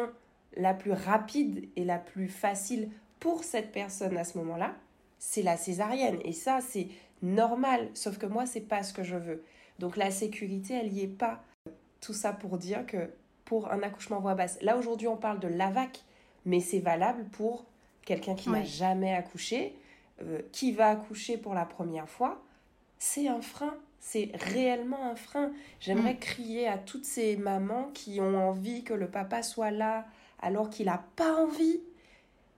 la 0.58 0.74
plus 0.74 0.92
rapide 0.92 1.70
et 1.76 1.86
la 1.86 2.00
plus 2.00 2.30
facile 2.30 2.90
pour 3.20 3.44
cette 3.44 3.72
personne 3.72 4.18
à 4.18 4.24
ce 4.24 4.40
moment-là, 4.40 4.74
c'est 5.20 5.44
la 5.44 5.56
césarienne. 5.56 6.18
Et 6.26 6.34
ça, 6.34 6.62
c'est 6.62 6.88
normal. 7.22 7.92
Sauf 7.94 8.18
que 8.18 8.26
moi, 8.26 8.48
c'est 8.48 8.68
pas 8.68 8.82
ce 8.82 8.92
que 8.92 9.04
je 9.04 9.18
veux. 9.18 9.44
Donc 9.78 9.98
la 9.98 10.10
sécurité, 10.10 10.74
elle 10.74 10.92
n'y 10.92 11.04
est 11.04 11.08
pas. 11.08 11.44
Tout 12.02 12.14
ça 12.14 12.34
pour 12.34 12.58
dire 12.58 12.84
que 12.88 13.12
pour 13.44 13.72
un 13.72 13.84
accouchement 13.84 14.22
voix 14.22 14.34
basse, 14.34 14.58
là 14.64 14.78
aujourd'hui, 14.78 15.08
on 15.08 15.18
parle 15.18 15.40
de 15.40 15.48
l'AVAC, 15.48 16.04
mais 16.46 16.60
c'est 16.60 16.80
valable 16.80 17.24
pour 17.26 17.66
quelqu'un 18.04 18.34
qui 18.34 18.50
n'a 18.50 18.64
jamais 18.64 19.14
accouché, 19.14 19.78
euh, 20.24 20.42
qui 20.52 20.72
va 20.72 20.90
accoucher 20.90 21.38
pour 21.38 21.54
la 21.54 21.66
première 21.66 22.10
fois. 22.10 22.42
C'est 22.98 23.28
un 23.28 23.42
frein 23.42 23.78
c'est 24.08 24.30
réellement 24.36 25.04
un 25.10 25.16
frein. 25.16 25.52
J'aimerais 25.80 26.14
Mm. 26.14 26.20
crier 26.20 26.68
à 26.68 26.78
toutes 26.78 27.06
ces 27.06 27.38
mamans 27.38 27.90
qui 27.96 28.22
ont 28.22 28.38
envie 28.50 28.84
que 28.84 28.94
le 28.94 29.08
papa 29.10 29.42
soit 29.42 29.72
là 29.72 30.06
alors 30.40 30.70
qu'il 30.70 30.86
n'a 30.86 31.04
pas 31.16 31.34
envie, 31.42 31.80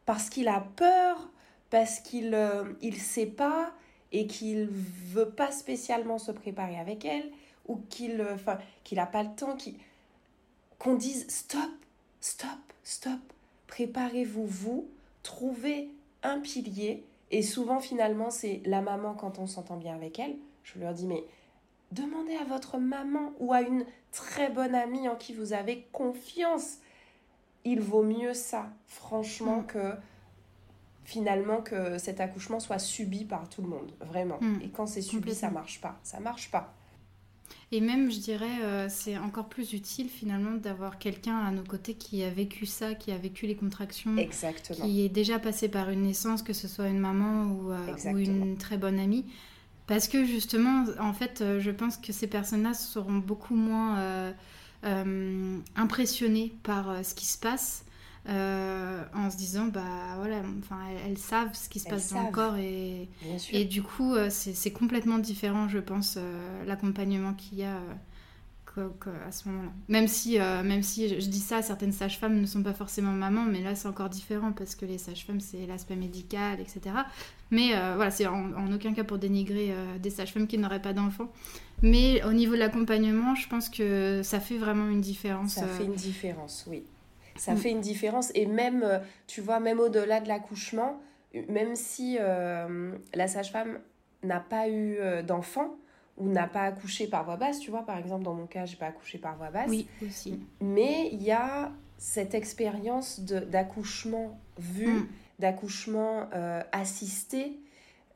parce 0.05 0.29
qu'il 0.29 0.49
a 0.49 0.59
peur, 0.75 1.29
parce 1.69 2.01
qu'il 2.01 2.33
euh, 2.33 2.65
il 2.81 2.97
sait 2.97 3.25
pas 3.25 3.71
et 4.11 4.27
qu'il 4.27 4.67
veut 4.67 5.29
pas 5.29 5.51
spécialement 5.51 6.17
se 6.17 6.33
préparer 6.33 6.77
avec 6.77 7.05
elle 7.05 7.31
ou 7.67 7.77
qu'il 7.89 8.19
euh, 8.19 8.35
enfin 8.35 8.57
qu'il 8.83 8.99
a 8.99 9.05
pas 9.05 9.23
le 9.23 9.33
temps 9.35 9.57
qu'on 10.79 10.95
dise 10.95 11.27
stop 11.29 11.61
stop 12.21 12.49
stop 12.83 13.19
préparez-vous 13.67 14.45
vous 14.45 14.87
trouvez 15.23 15.89
un 16.23 16.39
pilier 16.39 17.03
et 17.31 17.41
souvent 17.41 17.79
finalement 17.79 18.29
c'est 18.31 18.61
la 18.65 18.81
maman 18.81 19.13
quand 19.13 19.39
on 19.39 19.47
s'entend 19.47 19.75
bien 19.77 19.95
avec 19.95 20.19
elle 20.19 20.35
je 20.63 20.79
leur 20.79 20.93
dis 20.93 21.05
mais 21.05 21.23
demandez 21.91 22.35
à 22.35 22.43
votre 22.43 22.77
maman 22.77 23.33
ou 23.39 23.53
à 23.53 23.61
une 23.61 23.85
très 24.11 24.49
bonne 24.49 24.75
amie 24.75 25.07
en 25.07 25.15
qui 25.15 25.33
vous 25.33 25.53
avez 25.53 25.87
confiance 25.91 26.77
il 27.65 27.81
vaut 27.81 28.03
mieux 28.03 28.33
ça 28.33 28.69
franchement 28.87 29.61
Mm. 29.61 29.65
que 29.67 29.91
finalement 31.03 31.61
que 31.61 31.97
cet 31.97 32.19
accouchement 32.19 32.59
soit 32.59 32.79
subi 32.79 33.23
par 33.23 33.47
tout 33.49 33.61
le 33.61 33.69
monde, 33.69 33.91
vraiment. 34.01 34.37
Mm. 34.41 34.61
Et 34.61 34.69
quand 34.69 34.87
c'est 34.87 35.01
subi, 35.01 35.33
ça 35.33 35.49
marche 35.49 35.79
pas. 35.79 35.97
Ça 36.03 36.19
marche 36.19 36.51
pas. 36.51 36.73
Et 37.71 37.79
même, 37.79 38.11
je 38.11 38.19
dirais, 38.19 38.61
euh, 38.61 38.87
c'est 38.89 39.17
encore 39.17 39.47
plus 39.47 39.71
utile 39.71 40.09
finalement 40.09 40.55
d'avoir 40.57 40.99
quelqu'un 40.99 41.37
à 41.37 41.51
nos 41.51 41.63
côtés 41.63 41.93
qui 41.93 42.23
a 42.23 42.29
vécu 42.29 42.65
ça, 42.65 42.93
qui 42.93 43.11
a 43.13 43.17
vécu 43.17 43.47
les 43.47 43.55
contractions, 43.55 44.17
Exactement. 44.17 44.85
qui 44.85 45.05
est 45.05 45.09
déjà 45.09 45.39
passé 45.39 45.69
par 45.69 45.89
une 45.89 46.03
naissance, 46.03 46.43
que 46.43 46.51
ce 46.53 46.67
soit 46.67 46.89
une 46.89 46.99
maman 46.99 47.43
ou, 47.53 47.71
euh, 47.71 48.13
ou 48.13 48.17
une 48.17 48.57
très 48.57 48.77
bonne 48.77 48.99
amie. 48.99 49.25
Parce 49.87 50.07
que 50.07 50.25
justement, 50.25 50.85
en 50.99 51.13
fait, 51.13 51.41
euh, 51.41 51.59
je 51.61 51.71
pense 51.71 51.97
que 51.97 52.11
ces 52.13 52.27
personnes-là 52.27 52.73
seront 52.73 53.17
beaucoup 53.17 53.55
moins 53.55 53.97
euh, 53.99 54.33
euh, 54.85 55.59
impressionnées 55.75 56.53
par 56.63 56.89
euh, 56.89 57.03
ce 57.03 57.15
qui 57.15 57.25
se 57.25 57.37
passe. 57.39 57.85
euh, 58.29 59.03
en 59.13 59.29
se 59.31 59.37
disant 59.37 59.67
bah 59.67 60.15
voilà 60.17 60.41
enfin 60.59 60.79
elles, 60.91 61.11
elles 61.11 61.17
savent 61.17 61.53
ce 61.53 61.69
qui 61.69 61.79
se 61.79 61.87
Elles 61.87 61.93
passe 61.93 62.09
dans 62.09 62.19
le 62.19 62.27
corps 62.27 62.57
et, 62.57 63.09
et 63.53 63.63
du 63.65 63.81
coup, 63.83 64.15
c'est 64.29 64.71
complètement 64.73 65.17
différent, 65.19 65.69
je 65.69 65.79
pense, 65.79 66.17
l'accompagnement 66.65 67.33
qu'il 67.33 67.59
y 67.59 67.63
a 67.63 67.79
à 68.79 69.31
ce 69.31 69.47
moment-là. 69.49 69.69
Même 69.87 70.07
si, 70.07 70.39
euh, 70.39 70.63
même 70.63 70.83
si 70.83 71.07
je, 71.09 71.19
je 71.19 71.27
dis 71.29 71.39
ça, 71.39 71.61
certaines 71.61 71.91
sages-femmes 71.91 72.39
ne 72.39 72.45
sont 72.45 72.63
pas 72.63 72.73
forcément 72.73 73.11
mamans, 73.11 73.43
mais 73.45 73.61
là, 73.61 73.75
c'est 73.75 73.87
encore 73.87 74.09
différent 74.09 74.51
parce 74.51 74.75
que 74.75 74.85
les 74.85 74.97
sages-femmes, 74.97 75.39
c'est 75.39 75.65
l'aspect 75.65 75.95
médical, 75.95 76.59
etc. 76.59 76.81
Mais 77.51 77.75
euh, 77.75 77.93
voilà, 77.95 78.11
c'est 78.11 78.27
en, 78.27 78.53
en 78.53 78.71
aucun 78.73 78.93
cas 78.93 79.03
pour 79.03 79.17
dénigrer 79.17 79.71
euh, 79.71 79.97
des 79.97 80.09
sages-femmes 80.09 80.47
qui 80.47 80.57
n'auraient 80.57 80.81
pas 80.81 80.93
d'enfants. 80.93 81.31
Mais 81.81 82.23
au 82.25 82.33
niveau 82.33 82.53
de 82.53 82.59
l'accompagnement, 82.59 83.35
je 83.35 83.47
pense 83.47 83.69
que 83.69 84.21
ça 84.23 84.39
fait 84.39 84.57
vraiment 84.57 84.89
une 84.89 85.01
différence. 85.01 85.53
Ça 85.55 85.67
fait 85.67 85.85
une 85.85 85.93
différence, 85.95 86.65
oui. 86.67 86.83
Ça 87.35 87.53
Mm. 87.53 87.57
fait 87.57 87.69
une 87.71 87.81
différence. 87.81 88.31
Et 88.33 88.45
même, 88.47 88.83
tu 89.27 89.41
vois, 89.41 89.59
même 89.59 89.79
au-delà 89.79 90.19
de 90.21 90.27
l'accouchement, 90.27 90.99
même 91.49 91.75
si 91.75 92.17
la 92.17 93.27
sage-femme 93.27 93.77
n'a 94.23 94.39
pas 94.39 94.69
eu 94.69 94.97
d'enfant 95.27 95.75
ou 96.17 96.27
n'a 96.29 96.47
pas 96.47 96.63
accouché 96.63 97.07
par 97.07 97.23
voie 97.25 97.37
basse, 97.37 97.59
tu 97.59 97.69
vois, 97.71 97.85
par 97.85 97.97
exemple, 97.97 98.23
dans 98.23 98.33
mon 98.33 98.47
cas, 98.47 98.65
j'ai 98.65 98.75
pas 98.77 98.87
accouché 98.87 99.17
par 99.17 99.35
voie 99.37 99.49
basse. 99.51 99.69
Oui, 99.69 99.87
aussi. 100.05 100.39
Mais 100.61 101.09
il 101.11 101.21
y 101.23 101.31
a 101.31 101.71
cette 101.97 102.33
expérience 102.33 103.19
de- 103.19 103.39
d'accouchement 103.39 104.39
vu, 104.57 104.87
Mm. 104.87 105.07
d'accouchement 105.39 106.27
euh, 106.33 106.61
assisté. 106.71 107.59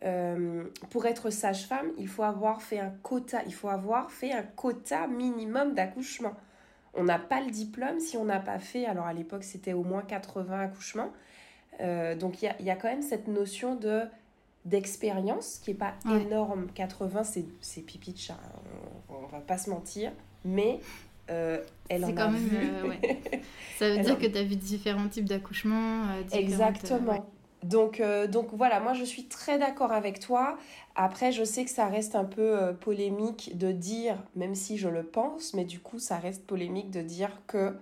Euh, 0.03 0.63
pour 0.89 1.05
être 1.05 1.29
sage-femme, 1.29 1.87
il 1.99 2.07
faut 2.07 2.23
avoir 2.23 2.63
fait 2.63 2.79
un 2.79 2.89
quota, 3.03 3.43
il 3.45 3.53
faut 3.53 3.69
avoir 3.69 4.09
fait 4.11 4.31
un 4.31 4.41
quota 4.41 5.05
minimum 5.07 5.75
d'accouchement. 5.75 6.33
On 6.95 7.03
n'a 7.03 7.19
pas 7.19 7.39
le 7.39 7.51
diplôme 7.51 7.99
si 7.99 8.17
on 8.17 8.25
n'a 8.25 8.39
pas 8.39 8.57
fait, 8.59 8.85
alors 8.85 9.05
à 9.05 9.13
l'époque 9.13 9.43
c'était 9.43 9.73
au 9.73 9.83
moins 9.83 10.01
80 10.01 10.59
accouchements. 10.59 11.11
Euh, 11.81 12.15
donc 12.15 12.41
il 12.41 12.45
y 12.45 12.47
a, 12.47 12.55
il 12.59 12.65
y 12.65 12.71
a 12.71 12.75
quand 12.75 12.89
même 12.89 13.03
cette 13.03 13.27
notion 13.27 13.75
de 13.75 14.01
d'expérience 14.65 15.59
qui 15.63 15.71
est 15.71 15.75
pas 15.75 15.93
Ouais. 16.05 16.21
énorme. 16.21 16.67
80 16.73 17.23
c'est 17.23 17.45
c'est 17.61 17.81
pipi 17.81 18.13
de 18.13 18.17
chat, 18.17 18.33
hein. 18.33 18.59
on, 19.09 19.15
on 19.23 19.27
va 19.27 19.39
pas 19.39 19.57
se 19.57 19.69
mentir, 19.69 20.11
mais 20.45 20.79
euh, 21.29 21.63
elle 21.89 22.05
en 22.05 22.09
quand 22.13 22.23
a 22.23 22.29
même, 22.29 22.41
vu. 22.43 22.57
euh, 22.57 22.87
ouais. 22.89 22.99
Ça 23.79 23.89
veut 23.89 23.99
dire 24.03 24.19
que 24.19 24.27
tu 24.27 24.37
as 24.37 24.43
vu 24.43 24.55
différents 24.55 25.07
types 25.07 25.25
d'accouchements. 25.25 26.09
euh, 26.09 26.23
Exactement. 26.33 27.11
ouais. 27.13 27.21
Donc, 27.63 28.01
donc 28.31 28.47
voilà, 28.53 28.79
moi 28.79 28.93
je 28.93 29.03
suis 29.03 29.25
très 29.25 29.59
d'accord 29.59 29.91
avec 29.91 30.19
toi. 30.19 30.57
Après, 30.95 31.31
je 31.31 31.43
sais 31.43 31.63
que 31.63 31.69
ça 31.69 31.85
reste 31.87 32.15
un 32.15 32.25
peu 32.25 32.73
polémique 32.81 33.55
de 33.55 33.71
dire, 33.71 34.17
même 34.35 34.55
si 34.55 34.77
je 34.79 34.89
le 34.89 35.03
pense, 35.03 35.53
mais 35.53 35.63
du 35.63 35.79
coup, 35.79 35.99
ça 35.99 36.17
reste 36.17 36.45
polémique 36.47 36.89
de 36.89 37.01
dire 37.01 37.29
que 37.45 37.75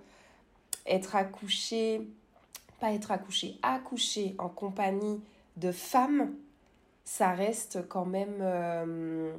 être 0.86 1.16
accouché, 1.16 2.02
pas 2.78 2.92
être 2.92 3.10
accouché, 3.10 3.56
accoucher 3.62 4.34
en 4.38 4.48
compagnie 4.50 5.20
de 5.56 5.72
femmes, 5.72 6.30
ça 7.04 7.30
reste 7.32 7.86
quand 7.88 8.06
même 8.06 8.38
euh, 8.40 9.32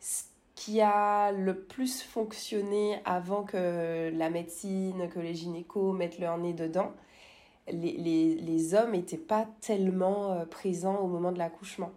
ce 0.00 0.22
qui 0.54 0.80
a 0.80 1.32
le 1.32 1.58
plus 1.58 2.02
fonctionné 2.02 2.98
avant 3.04 3.42
que 3.42 4.10
la 4.14 4.30
médecine, 4.30 5.08
que 5.08 5.18
les 5.20 5.34
gynécos 5.34 5.94
mettent 5.96 6.18
leur 6.18 6.38
nez 6.38 6.52
dedans 6.52 6.92
les, 7.68 7.92
les, 7.96 8.34
les 8.34 8.74
hommes 8.74 8.92
n'étaient 8.92 9.16
pas 9.16 9.46
tellement 9.62 10.32
euh, 10.32 10.44
présents 10.44 10.98
au 10.98 11.06
moment 11.06 11.32
de 11.32 11.38
l'accouchement. 11.38 11.90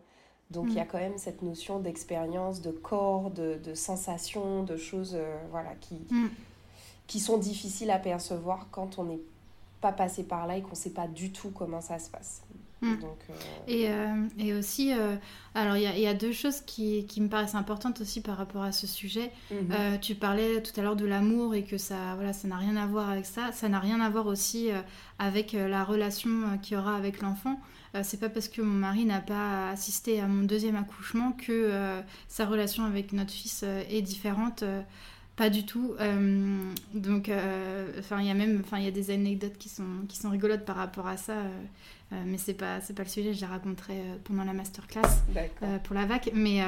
Donc 0.50 0.68
il 0.70 0.76
y 0.76 0.80
a 0.80 0.86
Mm. 0.86 0.88
quand 0.88 0.98
même 0.98 1.18
cette 1.18 1.42
notion 1.42 1.80
d'expérience, 1.80 2.62
de 2.62 2.72
corps, 2.72 3.32
de, 3.32 3.56
de 3.62 3.74
sensations, 3.74 4.64
de 4.64 4.78
choses 4.78 5.16
euh, 5.16 5.38
voilà, 5.52 5.76
qui, 5.82 5.96
Mm. 6.10 6.28
qui 7.08 7.20
sont 7.20 7.38
difficiles 7.38 7.92
à 7.92 8.00
percevoir 8.00 8.68
quand 8.72 8.98
on 8.98 9.04
n'est 9.04 9.20
pas 9.82 9.92
passé 9.92 10.24
par 10.24 10.48
là 10.48 10.56
et 10.56 10.62
qu'on 10.62 10.70
ne 10.70 10.76
sait 10.76 10.92
pas 10.92 11.08
du 11.08 11.34
tout 11.34 11.52
comment 11.52 11.82
ça 11.82 12.00
se 12.00 12.10
passe. 12.10 12.42
Mm. 12.82 12.96
Donc, 12.98 13.18
euh, 13.30 13.34
Et, 13.68 13.90
euh, 13.90 14.28
et 14.38 14.54
aussi, 14.54 14.94
euh, 14.94 15.16
alors 15.56 15.78
il 15.78 15.84
y, 15.84 15.88
a- 15.88 15.96
il 15.96 16.02
y 16.02 16.08
a 16.08 16.14
deux 16.14 16.32
choses 16.32 16.62
qui, 16.62 17.06
qui 17.08 17.22
me 17.22 17.28
paraissent 17.30 17.56
importantes 17.56 18.02
aussi 18.02 18.22
par 18.22 18.38
rapport 18.38 18.62
à 18.64 18.72
ce 18.72 18.86
sujet. 18.86 19.32
mhm. 19.52 20.00
Tu 20.02 20.14
parlais 20.16 20.62
tout 20.62 20.80
à 20.80 20.84
l'heure 20.84 20.96
de 20.96 21.06
l'amour 21.06 21.56
et 21.56 21.64
que 21.64 21.78
ça 21.78 22.14
voilà, 22.16 22.34
ça 22.34 22.48
n'a 22.48 22.58
rien 22.58 22.76
à 22.78 22.86
voir 22.86 23.10
avec 23.10 23.26
ça. 23.26 23.52
Ça 23.52 23.68
n'a 23.70 23.80
rien 23.80 24.00
à 24.00 24.10
voir 24.10 24.28
aussi 24.28 24.70
avec 25.20 25.54
la 25.54 25.84
relation 25.84 26.58
qu'il 26.62 26.76
y 26.78 26.80
aura 26.80 26.96
avec 26.96 27.22
l'enfant. 27.22 27.60
C'est 28.04 28.20
pas 28.20 28.30
parce 28.30 28.48
que 28.48 28.62
mon 28.62 28.76
mari 28.76 29.06
n'a 29.06 29.22
pas 29.22 29.70
assisté 29.72 30.20
à 30.20 30.28
mon 30.28 30.44
deuxième 30.44 30.76
accouchement 30.76 31.32
que 31.32 31.72
sa 32.28 32.46
relation 32.46 32.86
avec 32.86 33.12
notre 33.14 33.32
fils 33.32 33.64
est 33.90 34.02
différente. 34.04 34.64
Pas 35.38 35.50
du 35.50 35.66
tout. 35.66 35.94
Euh, 36.02 36.58
donc, 36.94 37.30
euh, 37.30 37.88
enfin, 38.00 38.20
il 38.20 38.28
y 38.28 38.32
a 38.32 38.34
même, 38.34 38.62
enfin, 38.66 38.80
il 38.80 38.86
y 38.86 38.88
a 38.88 38.92
des 38.92 39.12
anecdotes 39.12 39.58
qui 39.58 39.70
sont 39.70 40.06
qui 40.10 40.18
sont 40.18 40.30
rigolotes 40.30 40.66
par 40.66 40.76
rapport 40.76 41.08
à 41.08 41.16
ça. 41.16 41.34
euh, 41.34 42.24
mais 42.26 42.38
c'est 42.38 42.56
pas 42.56 42.82
c'est 42.82 42.94
pas 42.94 43.04
le 43.04 43.10
sujet. 43.10 43.34
Je 43.34 43.42
les 43.42 43.46
raconterai 43.46 44.02
pendant 44.26 44.44
la 44.44 44.54
masterclass 44.54 45.04
pour 45.84 45.96
la 45.96 46.06
vac. 46.06 46.32
Mais, 46.34 46.62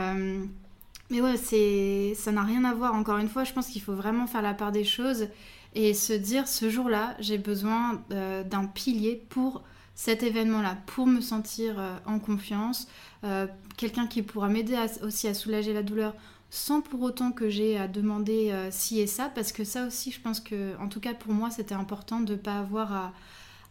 mais 1.09 1.21
ouais, 1.21 1.37
c'est, 1.37 2.13
ça 2.15 2.31
n'a 2.31 2.43
rien 2.43 2.63
à 2.63 2.73
voir. 2.73 2.93
Encore 2.93 3.17
une 3.17 3.29
fois, 3.29 3.43
je 3.43 3.53
pense 3.53 3.67
qu'il 3.67 3.81
faut 3.81 3.95
vraiment 3.95 4.27
faire 4.27 4.43
la 4.43 4.53
part 4.53 4.71
des 4.71 4.83
choses 4.85 5.27
et 5.75 5.93
se 5.93 6.13
dire 6.13 6.47
ce 6.47 6.69
jour-là, 6.69 7.15
j'ai 7.19 7.37
besoin 7.39 8.03
d'un 8.09 8.65
pilier 8.65 9.23
pour 9.29 9.63
cet 9.95 10.23
événement-là, 10.23 10.77
pour 10.85 11.07
me 11.07 11.21
sentir 11.21 11.81
en 12.05 12.19
confiance. 12.19 12.87
Euh, 13.23 13.47
quelqu'un 13.75 14.07
qui 14.07 14.21
pourra 14.21 14.47
m'aider 14.47 14.77
aussi 15.03 15.27
à 15.27 15.33
soulager 15.33 15.73
la 15.73 15.83
douleur 15.83 16.13
sans 16.49 16.81
pour 16.81 17.01
autant 17.01 17.31
que 17.31 17.49
j'ai 17.49 17.77
à 17.77 17.87
demander 17.87 18.51
euh, 18.51 18.71
ci 18.71 18.99
et 18.99 19.07
ça, 19.07 19.31
parce 19.33 19.51
que 19.51 19.63
ça 19.63 19.85
aussi, 19.85 20.11
je 20.11 20.19
pense 20.19 20.39
que, 20.39 20.75
en 20.79 20.87
tout 20.87 20.99
cas 20.99 21.13
pour 21.13 21.33
moi, 21.33 21.51
c'était 21.51 21.75
important 21.75 22.19
de 22.19 22.33
ne 22.33 22.37
pas 22.37 22.59
avoir 22.59 23.13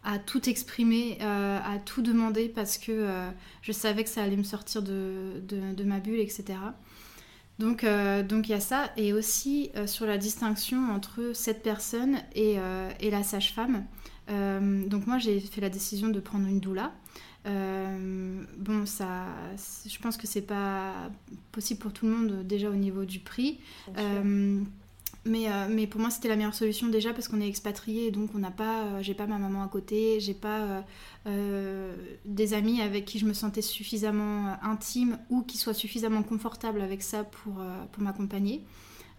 à, 0.03 0.19
tout 0.19 0.49
exprimer, 0.49 1.17
euh, 1.21 1.59
à 1.63 1.77
tout 1.79 2.01
demander, 2.01 2.49
parce 2.49 2.77
que 2.77 2.91
euh, 2.91 3.29
je 3.61 3.71
savais 3.71 4.03
que 4.03 4.09
ça 4.09 4.23
allait 4.23 4.37
me 4.37 4.43
sortir 4.43 4.81
de, 4.81 5.83
ma 5.83 5.99
bulle, 5.99 6.19
etc. 6.19 6.59
Donc 7.59 7.83
euh, 7.83 8.23
donc 8.23 8.47
il 8.47 8.51
y 8.51 8.55
a 8.55 8.61
ça, 8.61 8.91
et 8.95 9.11
aussi 9.11 9.71
sur 9.85 10.05
la 10.05 10.17
distinction 10.17 10.91
entre 10.91 11.31
cette 11.33 11.61
personne 11.61 12.19
et, 12.33 12.55
et 13.01 13.11
la 13.11 13.23
sage-femme. 13.23 13.85
Donc 14.29 15.07
moi 15.07 15.17
j'ai 15.17 15.39
fait 15.39 15.61
la 15.61 15.69
décision 15.69 16.07
de 16.09 16.19
prendre 16.19 16.47
une 16.47 16.59
doula. 16.59 16.93
Euh, 17.45 18.43
bon, 18.57 18.85
ça, 18.85 19.25
je 19.87 19.97
pense 19.99 20.17
que 20.17 20.27
c'est 20.27 20.41
pas 20.41 21.09
possible 21.51 21.79
pour 21.79 21.93
tout 21.93 22.05
le 22.05 22.11
monde 22.11 22.47
déjà 22.47 22.69
au 22.69 22.75
niveau 22.75 23.05
du 23.05 23.19
prix. 23.19 23.59
Euh, 23.97 24.61
mais, 25.25 25.47
euh, 25.47 25.67
mais 25.69 25.87
pour 25.87 26.01
moi, 26.01 26.09
c'était 26.09 26.27
la 26.27 26.35
meilleure 26.35 26.53
solution 26.53 26.87
déjà 26.87 27.13
parce 27.13 27.27
qu'on 27.27 27.41
est 27.41 27.47
expatrié 27.47 28.07
et 28.07 28.11
donc 28.11 28.31
on 28.35 28.39
n'a 28.39 28.51
pas, 28.51 29.01
j'ai 29.01 29.13
pas 29.13 29.27
ma 29.27 29.37
maman 29.37 29.63
à 29.63 29.67
côté, 29.67 30.19
j'ai 30.19 30.33
pas 30.33 30.83
des 32.25 32.53
amis 32.53 32.81
avec 32.81 33.05
qui 33.05 33.19
je 33.19 33.25
me 33.25 33.33
sentais 33.33 33.61
suffisamment 33.61 34.57
intime 34.63 35.17
ou 35.29 35.41
qui 35.41 35.57
soient 35.57 35.73
suffisamment 35.73 36.23
confortables 36.23 36.81
avec 36.81 37.01
ça 37.01 37.23
pour, 37.23 37.61
pour 37.91 38.03
m'accompagner. 38.03 38.63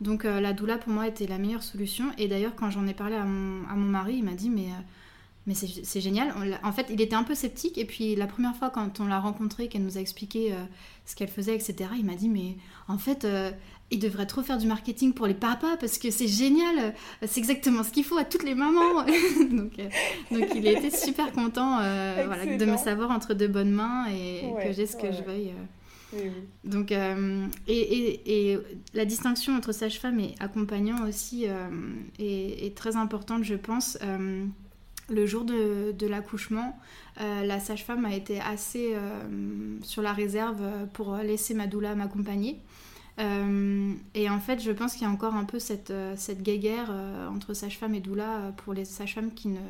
Donc 0.01 0.25
la 0.25 0.53
doula 0.55 0.79
pour 0.79 0.93
moi 0.93 1.07
était 1.07 1.27
la 1.27 1.39
meilleure 1.39 1.62
solution. 1.62 2.07
Et 2.18 2.27
d'ailleurs, 2.27 2.57
quand 2.57 2.71
j'en 2.71 2.87
ai 2.87 2.95
parlé 2.95 3.16
à 3.16 3.25
mon, 3.25 3.68
à 3.68 3.75
mon 3.75 3.87
mari, 3.87 4.16
il 4.16 4.25
m'a 4.25 4.35
dit 4.35 4.51
mais 4.51 4.68
mais 5.47 5.55
c'est 5.55 6.01
génial. 6.01 6.34
en 6.62 6.72
fait, 6.72 6.86
il 6.91 7.01
était 7.01 7.16
un 7.16 7.22
peu 7.22 7.34
sceptique. 7.34 7.78
Et 7.78 7.86
puis, 7.86 8.14
la 8.14 8.26
première 8.26 8.55
fois, 8.55 8.68
quand 8.70 9.01
on 9.01 9.07
l'a 9.07 9.18
rencontré, 9.18 9.68
qu'elle 9.68 9.82
nous 9.82 9.97
a 9.97 10.01
expliqué 10.01 10.53
euh, 10.53 10.57
ce 11.07 11.16
qu'elle 11.16 11.28
faisait, 11.28 11.55
etc., 11.55 11.91
il 11.97 12.05
m'a 12.05 12.14
dit 12.14 12.28
Mais 12.28 12.57
en 12.88 12.99
fait, 12.99 13.24
euh, 13.24 13.51
il 13.91 13.99
devrait 13.99 14.26
trop 14.26 14.43
faire 14.43 14.59
du 14.59 14.66
marketing 14.66 15.14
pour 15.14 15.26
les 15.26 15.34
papas 15.34 15.78
parce 15.78 15.97
que 15.97 16.11
c'est 16.11 16.28
génial. 16.28 16.95
C'est 17.26 17.41
exactement 17.41 17.82
ce 17.82 17.91
qu'il 17.91 18.05
faut 18.05 18.18
à 18.18 18.24
toutes 18.24 18.43
les 18.43 18.55
mamans. 18.55 19.03
donc, 19.51 19.78
euh, 19.78 19.88
donc, 20.30 20.49
il 20.55 20.66
été 20.66 20.91
super 20.91 21.32
content 21.32 21.76
voilà, 21.76 22.59
de 22.59 22.64
me 22.66 22.76
savoir 22.76 23.11
entre 23.11 23.32
de 23.32 23.47
bonnes 23.47 23.72
mains 23.72 24.07
et 24.09 24.43
que 24.62 24.72
j'ai 24.72 24.86
ce 24.86 24.97
que 24.97 25.11
je 25.11 25.22
veuille. 25.22 25.53
Donc, 26.64 26.93
et, 26.93 28.53
et, 28.53 28.59
la 28.93 29.07
distinction 29.07 29.57
entre 29.57 29.72
sage-femme 29.72 30.20
et 30.20 30.34
accompagnant 30.38 31.09
aussi 31.09 31.47
est, 32.18 32.66
est, 32.66 32.76
très 32.76 32.97
importante, 32.97 33.43
je 33.43 33.55
pense 33.55 33.97
le 35.11 35.27
jour 35.27 35.45
de, 35.45 36.07
l'accouchement, 36.07 36.79
euh, 37.21 37.45
la 37.45 37.61
sage-femme 37.61 38.05
a 38.05 38.15
été 38.15 38.41
assez 38.41 38.93
euh, 38.95 39.79
sur 39.83 40.03
la 40.03 40.13
réserve 40.13 40.63
pour 40.93 41.17
laisser 41.17 41.55
ma 41.55 41.67
doula 41.67 41.95
m'accompagner. 41.95 42.61
Euh, 43.19 43.93
et 44.15 44.31
en 44.31 44.41
fait, 44.41 44.63
je 44.63 44.71
pense 44.71 44.95
qu'il 44.95 45.03
y 45.03 45.07
a 45.07 45.11
encore 45.11 45.35
un 45.35 45.45
peu 45.45 45.59
cette, 45.59 45.93
cette 46.17 46.43
guéguerre 46.43 46.91
entre 47.31 47.55
sage-femme 47.55 47.95
et 47.95 48.01
doula 48.01 48.53
pour 48.59 48.73
les 48.73 48.85
sages-femmes 48.85 49.33
qui 49.35 49.49
ne 49.49 49.61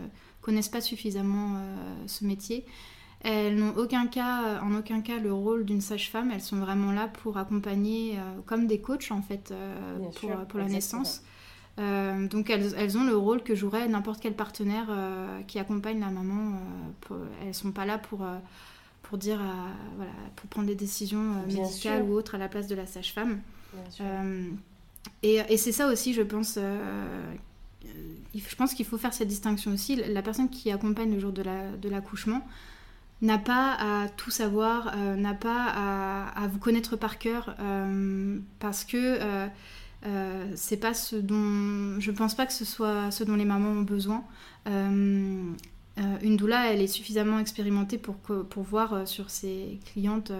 connaissent 0.41 0.69
pas 0.69 0.81
suffisamment 0.81 1.61
ce 2.07 2.25
métier. 2.25 2.65
Elles 3.23 3.57
n'ont 3.57 3.77
aucun 3.77 4.07
cas, 4.07 4.61
en 4.63 4.75
aucun 4.75 5.03
cas 5.03 5.19
le 5.19 5.33
rôle 5.33 5.65
d'une 5.65 5.81
sage-femme. 5.81 6.31
Elles 6.31 6.41
sont 6.41 6.59
vraiment 6.59 6.93
là 6.93 7.09
pour 7.09 7.39
accompagner, 7.39 8.19
comme 8.47 8.67
des 8.67 8.81
coachs 8.81 9.11
en 9.11 9.23
fait, 9.23 9.53
pour, 10.21 10.31
pour 10.47 10.61
la 10.61 10.67
naissance. 10.67 11.23
Euh, 11.79 12.27
donc 12.27 12.51
elles, 12.51 12.99
ont 12.99 13.05
le 13.05 13.17
rôle 13.17 13.43
que 13.43 13.55
jouerait 13.55 13.89
n'importe 13.89 14.21
quel 14.21 14.35
partenaire 14.35 14.89
euh, 14.91 15.41
qui 15.47 15.59
accompagne 15.59 16.01
la 16.01 16.11
maman. 16.11 16.59
Euh, 17.11 17.25
elles 17.41 17.49
ne 17.49 17.53
sont 17.53 17.73
pas 17.73 17.87
là 17.87 17.97
pour, 17.97 18.27
pour 19.03 19.19
dire, 19.19 19.41
voilà, 19.97 20.13
pour 20.37 20.49
prendre 20.49 20.67
des 20.67 20.75
décisions 20.75 21.43
médicales 21.47 22.03
ou 22.03 22.13
autres 22.13 22.35
à 22.35 22.39
la 22.39 22.49
place 22.49 22.67
de 22.67 22.75
la 22.75 22.87
sage-femme. 22.87 23.41
et, 25.23 25.37
et 25.49 25.57
c'est 25.57 25.73
ça 25.73 25.89
aussi, 25.89 26.13
je 26.13 26.23
pense. 26.23 26.59
je 26.59 28.57
pense 28.57 28.75
qu'il 28.75 28.87
faut 28.87 28.99
faire 28.99 29.15
cette 29.15 29.29
distinction 29.29 29.73
aussi. 29.73 29.97
La 29.97 30.23
personne 30.23 30.51
qui 30.51 30.71
accompagne 30.71 31.13
le 31.13 31.21
jour 31.21 31.33
de 31.33 31.89
l'accouchement 31.89 32.47
n'a 33.23 33.39
pas 33.39 33.77
à 33.79 34.09
tout 34.09 34.31
savoir, 34.31 34.97
n'a 34.97 35.35
pas 35.35 35.67
à, 35.67 36.43
à, 36.43 36.47
vous 36.49 36.59
connaître 36.59 36.97
par 36.97 37.19
cœur, 37.19 37.55
parce 38.59 38.85
que 38.85 38.97
euh, 38.97 39.47
c'est 40.55 40.79
pas 40.79 40.95
ce 40.95 41.17
dont 41.17 42.01
je 42.01 42.11
pense 42.11 42.35
pas 42.35 42.47
que 42.47 42.53
ce 42.53 42.65
soit 42.65 43.11
ce 43.11 43.25
dont 43.25 43.37
les 43.37 43.45
mamans 43.45 43.71
ont 43.71 43.83
besoin. 43.83 44.25
Euh, 44.67 45.53
euh, 45.99 46.17
une 46.23 46.37
doula, 46.37 46.73
elle 46.73 46.81
est 46.81 46.87
suffisamment 46.87 47.39
expérimentée 47.39 47.99
pour, 47.99 48.15
pour 48.17 48.63
voir 48.63 49.07
sur 49.07 49.29
ses 49.29 49.79
clientes 49.93 50.33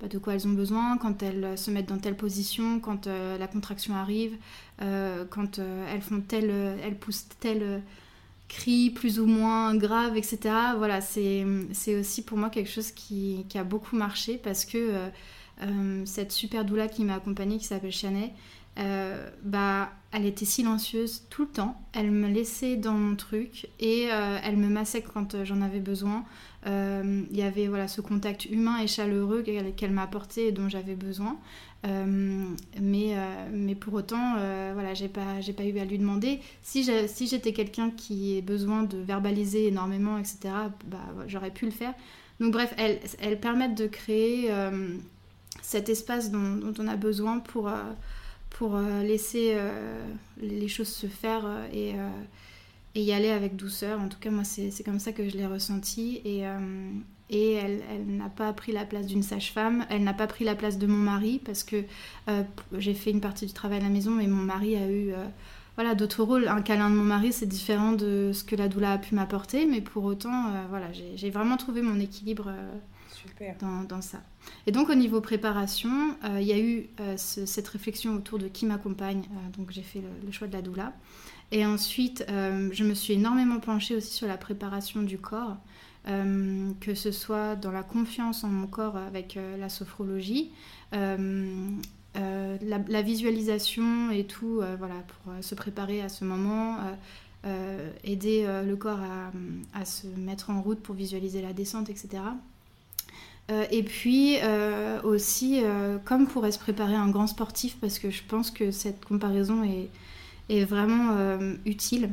bah, 0.00 0.08
de 0.08 0.18
quoi 0.18 0.34
elles 0.34 0.46
ont 0.46 0.52
besoin, 0.52 0.96
quand 0.98 1.22
elles 1.22 1.58
se 1.58 1.70
mettent 1.70 1.88
dans 1.88 1.98
telle 1.98 2.16
position, 2.16 2.80
quand 2.80 3.06
la 3.06 3.46
contraction 3.46 3.96
arrive, 3.96 4.36
quand 4.78 5.58
elles 5.58 6.02
font 6.02 6.20
telle, 6.20 6.50
elles 6.82 6.96
poussent 6.96 7.26
tel 7.40 7.82
cri 8.48 8.90
plus 8.90 9.20
ou 9.20 9.26
moins 9.26 9.74
grave, 9.74 10.16
etc. 10.16 10.38
Voilà, 10.76 11.00
c'est 11.00 11.44
aussi 11.98 12.22
pour 12.22 12.38
moi 12.38 12.50
quelque 12.50 12.70
chose 12.70 12.92
qui, 12.92 13.44
qui, 13.48 13.58
a 13.58 13.64
beaucoup 13.64 13.96
marché 13.96 14.38
parce 14.42 14.64
que 14.64 14.92
cette 16.04 16.30
super 16.30 16.64
doula 16.64 16.88
qui 16.88 17.04
m'a 17.04 17.16
accompagnée, 17.16 17.58
qui 17.58 17.64
s'appelle 17.64 17.92
Chanel, 17.92 18.30
euh, 18.78 19.28
bah, 19.42 19.90
elle 20.12 20.26
était 20.26 20.44
silencieuse 20.44 21.24
tout 21.28 21.42
le 21.42 21.48
temps. 21.48 21.80
Elle 21.92 22.10
me 22.10 22.28
laissait 22.28 22.76
dans 22.76 22.94
mon 22.94 23.16
truc 23.16 23.68
et 23.78 24.08
euh, 24.10 24.38
elle 24.42 24.56
me 24.56 24.68
massait 24.68 25.02
quand 25.02 25.34
euh, 25.34 25.44
j'en 25.44 25.60
avais 25.60 25.80
besoin. 25.80 26.24
Il 26.66 27.36
y 27.36 27.42
avait 27.42 27.68
voilà, 27.68 27.88
ce 27.88 28.02
contact 28.02 28.44
humain 28.44 28.78
et 28.78 28.86
chaleureux 28.86 29.42
qu'elle 29.42 29.92
m'a 29.92 30.02
apporté 30.02 30.48
et 30.48 30.52
dont 30.52 30.68
j'avais 30.68 30.94
besoin. 30.94 31.38
mais, 31.82 33.16
mais 33.50 33.74
pour 33.74 33.94
autant, 33.94 34.34
voilà, 34.74 34.92
j'ai 34.92 35.08
pas, 35.08 35.36
pas 35.56 35.64
eu 35.64 35.78
à 35.78 35.86
lui 35.86 35.98
demander. 35.98 36.40
Si 36.60 36.84
j'étais 36.84 37.54
quelqu'un 37.54 37.90
qui 37.90 38.36
ait 38.36 38.42
besoin 38.42 38.82
de 38.82 38.98
verbaliser 38.98 39.68
énormément, 39.68 40.18
etc., 40.18 40.38
bah, 40.84 40.98
j'aurais 41.28 41.50
pu 41.50 41.64
le 41.64 41.70
faire. 41.70 41.94
Donc 42.40 42.52
bref, 42.52 42.74
elles, 42.76 43.40
permettent 43.40 43.78
de 43.78 43.86
créer 43.86 44.52
cet 45.62 45.88
espace 45.88 46.30
dont, 46.30 46.74
on 46.78 46.88
a 46.88 46.96
besoin 46.96 47.38
pour 47.38 47.70
pour 48.50 48.76
euh, 48.76 49.02
laisser 49.02 49.52
euh, 49.54 50.04
les 50.40 50.68
choses 50.68 50.88
se 50.88 51.06
faire 51.06 51.42
euh, 51.46 51.66
et, 52.94 53.02
y 53.02 53.12
aller 53.12 53.30
avec 53.30 53.56
douceur. 53.56 54.00
En 54.00 54.08
tout 54.08 54.18
cas, 54.20 54.30
moi, 54.30 54.44
c'est 54.44 54.84
comme 54.84 54.98
ça 54.98 55.12
que 55.12 55.28
je 55.28 55.36
l'ai 55.36 55.46
ressenti. 55.46 56.20
Et, 56.24 56.40
elle, 57.32 57.80
n'a 58.06 58.28
pas 58.28 58.52
pris 58.52 58.72
la 58.72 58.84
place 58.84 59.06
d'une 59.06 59.22
sage-femme, 59.22 59.86
elle 59.88 60.02
n'a 60.02 60.12
pas 60.12 60.26
pris 60.26 60.44
la 60.44 60.56
place 60.56 60.78
de 60.78 60.86
mon 60.88 60.96
mari 60.96 61.40
parce 61.44 61.62
que 61.62 61.84
j'ai 62.76 62.92
fait 62.92 63.12
une 63.12 63.20
partie 63.20 63.46
du 63.46 63.52
travail 63.52 63.78
à 63.78 63.82
la 63.82 63.88
maison 63.88 64.18
et 64.18 64.26
mon 64.26 64.42
mari 64.42 64.74
a 64.74 64.90
eu 64.90 65.12
voilà, 65.76 65.94
d'autres 65.94 66.24
rôles. 66.24 66.48
Un 66.48 66.60
câlin 66.60 66.90
de 66.90 66.96
mon 66.96 67.04
mari, 67.04 67.32
c'est 67.32 67.46
différent 67.46 67.92
de 67.92 68.32
ce 68.34 68.42
que 68.42 68.56
la 68.56 68.66
doula 68.66 68.94
a 68.94 68.98
pu 68.98 69.14
m'apporter, 69.14 69.64
mais 69.64 69.80
pour 69.80 70.02
autant, 70.02 70.52
voilà, 70.70 70.88
j'ai 71.14 71.30
vraiment 71.30 71.56
trouvé 71.56 71.82
mon 71.82 72.00
équilibre 72.00 72.52
dans, 73.88 74.00
ça. 74.00 74.22
Et 74.66 74.72
donc 74.72 74.88
au 74.90 74.94
niveau 74.94 75.20
préparation, 75.20 76.16
euh, 76.24 76.40
il 76.40 76.46
y 76.46 76.52
a 76.52 76.58
eu 76.58 76.88
euh, 77.00 77.14
cette 77.16 77.68
réflexion 77.68 78.14
autour 78.14 78.38
de 78.38 78.48
qui 78.48 78.66
m'accompagne. 78.66 79.22
Euh, 79.30 79.56
donc 79.56 79.70
j'ai 79.70 79.82
fait 79.82 80.02
le, 80.24 80.32
choix 80.32 80.48
de 80.48 80.52
la 80.52 80.62
doula. 80.62 80.92
Et 81.52 81.66
ensuite, 81.66 82.24
je 82.28 82.84
me 82.84 82.94
suis 82.94 83.14
énormément 83.14 83.58
penchée 83.58 83.96
aussi 83.96 84.12
sur 84.12 84.28
la 84.28 84.36
préparation 84.36 85.02
du 85.02 85.18
corps, 85.18 85.56
que 86.06 86.94
ce 86.94 87.10
soit 87.10 87.56
dans 87.56 87.72
la 87.72 87.82
confiance 87.82 88.44
en 88.44 88.48
mon 88.48 88.68
corps 88.68 88.96
avec 88.96 89.36
la 89.58 89.68
sophrologie. 89.68 90.52
La, 90.92 91.42
visualisation 93.02 94.12
et 94.12 94.26
tout, 94.26 94.62
voilà, 94.78 94.94
pour 95.08 95.32
se 95.42 95.56
préparer 95.56 96.00
à 96.00 96.08
ce 96.08 96.24
moment, 96.24 96.76
aider 98.04 98.46
le 98.64 98.76
corps 98.76 99.00
à, 99.00 99.32
à, 99.76 99.84
se 99.84 100.06
mettre 100.06 100.50
en 100.50 100.62
route 100.62 100.78
pour 100.78 100.94
visualiser 100.94 101.42
la 101.42 101.52
descente, 101.52 101.90
etc. 101.90 102.22
Euh, 103.50 103.64
et 103.70 103.82
puis 103.82 104.36
euh, 104.42 105.00
aussi, 105.02 105.60
euh, 105.62 105.98
comme 106.04 106.26
pourrait 106.26 106.52
se 106.52 106.58
préparer 106.58 106.94
un 106.94 107.08
grand 107.08 107.26
sportif, 107.26 107.76
parce 107.80 107.98
que 107.98 108.10
je 108.10 108.22
pense 108.26 108.50
que 108.50 108.70
cette 108.70 109.04
comparaison 109.04 109.64
est, 109.64 109.88
vraiment 110.64 111.38
utile. 111.64 112.10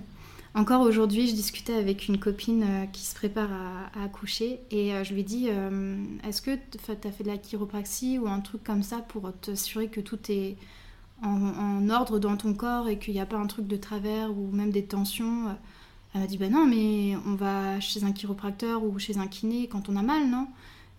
Encore 0.53 0.81
aujourd'hui, 0.81 1.27
je 1.27 1.33
discutais 1.33 1.73
avec 1.73 2.07
une 2.07 2.19
copine 2.19 2.87
qui 2.93 3.03
se 3.03 3.15
prépare 3.15 3.49
à, 3.51 4.03
accoucher 4.03 4.59
et 4.69 4.91
je 5.03 5.15
lui 5.15 5.23
dis 5.23 5.47
Est-ce 6.23 6.43
que 6.43 6.51
tu 6.51 6.77
as 7.07 7.11
fait 7.11 7.23
de 7.23 7.27
la 7.29 7.39
chiropraxie 7.39 8.19
ou 8.19 8.27
un 8.27 8.39
truc 8.41 8.63
comme 8.63 8.83
ça 8.83 8.97
pour 8.97 9.31
t'assurer 9.41 9.87
que 9.87 10.01
tout 10.01 10.19
est 10.29 10.55
en, 11.23 11.89
ordre 11.89 12.19
dans 12.19 12.37
ton 12.37 12.53
corps 12.53 12.87
et 12.89 12.99
qu'il 12.99 13.15
n'y 13.15 13.19
a 13.19 13.25
pas 13.25 13.37
un 13.37 13.47
truc 13.47 13.65
de 13.65 13.75
travers 13.75 14.29
ou 14.29 14.51
même 14.51 14.69
des 14.69 14.85
tensions 14.85 15.45
Elle 16.13 16.21
m'a 16.21 16.27
dit 16.27 16.37
Bah 16.37 16.49
non, 16.49 16.67
mais 16.67 17.15
on 17.25 17.33
va 17.33 17.79
chez 17.79 18.03
un 18.03 18.11
chiropracteur 18.11 18.83
ou 18.83 18.99
chez 18.99 19.17
un 19.17 19.25
kiné 19.25 19.67
quand 19.67 19.89
on 19.89 19.95
a 19.95 20.03
mal, 20.03 20.29
non? 20.29 20.45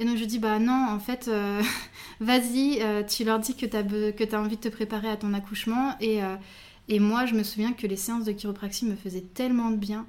Et 0.01 0.05
donc 0.05 0.17
je 0.17 0.25
dis 0.25 0.39
bah 0.39 0.59
non, 0.59 0.87
en 0.91 1.01
fait, 1.01 1.29
euh, 1.29 1.63
vas-y, 2.21 2.79
euh, 2.81 3.03
tu 3.03 3.25
leur 3.25 3.39
dis 3.39 3.57
que 3.57 3.67
tu 3.67 3.77
as, 3.77 3.83
que 3.83 4.35
as 4.35 4.41
envie 4.41 4.57
de 4.57 4.61
te 4.61 4.69
préparer 4.69 5.09
à 5.09 5.17
ton 5.17 5.35
accouchement. 5.35 5.97
Et, 6.01 6.23
euh, 6.23 6.37
et 6.89 7.01
moi, 7.01 7.27
je 7.27 7.35
me 7.35 7.43
souviens 7.43 7.73
que 7.73 7.87
les 7.87 7.97
séances 7.97 8.25
de 8.25 8.33
chiropraxie 8.33 8.87
me 8.87 8.97
faisaient 8.97 9.27
tellement 9.35 9.71
de 9.71 9.77
bien. 9.77 10.07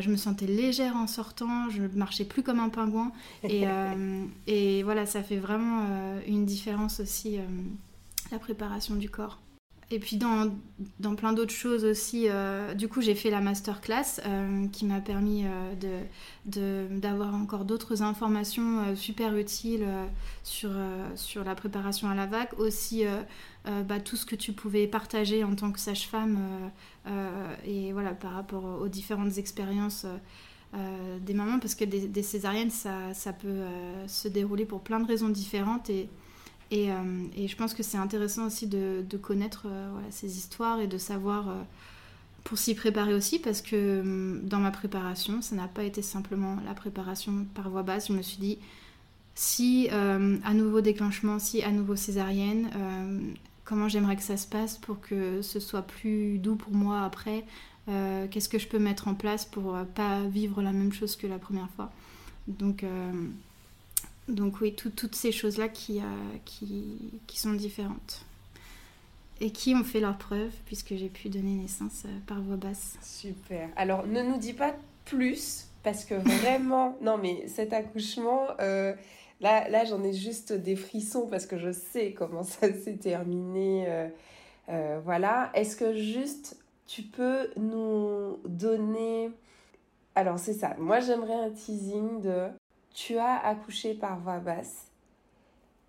je 0.00 0.08
me 0.08 0.16
sentais 0.16 0.46
légère 0.46 0.96
en 0.96 1.06
sortant, 1.06 1.68
je 1.68 1.82
marchais 1.94 2.24
plus 2.24 2.42
comme 2.42 2.60
un 2.60 2.70
pingouin. 2.70 3.12
Et, 3.42 3.64
et 4.46 4.82
voilà, 4.84 5.04
ça 5.04 5.22
fait 5.22 5.36
vraiment 5.36 5.84
une 6.26 6.46
différence 6.46 7.00
aussi, 7.00 7.38
la 8.30 8.38
préparation 8.38 8.94
du 8.94 9.10
corps. 9.10 9.38
Et 9.90 9.98
puis 9.98 10.16
dans, 10.16 10.50
plein 11.14 11.32
d'autres 11.32 11.52
choses 11.52 11.84
aussi, 11.84 12.26
euh, 12.28 12.74
du 12.74 12.88
coup 12.88 13.00
j'ai 13.00 13.14
fait 13.14 13.30
la 13.30 13.40
masterclass 13.40 14.20
euh, 14.24 14.66
qui 14.68 14.86
m'a 14.86 15.00
permis 15.00 15.44
euh, 15.44 16.88
d'avoir 16.96 17.34
encore 17.34 17.64
d'autres 17.64 18.02
informations 18.02 18.96
super 18.96 19.36
utiles 19.36 19.86
sur, 20.42 20.70
la 21.44 21.54
préparation 21.54 22.08
à 22.08 22.14
la 22.14 22.26
vague. 22.26 22.48
Aussi 22.58 23.04
bah, 23.64 24.00
tout 24.00 24.16
ce 24.16 24.26
que 24.26 24.36
tu 24.36 24.52
pouvais 24.52 24.86
partager 24.86 25.44
en 25.44 25.54
tant 25.54 25.70
que 25.70 25.80
sage-femme 25.80 26.38
et 27.66 27.92
voilà 27.92 28.12
par 28.12 28.32
rapport 28.32 28.64
aux 28.80 28.88
différentes 28.88 29.38
expériences. 29.38 30.06
des 31.20 31.34
mamans 31.34 31.58
parce 31.60 31.74
que 31.74 31.84
des, 31.84 32.08
des 32.08 32.22
césariennes 32.22 32.70
ça, 32.70 33.12
ça 33.12 33.32
peut 33.32 33.64
se 34.06 34.28
dérouler 34.28 34.64
pour 34.64 34.80
plein 34.80 35.00
de 35.00 35.06
raisons 35.06 35.28
différentes 35.28 35.88
et, 35.90 36.08
euh, 36.74 37.26
et, 37.36 37.48
je 37.48 37.56
pense 37.56 37.74
que 37.74 37.82
c'est 37.82 37.96
intéressant 37.96 38.46
aussi 38.46 38.66
de, 38.66 39.16
connaître 39.20 39.66
euh, 39.66 39.90
ces 40.10 40.38
histoires 40.38 40.80
et 40.80 40.86
de 40.86 40.98
savoir 40.98 41.48
euh, 41.48 41.62
pour 42.42 42.58
s'y 42.58 42.74
préparer 42.74 43.14
aussi, 43.14 43.38
parce 43.38 43.62
que 43.62 44.40
dans 44.42 44.58
ma 44.58 44.70
préparation, 44.70 45.40
ça 45.40 45.54
n'a 45.56 45.68
pas 45.68 45.84
été 45.84 46.02
simplement 46.02 46.58
la 46.66 46.74
préparation 46.74 47.46
par 47.54 47.70
voie 47.70 47.82
basse. 47.82 48.08
Je 48.08 48.12
me 48.12 48.22
suis 48.22 48.38
dit, 48.38 48.58
si 49.34 49.88
à 49.88 50.52
nouveau 50.52 50.82
déclenchement, 50.82 51.38
si 51.38 51.62
à 51.62 51.70
nouveau 51.70 51.96
césarienne, 51.96 52.68
comment 53.64 53.88
j'aimerais 53.88 54.16
que 54.16 54.22
ça 54.22 54.36
se 54.36 54.46
passe 54.46 54.76
pour 54.76 55.00
que 55.00 55.40
ce 55.40 55.58
soit 55.58 55.80
plus 55.80 56.36
doux 56.36 56.56
pour 56.56 56.74
moi 56.74 57.00
après. 57.00 57.46
Qu'est-ce 58.30 58.50
que 58.50 58.58
je 58.58 58.68
peux 58.68 58.78
mettre 58.78 59.08
en 59.08 59.14
place 59.14 59.46
pour 59.46 59.78
pas 59.94 60.20
vivre 60.24 60.60
la 60.60 60.72
même 60.72 60.92
chose 60.92 61.16
que 61.16 61.26
la 61.26 61.38
première 61.38 61.70
fois. 61.70 61.90
Donc, 62.46 62.84
donc 64.28 64.60
oui, 64.60 64.74
toutes 64.74 65.14
ces 65.14 65.32
choses-là 65.32 65.68
qui, 65.68 66.00
qui, 66.44 67.20
qui, 67.26 67.38
sont 67.38 67.52
différentes. 67.52 68.24
Et 69.40 69.50
qui 69.50 69.74
ont 69.74 69.84
fait 69.84 70.00
leur 70.00 70.16
preuve, 70.16 70.52
puisque 70.64 70.94
j'ai 70.94 71.08
pu 71.08 71.28
donner 71.28 71.56
naissance 71.56 72.04
par 72.26 72.40
voix 72.40 72.56
basse. 72.56 72.96
Super. 73.02 73.68
Alors, 73.76 74.06
ne 74.06 74.22
nous 74.22 74.38
dis 74.38 74.52
pas 74.52 74.74
plus, 75.04 75.66
parce 75.82 76.04
que 76.04 76.14
vraiment, 76.14 76.96
non 77.02 77.18
mais 77.18 77.46
cet 77.46 77.72
accouchement, 77.72 78.48
euh, 78.60 78.94
là, 79.40 79.68
là 79.68 79.84
j'en 79.84 80.02
ai 80.02 80.12
juste 80.12 80.52
des 80.52 80.76
frissons, 80.76 81.28
parce 81.28 81.46
que 81.46 81.58
je 81.58 81.70
sais 81.70 82.12
comment 82.12 82.42
ça 82.42 82.72
s'est 82.84 82.96
terminé. 82.96 83.84
Euh, 83.86 84.08
euh, 84.70 85.00
voilà. 85.04 85.50
Est-ce 85.54 85.76
que 85.76 85.94
juste 85.94 86.56
tu 86.86 87.02
peux 87.02 87.50
nous 87.56 88.38
donner... 88.46 89.30
Alors 90.16 90.38
c'est 90.38 90.54
ça, 90.54 90.76
moi 90.78 91.00
j'aimerais 91.00 91.34
un 91.34 91.50
teasing 91.50 92.20
de 92.20 92.48
tu 92.94 93.18
as 93.18 93.36
accouché 93.44 93.94
par 93.94 94.18
voix 94.20 94.38
basse. 94.38 94.86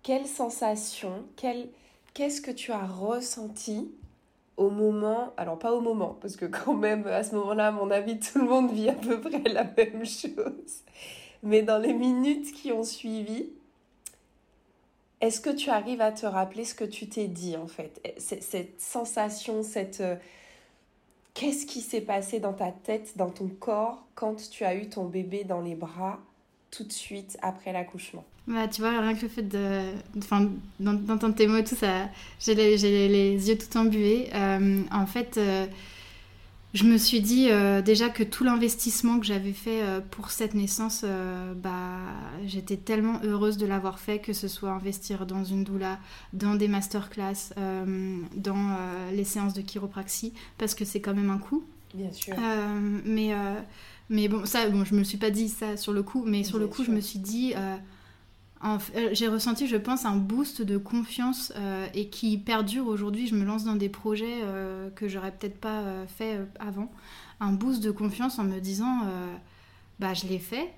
Quelle 0.02 0.26
sensation, 0.26 1.24
qu'est-ce 1.36 2.40
que 2.40 2.50
tu 2.50 2.72
as 2.72 2.86
ressenti 2.86 3.90
au 4.56 4.70
moment, 4.70 5.32
alors 5.36 5.58
pas 5.58 5.72
au 5.72 5.80
moment, 5.80 6.16
parce 6.20 6.36
que 6.36 6.46
quand 6.46 6.74
même 6.74 7.06
à 7.06 7.22
ce 7.22 7.34
moment-là, 7.34 7.68
à 7.68 7.72
mon 7.72 7.90
avis, 7.90 8.18
tout 8.18 8.38
le 8.38 8.46
monde 8.46 8.72
vit 8.72 8.88
à 8.88 8.94
peu 8.94 9.20
près 9.20 9.42
la 9.42 9.64
même 9.64 10.04
chose, 10.04 10.82
mais 11.42 11.62
dans 11.62 11.78
les 11.78 11.92
minutes 11.92 12.52
qui 12.52 12.72
ont 12.72 12.84
suivi, 12.84 13.50
est-ce 15.20 15.40
que 15.40 15.50
tu 15.50 15.70
arrives 15.70 16.00
à 16.00 16.12
te 16.12 16.26
rappeler 16.26 16.64
ce 16.64 16.74
que 16.74 16.84
tu 16.84 17.08
t'es 17.08 17.26
dit 17.26 17.56
en 17.56 17.66
fait? 17.66 18.00
Cette 18.18 18.80
sensation, 18.80 19.62
cette... 19.62 20.00
Euh, 20.00 20.16
qu'est-ce 21.34 21.66
qui 21.66 21.80
s'est 21.80 22.02
passé 22.02 22.38
dans 22.38 22.52
ta 22.52 22.70
tête, 22.70 23.16
dans 23.16 23.30
ton 23.30 23.48
corps, 23.48 24.06
quand 24.14 24.36
tu 24.50 24.64
as 24.64 24.74
eu 24.74 24.88
ton 24.88 25.04
bébé 25.04 25.44
dans 25.44 25.60
les 25.60 25.74
bras? 25.74 26.20
Tout 26.76 26.84
de 26.84 26.92
suite 26.92 27.38
après 27.42 27.72
l'accouchement 27.72 28.24
bah, 28.46 28.68
tu 28.68 28.80
vois, 28.80 29.00
rien 29.00 29.14
que 29.14 29.22
le 29.22 29.28
fait 29.28 29.42
de. 29.42 29.80
Enfin, 30.18 30.48
d'entendre 30.78 31.34
tes 31.34 31.48
mots 31.48 31.56
et 31.56 31.64
tout, 31.64 31.74
ça. 31.74 32.08
J'ai 32.38 32.54
les, 32.54 32.76
les, 33.08 33.48
yeux 33.48 33.58
tout 33.58 33.76
embués. 33.76 34.28
Euh, 34.34 34.82
en 34.92 35.06
fait, 35.06 35.36
euh, 35.36 35.66
je 36.72 36.84
me 36.84 36.96
suis 36.96 37.20
dit 37.20 37.48
euh, 37.50 37.82
déjà 37.82 38.08
que 38.08 38.22
tout 38.22 38.44
l'investissement 38.44 39.18
que 39.18 39.26
j'avais 39.26 39.52
fait 39.52 39.82
pour 40.12 40.30
cette 40.30 40.54
naissance, 40.54 41.04
bah, 41.56 41.98
j'étais 42.44 42.76
tellement 42.76 43.20
heureuse 43.24 43.56
de 43.56 43.66
l'avoir 43.66 43.98
fait, 43.98 44.20
que 44.20 44.32
ce 44.32 44.46
soit 44.46 44.70
investir 44.70 45.26
dans 45.26 45.42
une 45.42 45.64
doula, 45.64 45.98
dans 46.32 46.54
des 46.54 46.68
masterclass, 46.68 47.52
dans 47.56 48.78
les 49.12 49.24
séances 49.24 49.54
de 49.54 49.62
chiropraxie, 49.62 50.32
parce 50.56 50.76
que 50.76 50.84
c'est 50.84 51.00
quand 51.00 51.14
même 51.14 51.30
un 51.30 51.38
coût. 51.38 51.64
Bien 51.94 52.12
sûr. 52.12 52.36
mais. 53.04 53.34
Mais 54.08 54.28
bon, 54.28 54.44
ça, 54.46 54.68
bon, 54.68 54.84
je 54.84 54.94
me 54.94 55.02
suis 55.04 55.18
pas 55.18 55.30
dit 55.30 55.48
ça 55.48 55.76
sur 55.76 55.92
le 55.92 56.02
coup, 56.02 56.24
mais 56.26 56.44
sur 56.44 56.58
le 56.58 56.68
coup, 56.68 56.84
je 56.84 56.90
me 56.90 57.00
suis 57.00 57.18
dit, 57.18 57.54
euh, 58.64 58.78
j'ai 59.12 59.28
ressenti, 59.28 59.66
je 59.66 59.76
pense, 59.76 60.04
un 60.04 60.16
boost 60.16 60.62
de 60.62 60.76
confiance 60.78 61.52
euh, 61.56 61.86
et 61.94 62.08
qui 62.08 62.38
perdure 62.38 62.86
aujourd'hui. 62.86 63.26
Je 63.26 63.34
me 63.34 63.44
lance 63.44 63.64
dans 63.64 63.76
des 63.76 63.88
projets 63.88 64.40
euh, 64.42 64.90
que 64.90 65.08
j'aurais 65.08 65.32
peut-être 65.32 65.60
pas 65.60 65.82
fait 66.06 66.40
avant. 66.58 66.90
Un 67.40 67.52
boost 67.52 67.82
de 67.82 67.90
confiance 67.90 68.38
en 68.38 68.44
me 68.44 68.60
disant, 68.60 69.02
bah 69.98 70.14
je 70.14 70.26
l'ai 70.26 70.38
fait. 70.38 70.72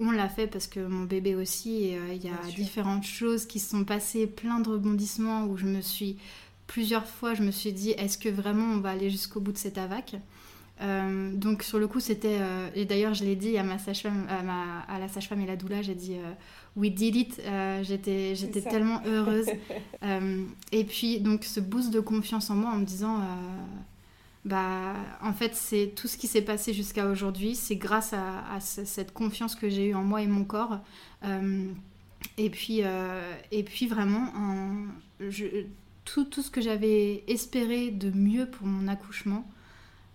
on 0.00 0.10
l'a 0.10 0.28
fait 0.28 0.46
parce 0.46 0.66
que 0.66 0.80
mon 0.80 1.04
bébé 1.04 1.34
aussi. 1.34 1.92
Il 1.92 2.24
y 2.24 2.28
a 2.28 2.50
différentes 2.56 3.04
choses 3.04 3.46
qui 3.46 3.58
se 3.58 3.70
sont 3.70 3.84
passées, 3.84 4.26
plein 4.26 4.60
de 4.60 4.68
rebondissements 4.68 5.44
où 5.44 5.56
je 5.56 5.66
me 5.66 5.80
suis 5.80 6.16
plusieurs 6.66 7.06
fois, 7.06 7.34
je 7.34 7.42
me 7.42 7.50
suis 7.50 7.72
dit, 7.72 7.90
est-ce 7.90 8.16
que 8.16 8.28
vraiment 8.28 8.64
on 8.64 8.78
va 8.78 8.90
aller 8.90 9.10
jusqu'au 9.10 9.40
bout 9.40 9.50
de 9.50 9.58
cette 9.58 9.76
AVAC 9.76 10.14
donc 11.34 11.62
sur 11.62 11.78
le 11.78 11.86
coup 11.86 12.00
c'était 12.00 12.38
et 12.74 12.86
d'ailleurs 12.86 13.12
je 13.12 13.24
l'ai 13.24 13.36
dit 13.36 13.58
à 13.58 13.62
ma 13.62 13.78
sage-femme 13.78 14.26
à, 14.28 14.94
à, 14.94 14.98
la 14.98 15.08
sage-femme 15.08 15.40
et 15.42 15.46
la 15.46 15.56
doula 15.56 15.82
j'ai 15.82 15.94
dit 15.94 16.16
we 16.76 16.90
did 16.90 17.16
it. 17.16 17.40
Euh, 17.44 17.82
j'étais 17.82 18.34
j'étais 18.34 18.62
tellement 18.62 19.02
heureuse. 19.06 19.46
Euh, 20.02 20.44
et 20.72 20.84
puis, 20.84 21.20
donc, 21.20 21.44
ce 21.44 21.60
boost 21.60 21.92
de 21.92 22.00
confiance 22.00 22.48
en 22.48 22.54
moi 22.54 22.70
en 22.70 22.78
me 22.78 22.86
disant, 22.86 23.20
euh, 23.20 23.24
bah, 24.46 24.94
en 25.22 25.34
fait, 25.34 25.54
c'est 25.54 25.92
tout 25.94 26.08
ce 26.08 26.16
qui 26.16 26.26
s'est 26.26 26.40
passé 26.40 26.72
jusqu'à 26.72 27.06
aujourd'hui, 27.06 27.54
c'est 27.54 27.76
grâce 27.76 28.14
à, 28.14 28.60
cette 28.60 29.12
confiance 29.12 29.54
que 29.54 29.68
j'ai 29.68 29.88
eue 29.88 29.94
en 29.94 30.02
moi 30.02 30.22
et 30.22 30.26
mon 30.26 30.44
corps. 30.44 30.78
et, 32.38 32.50
puis, 32.50 32.80
et 33.52 33.62
puis, 33.62 33.86
vraiment, 33.88 34.32
je, 35.20 35.44
tout, 36.06 36.24
tout, 36.24 36.40
ce 36.40 36.50
que 36.50 36.62
j'avais 36.62 37.22
espéré 37.28 37.90
de 37.90 38.10
mieux 38.10 38.46
pour 38.46 38.66
mon 38.66 38.88
accouchement, 38.88 39.46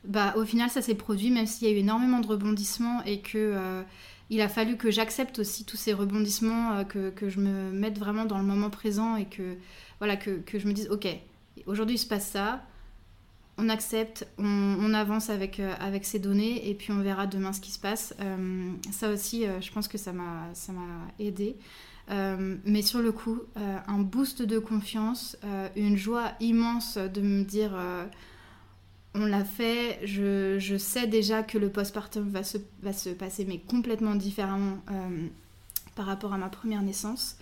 bah, 0.08 0.34
au 0.38 0.46
final, 0.46 0.70
ça 0.70 0.82
s'est 0.82 0.96
produit, 0.96 1.32
même 1.32 1.46
s'il 1.46 1.68
y 1.68 1.72
a 1.72 1.74
eu 1.74 1.80
énormément 1.80 2.20
de 2.20 2.28
rebondissements 2.28 3.04
et 3.04 3.20
que 3.20 3.84
il 4.30 4.42
a 4.42 4.50
fallu 4.50 4.78
que 4.78 4.92
j'accepte 4.92 5.40
aussi 5.40 5.66
tous 5.66 5.78
ces 5.78 5.94
rebondissements, 5.94 6.78
euh, 6.78 6.84
que, 6.84 7.10
que, 7.10 7.30
je 7.30 7.40
me 7.40 7.72
mette 7.72 8.00
vraiment 8.00 8.26
dans 8.26 8.38
le 8.38 8.44
moment 8.44 8.70
présent 8.70 9.16
et 9.16 9.26
que, 9.26 9.56
voilà, 10.00 10.18
que, 10.18 10.40
que 10.40 10.58
je 10.58 10.68
me 10.68 10.74
dise, 10.74 10.90
ok, 10.90 11.08
aujourd'hui 11.68 11.96
il 11.96 12.00
se 12.00 12.08
passe 12.08 12.28
ça, 12.28 12.64
on 13.58 13.70
accepte, 13.70 14.28
on, 14.38 14.94
avance 14.94 15.30
avec, 15.30 15.60
euh, 15.60 15.74
avec 15.80 16.04
ces 16.06 16.20
données 16.20 16.70
et 16.70 16.74
puis 16.74 16.92
on 16.92 17.02
verra 17.02 17.26
demain 17.28 17.54
ce 17.54 17.62
qui 17.62 17.72
se 17.72 17.80
passe. 17.80 18.14
Euh, 18.20 18.72
ça 18.92 19.10
aussi, 19.10 19.46
je 19.62 19.72
pense 19.72 19.88
que 19.88 19.98
ça 19.98 20.12
m'a 20.12 20.52
aidé. 21.20 21.56
mais 22.10 22.82
sur 22.82 23.00
le 23.00 23.14
coup, 23.14 23.40
un 23.56 24.00
boost 24.00 24.42
de 24.42 24.60
confiance, 24.60 25.38
une 25.78 25.96
joie 25.96 26.34
immense 26.42 26.98
de 26.98 27.22
me 27.22 27.44
dire 27.44 27.78
on 29.16 29.26
l'a 29.26 29.44
fait. 29.44 30.00
Je, 30.04 30.78
sais 30.78 31.08
déjà 31.08 31.44
que 31.44 31.58
le 31.58 31.70
postpartum 31.70 32.30
va 32.30 32.44
se, 32.44 32.58
va 32.82 32.94
se 32.94 33.10
passer, 33.10 33.46
mais 33.46 33.60
complètement 33.60 34.16
différemment 34.16 34.78
euh, 34.92 35.28
par 35.96 36.06
rapport 36.06 36.34
à 36.34 36.38
ma 36.38 36.50
première 36.50 36.82
naissance. 36.82 37.38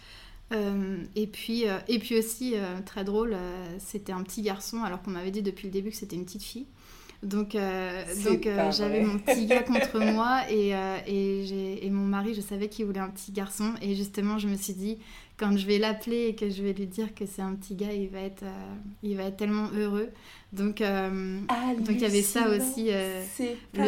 Euh, 0.52 1.04
et, 1.16 1.28
puis, 1.28 1.68
euh, 1.68 1.80
et 1.88 2.00
puis 2.00 2.18
aussi, 2.18 2.56
très 2.86 3.04
drôle, 3.04 3.36
c'était 3.80 4.14
un 4.14 4.24
petit 4.24 4.42
garçon, 4.42 4.84
alors 4.84 5.02
qu'on 5.02 5.12
m'avait 5.12 5.32
dit 5.32 5.42
depuis 5.42 5.68
le 5.68 5.74
début 5.74 5.90
que 5.90 5.98
c'était 5.98 6.16
une 6.16 6.26
petite 6.26 6.44
fille. 6.44 6.68
Donc, 7.24 7.56
donc 8.26 8.48
j'avais 8.72 9.02
mon 9.02 9.18
petit 9.18 9.46
gars 9.46 9.64
contre 9.64 10.00
moi 10.00 10.42
et, 10.50 10.74
et, 11.08 11.86
et, 11.86 11.90
mon 11.90 12.06
mari, 12.06 12.34
je 12.34 12.42
savais 12.42 12.68
qu'il 12.68 12.86
voulait 12.86 13.00
un 13.00 13.10
petit 13.10 13.32
garçon. 13.32 13.74
Et 13.82 13.96
justement, 13.96 14.38
je 14.38 14.48
me 14.48 14.56
suis 14.56 14.74
dit, 14.74 14.98
quand 15.38 15.58
je 15.58 15.66
vais 15.66 15.80
l'appeler 15.80 16.28
et 16.28 16.36
que 16.36 16.50
je 16.50 16.62
vais 16.64 16.74
lui 16.74 16.86
dire 16.86 17.16
que 17.16 17.26
c'est 17.26 17.42
un 17.42 17.56
petit 17.56 17.76
gars, 17.76 17.92
il 17.94 18.10
va 18.10 18.20
être, 18.20 18.44
il 19.02 19.16
va 19.18 19.24
être 19.24 19.38
tellement 19.38 19.70
heureux. 19.76 20.10
Donc, 20.54 20.82
euh, 20.82 21.40
donc 21.80 21.90
il 21.90 22.02
y 22.02 22.06
avait 22.06 22.22
ça 22.22 22.50
aussi. 22.50 22.90
Euh, 22.92 23.24
c'est 23.34 23.58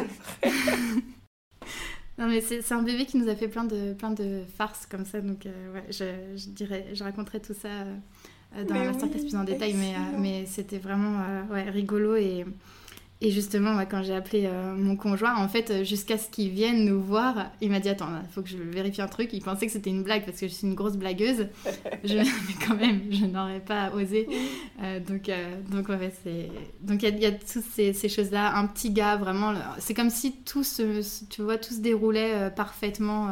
Non 2.17 2.27
mais 2.27 2.39
c'est 2.39 2.71
un 2.71 2.81
bébé 2.81 3.05
qui 3.05 3.17
nous 3.17 3.27
a 3.27 3.35
fait 3.35 3.49
plein 3.49 3.65
de, 3.65 3.91
plein 3.93 4.11
de 4.11 4.43
farces 4.57 4.85
comme 4.85 5.03
ça, 5.03 5.19
donc 5.19 5.45
euh, 5.45 5.73
ouais, 5.73 5.83
je, 5.89 6.37
je, 6.37 6.47
dirais, 6.47 6.85
je 6.93 7.03
raconterai 7.03 7.41
tout 7.41 7.53
ça 7.53 7.67
dans 8.65 8.73
la 8.73 8.85
masterclass 8.85 9.19
plus 9.19 9.35
en 9.35 9.43
détail, 9.43 9.73
mais, 9.73 9.95
mais 10.17 10.45
c'était 10.45 10.77
vraiment 10.77 11.21
ouais, 11.51 11.69
rigolo 11.69 12.15
et, 12.15 12.45
et 13.21 13.31
justement, 13.31 13.79
quand 13.89 14.03
j'ai 14.03 14.13
appelé 14.13 14.45
euh, 14.45 14.75
mon 14.75 14.97
conjoint, 14.97 15.35
en 15.37 15.47
fait, 15.47 15.71
euh, 15.71 15.83
jusqu'à 15.85 16.17
ce 16.17 16.27
qu'il 16.27 16.49
vienne 16.49 16.83
nous 16.83 17.01
voir, 17.01 17.49
il 17.61 17.71
m'a 17.71 17.79
dit 17.79 17.87
Attends, 17.87 18.09
il 18.21 18.29
faut 18.29 18.41
que 18.41 18.49
je 18.49 18.57
vérifie 18.57 19.01
un 19.01 19.07
truc. 19.07 19.29
Il 19.31 19.41
pensait 19.41 19.67
que 19.67 19.71
c'était 19.71 19.89
une 19.89 20.03
blague 20.03 20.25
parce 20.25 20.37
que 20.37 20.49
je 20.49 20.53
suis 20.53 20.67
une 20.67 20.73
grosse 20.73 20.97
blagueuse. 20.97 21.47
je, 22.03 22.17
mais 22.17 22.65
quand 22.67 22.75
même, 22.75 23.03
je 23.09 23.25
n'aurais 23.25 23.61
pas 23.61 23.91
osé. 23.93 24.27
Euh, 24.83 24.99
donc, 24.99 25.31
donc, 25.71 25.87
ouais, 25.87 26.13
c'est. 26.23 26.51
Donc, 26.81 27.03
il 27.03 27.17
y, 27.19 27.25
a 27.25 27.31
toutes 27.31 27.63
ces, 27.63 27.93
ces 27.93 28.09
choses-là. 28.09 28.57
Un 28.57 28.67
petit 28.67 28.91
gars, 28.91 29.15
vraiment. 29.15 29.53
C'est 29.79 29.93
comme 29.93 30.09
si 30.09 30.33
tout 30.43 30.65
se, 30.65 31.01
tu 31.29 31.41
vois, 31.41 31.57
tout 31.57 31.73
se 31.73 31.79
déroulait 31.79 32.51
parfaitement 32.53 33.29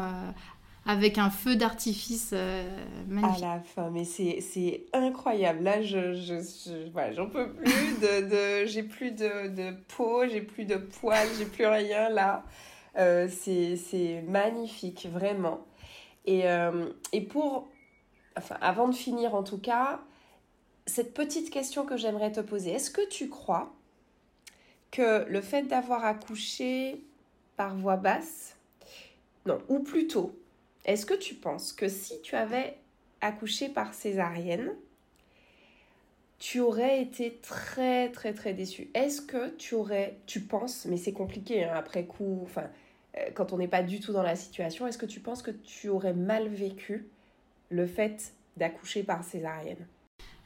avec 0.85 1.17
un 1.17 1.29
feu 1.29 1.55
d'artifice 1.55 2.31
euh, 2.33 2.63
magnifique. 3.07 3.43
À 3.43 3.55
la 3.55 3.61
fin, 3.61 3.89
mais 3.89 4.03
c'est 4.03 4.85
incroyable. 4.93 5.63
Là, 5.63 5.81
je, 5.81 6.13
je, 6.13 6.91
voilà, 6.91 7.13
j'en 7.13 7.29
peux 7.29 7.51
plus. 7.53 7.65
De, 8.01 8.61
de 8.61 8.65
j'ai 8.65 8.83
plus 8.83 9.11
de, 9.11 9.47
de 9.47 9.75
peau, 9.95 10.27
j'ai 10.27 10.41
plus 10.41 10.65
de 10.65 10.75
poils, 10.75 11.27
j'ai 11.37 11.45
plus 11.45 11.65
rien 11.65 12.09
là. 12.09 12.43
Euh, 12.97 13.27
c'est 13.29 14.23
magnifique, 14.27 15.07
vraiment. 15.11 15.65
Et, 16.25 16.47
euh, 16.49 16.89
et 17.11 17.21
pour, 17.21 17.67
enfin, 18.37 18.57
avant 18.61 18.87
de 18.87 18.95
finir 18.95 19.35
en 19.35 19.43
tout 19.43 19.57
cas, 19.57 20.01
cette 20.85 21.13
petite 21.13 21.49
question 21.49 21.85
que 21.85 21.97
j'aimerais 21.97 22.31
te 22.31 22.41
poser, 22.41 22.71
est-ce 22.71 22.91
que 22.91 23.07
tu 23.09 23.29
crois 23.29 23.73
que 24.91 25.25
le 25.27 25.41
fait 25.41 25.63
d'avoir 25.63 26.05
accouché 26.05 27.01
par 27.55 27.75
voix 27.75 27.95
basse, 27.95 28.57
non, 29.45 29.59
ou 29.69 29.79
plutôt 29.79 30.37
est-ce 30.85 31.05
que 31.05 31.13
tu 31.13 31.35
penses 31.35 31.73
que 31.73 31.87
si 31.87 32.21
tu 32.21 32.35
avais 32.35 32.77
accouché 33.21 33.69
par 33.69 33.93
césarienne, 33.93 34.71
tu 36.39 36.59
aurais 36.59 37.01
été 37.01 37.39
très 37.41 38.11
très 38.11 38.33
très 38.33 38.53
déçu 38.53 38.89
Est-ce 38.93 39.21
que 39.21 39.55
tu 39.55 39.75
aurais, 39.75 40.17
tu 40.25 40.41
penses, 40.41 40.85
mais 40.85 40.97
c'est 40.97 41.13
compliqué 41.13 41.63
hein, 41.63 41.71
après 41.75 42.05
coup, 42.05 42.41
enfin 42.43 42.69
euh, 43.17 43.29
quand 43.33 43.53
on 43.53 43.57
n'est 43.57 43.67
pas 43.67 43.83
du 43.83 43.99
tout 43.99 44.11
dans 44.11 44.23
la 44.23 44.35
situation, 44.35 44.85
est-ce 44.87 44.97
que 44.97 45.05
tu 45.05 45.21
penses 45.21 45.41
que 45.41 45.51
tu 45.51 45.87
aurais 45.87 46.13
mal 46.13 46.49
vécu 46.49 47.07
le 47.69 47.87
fait 47.87 48.33
d'accoucher 48.57 49.03
par 49.03 49.23
césarienne? 49.23 49.87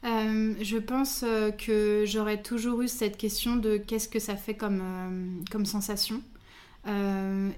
Je 0.04 0.78
pense 0.78 1.24
que 1.58 2.04
j'aurais 2.06 2.40
toujours 2.40 2.82
eu 2.82 2.88
cette 2.88 3.16
question 3.16 3.56
de 3.56 3.76
qu'est-ce 3.76 4.08
que 4.08 4.20
ça 4.20 4.36
fait 4.36 4.54
comme 4.54 5.42
sensation. 5.64 6.22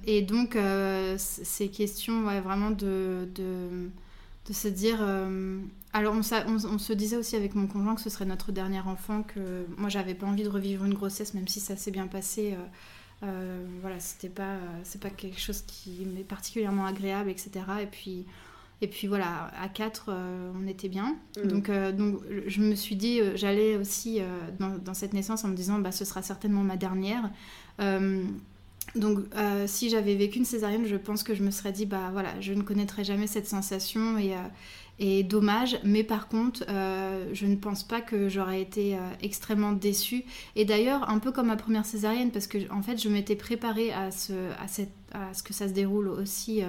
Et 0.06 0.22
donc, 0.22 0.56
ces 1.18 1.68
questions, 1.68 2.22
vraiment 2.22 2.70
de, 2.70 3.28
de, 3.34 3.90
de, 4.46 4.52
se 4.52 4.68
dire. 4.68 5.00
alors, 5.92 6.14
on, 6.14 6.20
on, 6.48 6.74
on, 6.74 6.78
se 6.78 6.92
disait 6.92 7.16
aussi 7.16 7.36
avec 7.36 7.54
mon 7.54 7.66
conjoint 7.66 7.94
que 7.94 8.00
ce 8.00 8.10
serait 8.10 8.24
notre 8.24 8.52
dernier 8.52 8.80
enfant, 8.80 9.22
que 9.22 9.66
moi, 9.76 9.88
j'avais 9.88 10.14
pas 10.14 10.26
envie 10.26 10.44
de 10.44 10.48
revivre 10.48 10.84
une 10.84 10.94
grossesse, 10.94 11.34
même 11.34 11.48
si 11.48 11.60
ça 11.60 11.76
s'est 11.76 11.90
bien 11.92 12.06
passé. 12.06 12.56
Euh, 13.22 13.66
voilà, 13.80 14.00
c'était 14.00 14.28
pas, 14.28 14.56
c'est 14.82 15.00
pas 15.00 15.10
quelque 15.10 15.38
chose 15.38 15.62
qui 15.62 16.06
m'est 16.06 16.24
particulièrement 16.24 16.86
agréable, 16.86 17.30
etc. 17.30 17.50
Et 17.82 17.86
puis, 17.86 18.24
et 18.80 18.88
puis 18.88 19.06
voilà, 19.06 19.50
à 19.60 19.68
4, 19.68 20.06
euh, 20.08 20.52
on 20.56 20.66
était 20.66 20.88
bien. 20.88 21.18
Mm. 21.36 21.48
Donc, 21.48 21.68
euh, 21.68 21.92
donc 21.92 22.20
je 22.46 22.62
me 22.62 22.74
suis 22.74 22.96
dit, 22.96 23.20
j'allais 23.34 23.76
aussi 23.76 24.20
dans, 24.58 24.78
dans, 24.78 24.94
cette 24.94 25.12
naissance 25.12 25.44
en 25.44 25.48
me 25.48 25.54
disant, 25.54 25.78
bah, 25.78 25.92
ce 25.92 26.04
sera 26.04 26.22
certainement 26.22 26.62
ma 26.62 26.76
dernière. 26.76 27.30
Donc, 28.94 29.20
si 29.66 29.90
j'avais 29.90 30.14
vécu 30.14 30.38
une 30.38 30.44
césarienne, 30.44 30.86
je 30.86 30.96
pense 30.96 31.22
que 31.22 31.34
je 31.34 31.42
me 31.42 31.50
serais 31.50 31.72
dit, 31.72 31.86
bah 31.86 32.10
voilà, 32.12 32.40
je 32.40 32.52
ne 32.52 32.62
connaîtrai 32.62 33.04
jamais 33.04 33.26
cette 33.26 33.46
sensation 33.46 34.18
et, 34.18 34.34
et 35.00 35.22
dommage. 35.22 35.78
Mais 35.82 36.04
par 36.04 36.28
contre, 36.28 36.62
euh, 36.68 37.24
je 37.32 37.46
ne 37.46 37.56
pense 37.56 37.82
pas 37.82 38.00
que 38.00 38.28
j'aurais 38.28 38.60
été 38.60 38.94
euh, 38.94 38.98
extrêmement 39.22 39.72
déçue. 39.72 40.24
Et 40.54 40.64
d'ailleurs, 40.64 41.08
un 41.08 41.18
peu 41.18 41.32
comme 41.32 41.46
ma 41.46 41.56
première 41.56 41.86
césarienne, 41.86 42.30
parce 42.30 42.46
que 42.46 42.70
en 42.70 42.82
fait, 42.82 43.02
je 43.02 43.08
m'étais 43.08 43.34
préparée 43.34 43.92
à 43.92 44.10
ce, 44.10 44.32
à, 44.62 44.68
cette, 44.68 44.92
à 45.12 45.32
ce 45.32 45.42
que 45.42 45.54
ça 45.54 45.66
se 45.66 45.72
déroule 45.72 46.08
aussi. 46.08 46.62
Euh, 46.62 46.66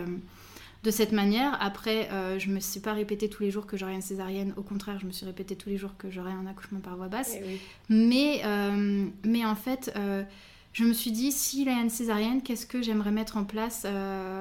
de 0.83 0.89
cette 0.89 1.11
manière, 1.11 1.55
après, 1.61 2.09
je 2.39 2.49
me 2.49 2.59
suis 2.59 2.79
pas 2.79 2.93
répété 2.93 3.29
tous 3.29 3.43
les 3.43 3.51
jours 3.51 3.67
que 3.67 3.77
j'aurais 3.77 3.93
une 3.93 4.01
césarienne. 4.01 4.51
Au 4.57 4.63
contraire, 4.63 4.97
je 4.99 5.05
me 5.05 5.11
suis 5.11 5.27
répété 5.27 5.55
tous 5.55 5.69
les 5.69 5.77
jours 5.77 5.95
que 5.95 6.09
j'aurais 6.09 6.31
un 6.31 6.47
accouchement 6.47 6.79
par 6.79 6.97
voie 6.97 7.07
basse. 7.07 7.35
Eh 7.35 7.59
mais, 7.87 8.41
mais 9.23 9.45
en 9.45 9.53
fait, 9.53 9.93
je 10.73 10.83
me 10.83 10.93
suis 10.93 11.11
dit, 11.11 11.31
s'il 11.31 11.67
a 11.69 11.73
une 11.73 11.89
césarienne, 11.89 12.41
qu'est-ce 12.41 12.65
que 12.65 12.81
j'aimerais 12.81 13.11
mettre 13.11 13.37
en 13.37 13.43
place 13.43 13.85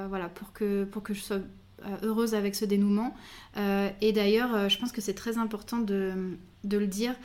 voilà, 0.09 0.29
pour, 0.29 0.53
que, 0.53 0.85
pour 0.85 1.03
que 1.03 1.13
je 1.13 1.21
sois 1.21 1.39
euh, 1.85 1.97
heureuse 2.03 2.35
avec 2.35 2.53
ce 2.53 2.65
dénouement. 2.65 3.15
Euh, 3.57 3.89
et 4.01 4.11
d'ailleurs, 4.11 4.53
euh, 4.53 4.69
je 4.69 4.77
pense 4.77 4.91
que 4.91 5.01
c'est 5.01 5.15
très 5.15 5.39
important 5.39 5.79
de, 5.79 6.37
de, 6.63 6.77
le 6.77 6.85
dire. 6.85 7.15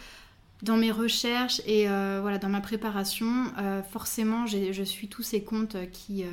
Dans 0.63 0.79
mes 0.79 0.91
recherches 0.91 1.61
et 1.67 1.85
voilà, 1.87 2.39
dans 2.39 2.49
ma 2.49 2.63
préparation, 2.63 3.53
forcément, 3.91 4.47
je 4.47 4.83
suis 4.83 5.07
tous 5.07 5.23
ces 5.23 5.43
comptes 5.43 5.77
qui, 5.93 6.25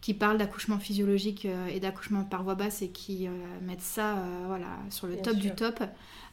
qui 0.00 0.14
parlent 0.14 0.38
d'accouchement 0.38 0.78
physiologique 0.78 1.48
et 1.68 1.80
d'accouchement 1.80 2.22
par 2.22 2.44
voie 2.44 2.54
basse 2.54 2.80
et 2.80 2.90
qui 2.90 3.28
mettent 3.62 3.82
ça 3.82 4.24
voilà, 4.46 4.78
sur 4.90 5.08
le 5.08 5.16
top 5.16 5.34
du 5.34 5.50
top, 5.50 5.82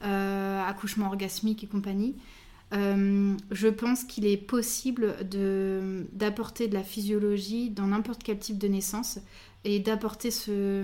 accouchement 0.01 1.07
orgasmique 1.07 1.63
et 1.63 1.67
compagnie. 1.67 2.13
Je 2.71 3.67
pense 3.67 4.03
qu'il 4.03 4.25
est 4.25 4.37
possible 4.37 5.15
d'apporter 6.13 6.67
de, 6.67 6.73
la 6.73 6.83
physiologie 6.83 7.69
dans 7.69 7.87
n'importe 7.87 8.23
quel 8.23 8.39
type 8.39 8.57
de 8.57 8.67
naissance 8.67 9.19
et 9.67 9.79
d'apporter 9.79 10.31
ce, 10.31 10.81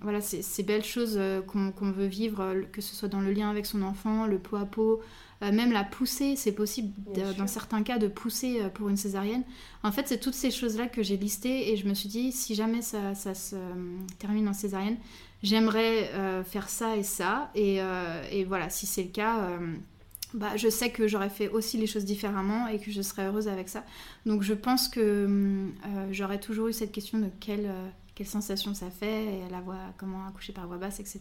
voilà, 0.00 0.20
ces, 0.20 0.62
belles 0.62 0.84
choses 0.84 1.16
euh, 1.16 1.40
qu'on 1.40 1.90
veut 1.90 2.06
vivre, 2.06 2.40
euh, 2.40 2.62
que 2.70 2.80
ce 2.80 2.94
soit 2.94 3.08
dans 3.08 3.20
le 3.20 3.32
lien 3.32 3.50
avec 3.50 3.66
son 3.66 3.82
enfant, 3.82 4.26
le 4.26 4.38
pot 4.38 4.56
à 4.56 4.64
pot, 4.64 5.00
euh, 5.42 5.50
même 5.50 5.72
la 5.72 5.82
pousser, 5.82 6.36
c'est 6.36 6.52
possible 6.52 6.92
dans 7.36 7.48
certains 7.48 7.82
cas 7.82 7.98
de 7.98 8.06
pousser 8.06 8.60
pour 8.74 8.88
une 8.88 8.96
césarienne. 8.96 9.42
En 9.82 9.90
fait, 9.90 10.06
c'est 10.06 10.20
toutes 10.20 10.34
ces 10.34 10.52
choses-là 10.52 10.86
que 10.86 11.02
j'ai 11.02 11.16
listées 11.16 11.72
et 11.72 11.76
je 11.76 11.88
me 11.88 11.94
suis 11.94 12.08
dit, 12.08 12.30
si 12.30 12.54
jamais 12.54 12.80
ça, 12.80 13.16
ça 13.16 13.34
se 13.34 13.56
termine 14.20 14.48
en 14.48 14.52
césarienne, 14.52 14.98
j'aimerais 15.42 16.12
faire 16.44 16.68
ça 16.68 16.96
et 16.96 17.02
ça. 17.02 17.50
Et, 17.56 17.80
et 18.30 18.44
voilà, 18.44 18.70
si 18.70 18.86
c'est 18.86 19.02
le 19.02 19.08
cas 19.08 19.58
bah, 20.34 20.56
je 20.56 20.68
sais 20.68 20.90
que 20.90 21.06
j'aurais 21.06 21.28
fait 21.28 21.48
aussi 21.48 21.76
les 21.76 21.86
choses 21.86 22.04
différemment 22.04 22.66
et 22.68 22.78
que 22.78 22.90
je 22.90 23.02
serais 23.02 23.26
heureuse 23.26 23.48
avec 23.48 23.68
ça. 23.68 23.84
Donc 24.26 24.42
je 24.42 24.54
pense 24.54 24.88
que 24.88 25.00
euh, 25.00 25.68
j'aurais 26.10 26.40
toujours 26.40 26.68
eu 26.68 26.72
cette 26.72 26.92
question 26.92 27.18
de 27.18 27.28
quelle, 27.40 27.66
euh, 27.66 27.88
quelle 28.14 28.26
sensation 28.26 28.74
ça 28.74 28.90
fait, 28.90 29.24
et 29.24 29.50
la 29.50 29.60
voix, 29.60 29.76
comment 29.98 30.26
accoucher 30.26 30.52
par 30.52 30.66
voix 30.66 30.78
basse, 30.78 31.00
etc. 31.00 31.20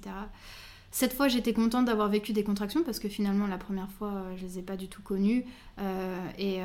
Cette 0.93 1.13
fois, 1.13 1.29
j'étais 1.29 1.53
contente 1.53 1.85
d'avoir 1.85 2.09
vécu 2.09 2.33
des 2.33 2.43
contractions 2.43 2.83
parce 2.83 2.99
que 2.99 3.07
finalement, 3.07 3.47
la 3.47 3.57
première 3.57 3.89
fois, 3.89 4.09
euh, 4.09 4.37
je 4.37 4.45
les 4.45 4.59
ai 4.59 4.61
pas 4.61 4.75
du 4.75 4.87
tout 4.87 5.01
connues. 5.01 5.45
et, 6.37 6.59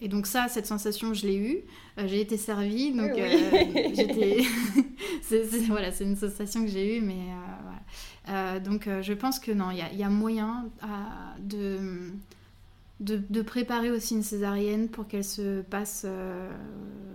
et, 0.00 0.08
donc 0.08 0.26
ça, 0.26 0.48
cette 0.48 0.66
sensation, 0.66 1.14
je 1.14 1.26
l'ai 1.26 1.36
eue. 1.36 1.58
j'ai 2.06 2.20
été 2.20 2.36
servie, 2.36 2.92
donc 2.92 3.12
j'étais... 3.94 4.42
c'est, 5.22 5.44
voilà, 5.68 5.92
c'est 5.92 6.04
une 6.04 6.16
sensation 6.16 6.64
que 6.64 6.70
j'ai 6.70 6.96
eue, 6.96 7.00
mais 7.00 7.26
voilà. 7.62 7.80
Euh, 8.28 8.60
donc 8.60 8.86
euh, 8.86 9.02
je 9.02 9.12
pense 9.12 9.38
que 9.38 9.50
non, 9.50 9.70
il 9.70 9.98
y, 9.98 10.02
a 10.02 10.08
moyen 10.08 10.66
de, 11.40 12.12
de, 13.00 13.42
préparer 13.42 13.90
aussi 13.90 14.14
une 14.14 14.22
césarienne 14.22 14.88
pour 14.88 15.08
qu'elle 15.08 15.24
se 15.24 15.62
passe 15.62 16.04
euh, 16.06 16.48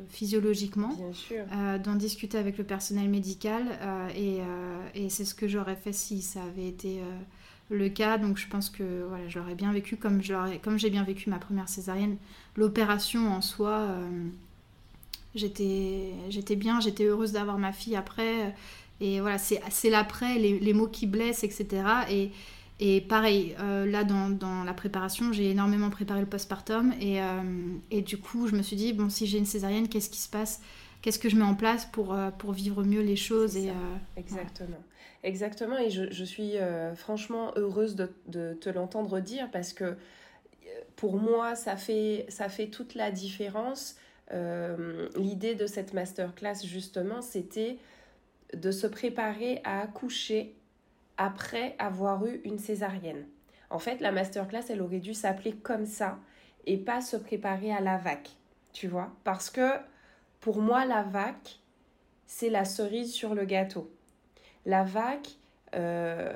physiologiquement. 0.10 0.94
Bien 0.94 1.14
sûr. 1.14 1.46
D'en 1.84 1.96
discuter 1.96 2.38
avec 2.38 2.58
le 2.58 2.64
personnel 2.64 3.10
médical. 3.10 3.64
et, 4.16 4.40
et 4.96 5.10
c'est 5.10 5.26
ce 5.26 5.36
que 5.36 5.48
j'aurais 5.48 5.76
fait 5.76 5.94
si 5.94 6.22
ça 6.22 6.44
avait 6.44 6.68
été 6.68 7.02
le 7.70 7.90
cas. 7.90 8.18
Donc 8.18 8.38
je 8.38 8.48
pense 8.48 8.70
que 8.70 9.06
voilà, 9.08 9.28
je 9.30 9.40
l'aurais 9.40 9.56
bien 9.56 9.72
vécu 9.72 9.96
comme, 9.96 10.22
comme 10.62 10.78
j'ai 10.78 10.90
bien 10.90 11.04
vécu 11.04 11.30
ma 11.30 11.40
première 11.40 11.70
césarienne. 11.70 12.18
L'opération 12.58 13.32
en 13.32 13.42
soi, 13.42 13.96
j'étais 15.36 16.56
bien, 16.58 16.82
j'étais 16.82 17.06
heureuse 17.06 17.32
d'avoir 17.32 17.58
ma 17.58 17.72
fille 17.72 17.96
après. 17.96 18.54
Et 19.00 19.22
voilà, 19.22 19.38
c'est 19.38 19.90
l'après, 19.90 20.40
les, 20.40 20.60
les, 20.60 20.74
mots 20.74 20.88
qui 20.88 21.06
blessent, 21.06 21.44
etc. 21.44 21.84
Et, 22.10 22.32
et 22.80 23.02
pareil, 23.02 23.56
euh, 23.60 23.86
là, 23.86 24.04
dans, 24.04 24.30
dans, 24.30 24.64
la 24.64 24.74
préparation, 24.74 25.34
j'ai 25.34 25.52
énormément 25.52 25.90
préparé 25.90 26.20
le 26.20 26.28
postpartum. 26.28 26.94
Et, 27.00 27.22
euh, 27.22 27.26
et, 27.90 28.02
du 28.02 28.18
coup, 28.18 28.48
je 28.48 28.56
me 28.56 28.62
suis 28.62 28.76
dit, 28.76 28.94
bon, 28.94 29.10
si 29.10 29.26
j'ai 29.26 29.40
une 29.40 29.46
césarienne, 29.46 29.88
qu'est-ce 29.88 30.10
qui 30.10 30.20
se 30.20 30.30
passe? 30.30 30.62
Qu'est-ce 31.02 31.20
que 31.20 31.30
je 31.30 31.36
mets 31.36 31.46
en 31.46 31.56
place 31.56 31.86
pour, 31.86 32.14
euh, 32.14 32.32
pour 32.32 32.54
vivre 32.54 32.84
mieux 32.84 33.02
les 33.02 33.16
choses 33.16 33.56
et, 33.56 33.72
Exactement. 34.16 34.78
Exactement. 35.24 35.78
Et 35.78 35.90
je, 35.90 36.12
je 36.12 36.24
suis 36.24 36.54
franchement 36.96 37.52
heureuse 37.56 37.96
de, 37.96 38.12
de 38.28 38.54
te 38.54 38.70
l'entendre 38.70 39.20
dire 39.20 39.50
parce 39.52 39.74
que 39.74 39.96
pour 40.96 41.18
moi, 41.18 41.56
ça 41.56 41.76
fait, 41.76 42.26
ça 42.30 42.50
fait 42.50 42.68
toute 42.68 42.94
la 42.94 43.12
différence. 43.12 43.96
L'idée 45.16 45.56
de 45.56 45.66
cette 45.66 45.94
masterclass, 45.94 46.64
justement, 46.64 47.22
c'était 47.22 47.78
de 48.54 48.72
se 48.72 48.88
préparer 48.88 49.62
à 49.64 49.82
accoucher 49.82 50.56
après 51.18 51.76
avoir 51.80 52.26
eu 52.26 52.42
une 52.44 52.60
césarienne. 52.60 53.26
En 53.70 53.80
fait, 53.80 54.00
la 54.00 54.12
masterclass, 54.12 54.66
elle 54.70 54.82
aurait 54.82 55.00
dû 55.00 55.14
s'appeler 55.14 55.54
comme 55.54 55.86
ça 55.86 56.20
et 56.66 56.78
pas 56.78 57.02
se 57.02 57.18
préparer 57.18 57.72
à 57.72 57.82
la 57.82 57.98
vac, 57.98 58.30
tu 58.74 58.88
vois 58.88 59.12
Parce 59.24 59.50
que 59.50 59.72
pour 60.40 60.62
moi, 60.62 60.86
la 60.86 61.04
vac, 61.04 61.60
c'est 62.26 62.50
la 62.50 62.66
cerise 62.66 63.14
sur 63.14 63.36
le 63.36 63.46
gâteau. 63.46 63.92
La 64.66 64.84
vac, 64.84 65.30
euh, 65.76 66.34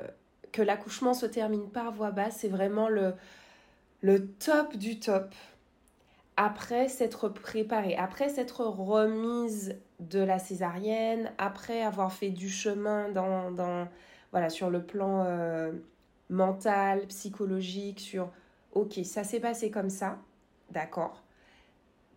que 0.52 0.62
l'accouchement 0.62 1.14
se 1.14 1.26
termine 1.26 1.70
par 1.70 1.92
voix 1.92 2.10
basse, 2.10 2.38
c'est 2.40 2.48
vraiment 2.48 2.88
le, 2.88 3.14
le 4.00 4.26
top 4.26 4.76
du 4.76 4.98
top 5.00 5.34
après 6.36 6.88
s'être 6.88 7.28
préparée, 7.28 7.96
après 7.96 8.28
s'être 8.28 8.64
remise 8.64 9.76
de 10.08 10.20
la 10.20 10.38
césarienne, 10.38 11.32
après 11.38 11.82
avoir 11.82 12.12
fait 12.12 12.30
du 12.30 12.48
chemin 12.48 13.08
dans, 13.10 13.50
dans 13.50 13.88
voilà, 14.32 14.48
sur 14.48 14.70
le 14.70 14.82
plan 14.82 15.24
euh, 15.26 15.72
mental, 16.30 17.06
psychologique, 17.06 18.00
sur 18.00 18.30
ok, 18.72 19.00
ça 19.04 19.24
s'est 19.24 19.40
passé 19.40 19.70
comme 19.70 19.90
ça, 19.90 20.18
d'accord, 20.70 21.22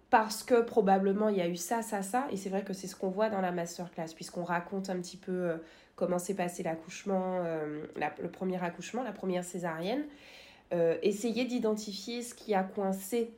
parce 0.10 0.44
que 0.44 0.62
probablement 0.62 1.30
il 1.30 1.38
y 1.38 1.42
a 1.42 1.48
eu 1.48 1.58
ça, 1.58 1.82
ça, 1.82 2.02
ça, 2.02 2.28
et 2.32 2.38
c'est 2.38 2.50
vrai 2.50 2.64
que 2.64 2.74
c'est 2.74 2.88
ce 2.88 2.96
qu'on 2.96 3.10
voit 3.10 3.30
dans 3.30 3.42
la 3.42 3.52
masterclass, 3.52 4.14
puisqu'on 4.16 4.44
raconte 4.44 4.90
un 4.90 4.98
petit 4.98 5.18
peu 5.18 5.32
euh, 5.32 5.58
comment 5.96 6.20
s'est 6.20 6.36
passé 6.36 6.64
l'accouchement, 6.64 7.42
euh, 7.44 7.86
le 8.22 8.30
premier 8.30 8.62
accouchement, 8.64 9.04
la 9.04 9.12
première 9.14 9.44
césarienne, 9.44 10.06
essayer 11.04 11.46
d'identifier 11.46 12.22
ce 12.22 12.34
qui 12.34 12.54
a 12.54 12.62
coincé 12.62 13.32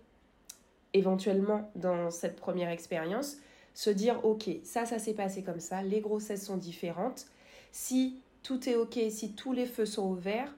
éventuellement 0.94 1.70
dans 1.76 2.10
cette 2.10 2.36
première 2.36 2.70
expérience, 2.70 3.38
se 3.78 3.92
dire 3.92 4.26
ok, 4.26 4.50
ça, 4.64 4.88
ça 4.88 4.98
s'est 4.98 5.14
passé 5.14 5.44
comme 5.44 5.60
ça, 5.60 5.84
les 5.84 6.02
grossesses 6.02 6.44
sont 6.44 6.58
différentes. 6.58 7.28
Si 7.72 8.20
tout 8.42 8.68
est 8.68 8.76
ok, 8.76 8.98
si 9.12 9.34
tous 9.34 9.54
les 9.54 9.68
feux 9.68 9.86
sont 9.86 10.10
ouverts, 10.10 10.52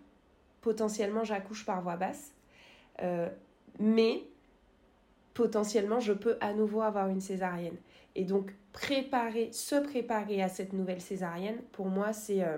potentiellement 0.61 1.25
j'accouche 1.25 1.65
par 1.65 1.81
voie 1.81 1.97
basse. 1.97 2.31
Euh, 3.01 3.27
mais 3.77 4.23
potentiellement 5.33 5.99
je 5.99 6.13
peux 6.13 6.37
à 6.39 6.53
nouveau 6.53 6.81
avoir 6.81 7.09
une 7.09 7.19
césarienne. 7.19 7.75
Et 8.15 8.23
donc 8.23 8.53
préparer, 8.71 9.51
se 9.51 9.75
préparer 9.75 10.41
à 10.41 10.47
cette 10.47 10.71
nouvelle 10.71 11.01
césarienne, 11.01 11.57
pour 11.73 11.87
moi 11.87 12.13
c'est 12.13 12.41
euh, 12.41 12.57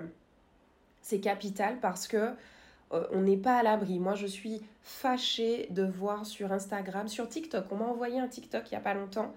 c'est 1.00 1.18
capital 1.18 1.80
parce 1.80 2.06
que 2.06 2.36
euh, 2.92 3.04
on 3.10 3.22
n'est 3.22 3.36
pas 3.36 3.56
à 3.56 3.64
l'abri. 3.64 3.98
Moi, 3.98 4.14
je 4.14 4.26
suis 4.26 4.62
fâchée 4.82 5.66
de 5.70 5.82
voir 5.82 6.24
sur 6.26 6.52
Instagram, 6.52 7.08
sur 7.08 7.28
TikTok. 7.28 7.64
On 7.72 7.76
m'a 7.76 7.86
envoyé 7.86 8.20
un 8.20 8.28
TikTok 8.28 8.70
il 8.70 8.74
n'y 8.74 8.78
a 8.78 8.80
pas 8.80 8.94
longtemps 8.94 9.34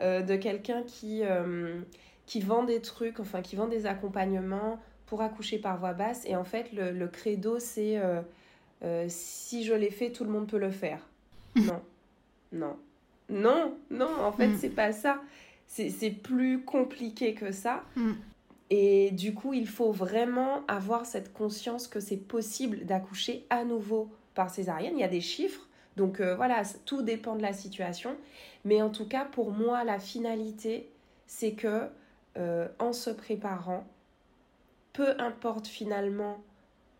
de 0.00 0.36
quelqu'un 0.36 0.82
qui, 0.82 1.22
euh, 1.22 1.80
qui 2.26 2.40
vend 2.40 2.64
des 2.64 2.80
trucs, 2.80 3.20
enfin 3.20 3.42
qui 3.42 3.56
vend 3.56 3.66
des 3.66 3.86
accompagnements 3.86 4.78
pour 5.06 5.22
accoucher 5.22 5.58
par 5.58 5.78
voix 5.78 5.92
basse. 5.92 6.24
Et 6.26 6.36
en 6.36 6.44
fait, 6.44 6.70
le, 6.72 7.06
credo, 7.06 7.58
c'est 7.58 8.00
si 9.08 9.64
je 9.64 9.74
l'ai 9.74 9.90
fait, 9.90 10.10
tout 10.10 10.24
le 10.24 10.30
monde 10.30 10.48
peut 10.48 10.58
le 10.58 10.70
faire. 10.70 11.00
non, 11.56 11.80
non, 12.52 12.76
non, 13.28 13.74
non, 13.90 14.10
en 14.20 14.32
fait, 14.32 14.48
mm. 14.48 14.56
c'est 14.58 14.70
pas 14.70 14.92
ça. 14.92 15.20
C'est 15.66 16.10
plus 16.10 16.62
compliqué 16.62 17.34
que 17.34 17.50
ça. 17.50 17.82
Mm. 17.96 18.12
Et 18.70 19.10
du 19.12 19.34
coup, 19.34 19.52
il 19.54 19.68
faut 19.68 19.92
vraiment 19.92 20.64
avoir 20.66 21.06
cette 21.06 21.32
conscience 21.32 21.86
que 21.86 22.00
c'est 22.00 22.16
possible 22.16 22.84
d'accoucher 22.84 23.44
à 23.50 23.64
nouveau 23.64 24.10
par 24.34 24.50
césarienne. 24.50 24.94
Il 24.96 25.00
y 25.00 25.04
a 25.04 25.08
des 25.08 25.20
chiffres, 25.20 25.68
donc 25.96 26.20
euh, 26.20 26.34
voilà, 26.34 26.62
tout 26.84 27.02
dépend 27.02 27.36
de 27.36 27.42
la 27.42 27.52
situation. 27.52 28.16
Mais 28.66 28.82
en 28.82 28.90
tout 28.90 29.06
cas, 29.06 29.24
pour 29.24 29.52
moi, 29.52 29.84
la 29.84 30.00
finalité, 30.00 30.90
c'est 31.28 31.52
que 31.52 31.88
euh, 32.36 32.66
en 32.80 32.92
se 32.92 33.10
préparant, 33.10 33.86
peu 34.92 35.14
importe 35.20 35.68
finalement 35.68 36.42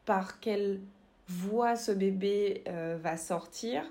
par 0.05 0.39
quelle 0.39 0.81
voie 1.27 1.75
ce 1.75 1.91
bébé 1.91 2.63
euh, 2.69 2.97
va 3.03 3.17
sortir, 3.17 3.83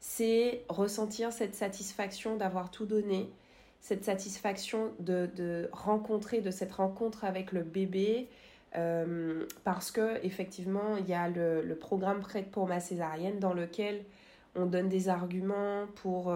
c'est 0.00 0.62
ressentir 0.70 1.30
cette 1.30 1.54
satisfaction 1.54 2.36
d'avoir 2.36 2.70
tout 2.70 2.86
donné, 2.86 3.30
cette 3.82 4.06
satisfaction 4.06 4.90
de, 4.98 5.68
rencontrer, 5.72 6.40
de 6.40 6.50
cette 6.50 6.72
rencontre 6.72 7.26
avec 7.26 7.52
le 7.52 7.64
bébé, 7.64 8.30
euh, 8.76 9.44
parce 9.62 9.90
que 9.90 10.24
effectivement, 10.24 10.96
il 10.96 11.06
y 11.06 11.12
a 11.12 11.28
le, 11.28 11.76
programme 11.78 12.20
Prête 12.20 12.50
pour 12.50 12.66
ma 12.66 12.80
césarienne 12.80 13.38
dans 13.40 13.52
lequel 13.52 14.06
on 14.54 14.64
donne 14.64 14.88
des 14.88 15.10
arguments 15.10 15.84
pour 15.96 16.34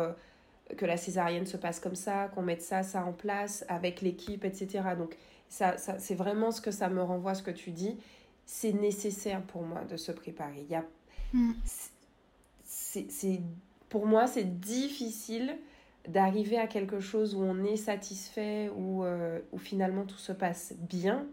que 0.76 0.86
la 0.86 0.96
césarienne 0.96 1.46
se 1.46 1.56
passe 1.56 1.80
comme 1.80 1.94
ça, 1.94 2.28
qu'on 2.34 2.42
mette 2.42 2.62
ça, 2.62 2.82
ça 2.82 3.04
en 3.04 3.12
place 3.12 3.64
avec 3.68 4.00
l'équipe, 4.00 4.44
etc. 4.44 4.82
Donc, 4.96 5.16
ça, 5.48 5.76
c'est 5.76 6.14
vraiment 6.14 6.50
ce 6.50 6.60
que 6.60 6.70
ça 6.70 6.88
me 6.88 7.02
renvoie, 7.02 7.34
ce 7.34 7.42
que 7.42 7.50
tu 7.50 7.70
dis. 7.70 7.98
C'est 8.46 8.72
nécessaire 8.72 9.42
pour 9.42 9.62
moi 9.62 9.84
de 9.84 9.96
se 9.96 10.10
préparer. 10.10 10.64
Il 10.64 10.72
y 10.72 10.74
a, 10.74 10.84
mm. 11.34 11.52
c'est, 12.64 13.40
pour 13.88 14.06
moi, 14.06 14.26
c'est 14.26 14.60
difficile 14.60 15.56
d'arriver 16.08 16.58
à 16.58 16.66
quelque 16.66 17.00
chose 17.00 17.34
où 17.34 17.42
on 17.42 17.64
est 17.64 17.76
satisfait, 17.76 18.70
où, 18.74 19.04
euh, 19.04 19.40
où 19.52 19.58
finalement 19.58 20.04
tout 20.04 20.18
se 20.18 20.32
passe 20.32 20.74
bien, 20.78 21.26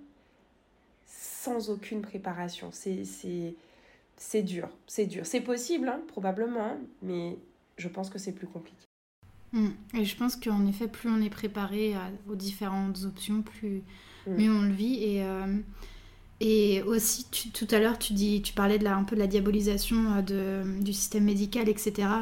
sans 1.05 1.69
aucune 1.69 2.01
préparation. 2.01 2.69
C'est, 2.71 3.05
c'est, 3.05 3.55
c'est 4.17 4.43
dur, 4.43 4.69
c'est 4.85 5.05
dur. 5.05 5.25
C'est 5.25 5.41
possible, 5.41 5.87
hein, 5.87 6.01
probablement, 6.07 6.77
mais 7.01 7.37
je 7.77 7.87
pense 7.87 8.09
que 8.09 8.19
c'est 8.19 8.33
plus 8.33 8.47
compliqué. 8.47 8.88
Hmm. 9.53 9.69
Et 9.97 10.05
je 10.05 10.15
pense 10.15 10.35
qu'en 10.35 10.65
effet, 10.67 10.87
plus 10.87 11.09
on 11.09 11.21
est 11.21 11.29
préparé 11.29 11.95
aux 12.29 12.35
différentes 12.35 13.03
options, 13.03 13.41
plus 13.41 13.81
hmm. 14.27 14.35
mieux 14.35 14.51
on 14.51 14.61
le 14.61 14.73
vit. 14.73 15.03
Et, 15.03 15.23
euh, 15.23 15.57
et 16.39 16.81
aussi, 16.83 17.25
tout 17.53 17.67
à 17.71 17.79
l'heure, 17.79 17.99
tu, 17.99 18.13
dis, 18.13 18.41
tu 18.41 18.53
parlais 18.53 18.79
de 18.79 18.83
la, 18.83 18.95
un 18.95 19.03
peu 19.03 19.15
de 19.15 19.21
la 19.21 19.27
diabolisation 19.27 20.13
euh, 20.17 20.21
de, 20.21 20.81
du 20.81 20.93
système 20.93 21.25
médical, 21.25 21.67
etc. 21.67 22.21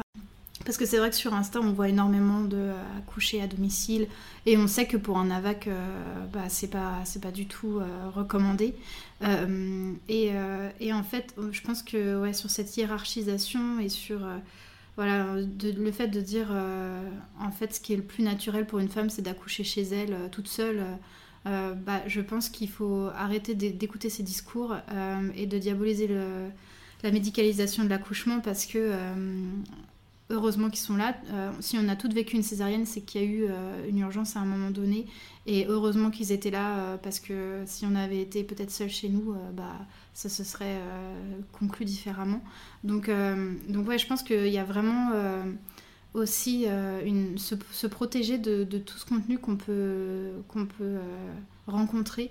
Parce 0.68 0.76
que 0.76 0.84
c'est 0.84 0.98
vrai 0.98 1.08
que 1.08 1.16
sur 1.16 1.32
Insta, 1.32 1.60
on 1.62 1.72
voit 1.72 1.88
énormément 1.88 2.42
de 2.42 2.58
euh, 2.58 2.74
coucher 3.06 3.40
à 3.40 3.46
domicile 3.46 4.06
et 4.44 4.58
on 4.58 4.66
sait 4.66 4.86
que 4.86 4.98
pour 4.98 5.16
un 5.16 5.30
AVAC, 5.30 5.68
euh, 5.68 6.26
bah, 6.30 6.50
c'est 6.50 6.68
pas, 6.68 7.04
pas 7.22 7.30
du 7.30 7.46
tout 7.46 7.78
euh, 7.78 8.10
recommandé. 8.14 8.74
Et, 10.08 10.32
et, 10.80 10.92
en 10.92 11.02
fait, 11.02 11.34
je 11.50 11.60
pense 11.62 11.82
que 11.82 12.20
ouais, 12.20 12.34
sur 12.34 12.50
cette 12.50 12.76
hiérarchisation 12.76 13.80
et 13.80 13.88
sur 13.88 14.20
voilà, 14.98 15.36
le 15.36 15.92
fait 15.92 16.08
de 16.08 16.20
dire 16.20 16.48
en 17.40 17.52
fait 17.52 17.72
ce 17.72 17.80
qui 17.80 17.92
est 17.92 17.96
le 17.96 18.02
plus 18.02 18.24
naturel 18.24 18.66
pour 18.66 18.80
une 18.80 18.88
femme, 18.88 19.10
c'est 19.10 19.22
d'accoucher 19.22 19.62
chez 19.62 19.82
elle 19.82 20.28
toute 20.32 20.48
seule. 20.48 20.82
bah, 21.44 22.02
je 22.08 22.20
pense 22.20 22.48
qu'il 22.48 22.68
faut 22.68 23.08
arrêter 23.14 23.54
d'écouter 23.54 24.10
ces 24.10 24.24
discours 24.24 24.74
et 25.36 25.46
de 25.46 25.56
diaboliser 25.56 26.10
la 27.04 27.12
médicalisation 27.12 27.84
de 27.84 27.88
l'accouchement 27.88 28.40
parce 28.40 28.66
que 28.66 28.92
heureusement 30.30 30.68
qu'ils 30.70 30.80
sont 30.80 30.96
là. 30.96 31.14
Euh, 31.30 31.50
si 31.60 31.78
on 31.78 31.88
a 31.88 31.96
toutes 31.96 32.12
vécu 32.12 32.36
une 32.36 32.42
césarienne, 32.42 32.86
c'est 32.86 33.00
qu'il 33.00 33.20
y 33.20 33.24
a 33.24 33.26
eu 33.26 33.46
euh, 33.48 33.88
une 33.88 33.98
urgence 33.98 34.36
à 34.36 34.40
un 34.40 34.44
moment 34.44 34.70
donné. 34.70 35.06
Et 35.46 35.66
heureusement 35.66 36.10
qu'ils 36.10 36.32
étaient 36.32 36.50
là, 36.50 36.78
euh, 36.78 36.96
parce 36.98 37.20
que 37.20 37.62
si 37.66 37.86
on 37.86 37.94
avait 37.94 38.20
été 38.20 38.44
peut-être 38.44 38.70
seul 38.70 38.90
chez 38.90 39.08
nous, 39.08 39.34
bah, 39.54 39.76
ça 40.12 40.28
se 40.28 40.44
serait 40.44 40.80
conclu 41.52 41.84
différemment. 41.84 42.42
Donc, 42.84 43.10
donc 43.68 43.88
ouais, 43.88 43.98
je 43.98 44.06
pense 44.06 44.22
qu'il 44.22 44.48
y 44.48 44.58
a 44.58 44.64
vraiment 44.64 45.12
aussi 46.12 46.66
une, 46.66 47.38
se, 47.38 47.86
protéger 47.86 48.36
de, 48.36 48.64
de, 48.64 48.78
tout 48.78 48.98
ce 48.98 49.06
contenu 49.06 49.38
qu'on 49.38 49.56
peut, 49.56 50.32
qu'on 50.48 50.66
peut 50.66 50.98
rencontrer. 51.66 52.30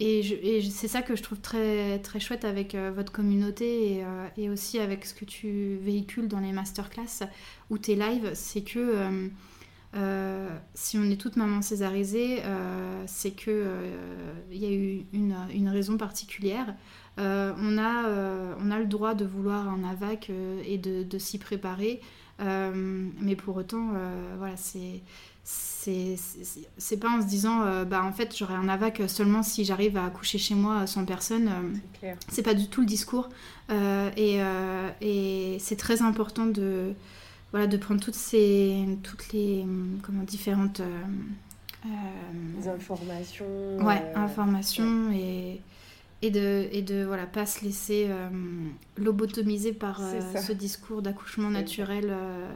Et, 0.00 0.62
c'est 0.70 0.86
ça 0.86 1.02
que 1.02 1.16
je 1.16 1.22
trouve 1.22 1.40
très, 1.40 1.98
très 1.98 2.20
chouette 2.20 2.44
avec 2.44 2.74
euh, 2.74 2.92
votre 2.94 3.10
communauté 3.10 3.94
et, 3.94 4.04
euh, 4.04 4.28
et, 4.36 4.48
aussi 4.48 4.78
avec 4.78 5.04
ce 5.04 5.12
que 5.12 5.24
tu 5.24 5.76
véhicules 5.82 6.28
dans 6.28 6.38
les 6.38 6.52
masterclass 6.52 7.26
ou 7.70 7.78
tes 7.78 7.96
lives, 7.96 8.30
c'est 8.34 8.62
que 8.62 9.28
euh, 9.96 10.48
si 10.74 10.98
on 10.98 11.04
est 11.04 11.20
toute 11.20 11.36
maman 11.36 11.62
césarisée, 11.62 12.42
c'est 13.06 13.32
qu'il 13.32 13.66
il 14.52 14.58
y 14.58 14.66
a 14.66 14.70
eu 14.70 15.06
une, 15.12 15.36
une 15.52 15.68
raison 15.68 15.96
particulière. 15.96 16.76
on, 17.16 17.78
a, 17.78 18.54
on 18.60 18.70
a 18.70 18.78
le 18.78 18.86
droit 18.86 19.14
de 19.14 19.24
vouloir 19.24 19.68
un 19.68 19.82
AVAC 19.82 20.30
et 20.64 20.78
de, 20.78 21.02
de 21.02 21.18
s'y 21.18 21.38
préparer, 21.38 22.00
mais 22.38 23.34
pour 23.34 23.56
autant, 23.56 23.92
voilà, 24.36 24.56
c'est 24.56 25.02
c'est 25.48 26.96
pas 26.98 27.08
en 27.08 27.22
se 27.22 27.26
disant 27.26 27.62
euh, 27.62 27.84
bah 27.84 28.04
en 28.04 28.12
fait 28.12 28.36
j'aurai 28.36 28.54
un 28.54 28.68
AVAC 28.68 29.02
seulement 29.08 29.42
si 29.42 29.64
j'arrive 29.64 29.96
à 29.96 30.04
accoucher 30.04 30.38
chez 30.38 30.54
moi 30.54 30.86
sans 30.86 31.04
personne 31.04 31.48
euh, 32.02 32.14
c'est 32.28 32.42
pas 32.42 32.54
du 32.54 32.68
tout 32.68 32.80
le 32.80 32.86
discours. 32.86 33.28
Euh, 33.70 34.10
et, 34.16 34.40
et 35.00 35.58
c'est 35.58 35.76
très 35.76 36.02
important 36.02 36.46
de 36.46 36.94
voilà 37.52 37.66
de 37.66 37.76
prendre 37.76 38.00
toutes 38.00 38.14
ces 38.14 38.84
toutes 39.02 39.32
les 39.32 39.66
comment 40.02 40.22
différentes 40.22 40.82
informations 42.66 43.78
ouais 43.80 44.02
informations 44.14 45.10
et 45.12 45.60
et 46.20 46.30
de 46.30 46.68
et 46.72 46.82
de 46.82 47.04
voilà 47.04 47.26
pas 47.26 47.46
se 47.46 47.64
laisser 47.64 48.06
euh, 48.08 48.28
lobotomiser 48.96 49.72
par 49.72 50.00
euh, 50.02 50.20
ce 50.36 50.52
discours 50.52 51.00
d'accouchement 51.00 51.48
naturel 51.48 52.08
euh, 52.10 52.48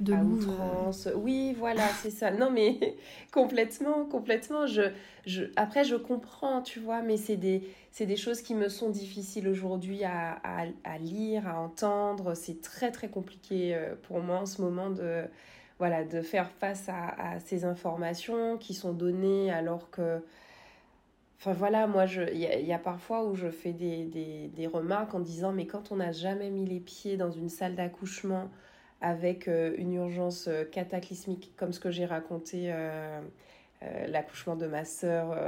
de 0.00 0.14
l'ouvrance. 0.14 1.06
Oui, 1.14 1.54
voilà, 1.58 1.86
c'est 2.02 2.10
ça. 2.10 2.30
Non 2.30 2.50
mais 2.50 2.96
complètement, 3.32 4.06
complètement. 4.06 4.66
Je, 4.66 4.82
je, 5.26 5.44
après 5.56 5.84
je 5.84 5.96
comprends, 5.96 6.62
tu 6.62 6.80
vois, 6.80 7.02
mais 7.02 7.18
c'est 7.18 7.36
des 7.36 7.62
c'est 7.90 8.06
des 8.06 8.16
choses 8.16 8.40
qui 8.40 8.54
me 8.54 8.70
sont 8.70 8.88
difficiles 8.88 9.48
aujourd'hui 9.48 10.04
à, 10.04 10.38
à, 10.42 10.64
à, 10.84 10.98
lire, 10.98 11.46
à 11.46 11.60
entendre. 11.60 12.34
C'est 12.34 12.62
très 12.62 12.90
très 12.90 13.08
compliqué 13.08 13.78
pour 14.04 14.20
moi 14.20 14.38
en 14.38 14.46
ce 14.46 14.62
moment 14.62 14.88
de 14.88 15.24
voilà 15.78 16.04
de 16.04 16.22
faire 16.22 16.50
face 16.58 16.88
à, 16.88 17.32
à 17.34 17.40
ces 17.40 17.66
informations 17.66 18.56
qui 18.56 18.72
sont 18.72 18.94
données 18.94 19.52
alors 19.52 19.90
que 19.90 20.22
Enfin 21.40 21.52
voilà, 21.52 21.86
moi, 21.86 22.06
il 22.06 22.40
y, 22.40 22.72
a 22.72 22.78
parfois 22.78 23.24
où 23.24 23.36
je 23.36 23.48
fais 23.48 23.72
des, 23.72 24.04
des, 24.04 24.48
des, 24.48 24.66
remarques 24.66 25.14
en 25.14 25.20
disant, 25.20 25.52
mais 25.52 25.66
quand 25.66 25.92
on 25.92 25.96
n'a 25.96 26.10
jamais 26.10 26.50
mis 26.50 26.66
les 26.66 26.80
pieds 26.80 27.16
dans 27.16 27.30
une 27.30 27.48
salle 27.48 27.76
d'accouchement 27.76 28.50
avec 29.00 29.46
euh, 29.46 29.74
une 29.78 29.94
urgence 29.94 30.48
euh, 30.48 30.64
cataclysmique, 30.64 31.52
comme 31.56 31.72
ce 31.72 31.78
que 31.78 31.92
j'ai 31.92 32.06
raconté, 32.06 32.72
euh, 32.72 33.20
l'accouchement 34.08 34.56
de 34.56 34.66
ma 34.66 34.84
sœur 34.84 35.38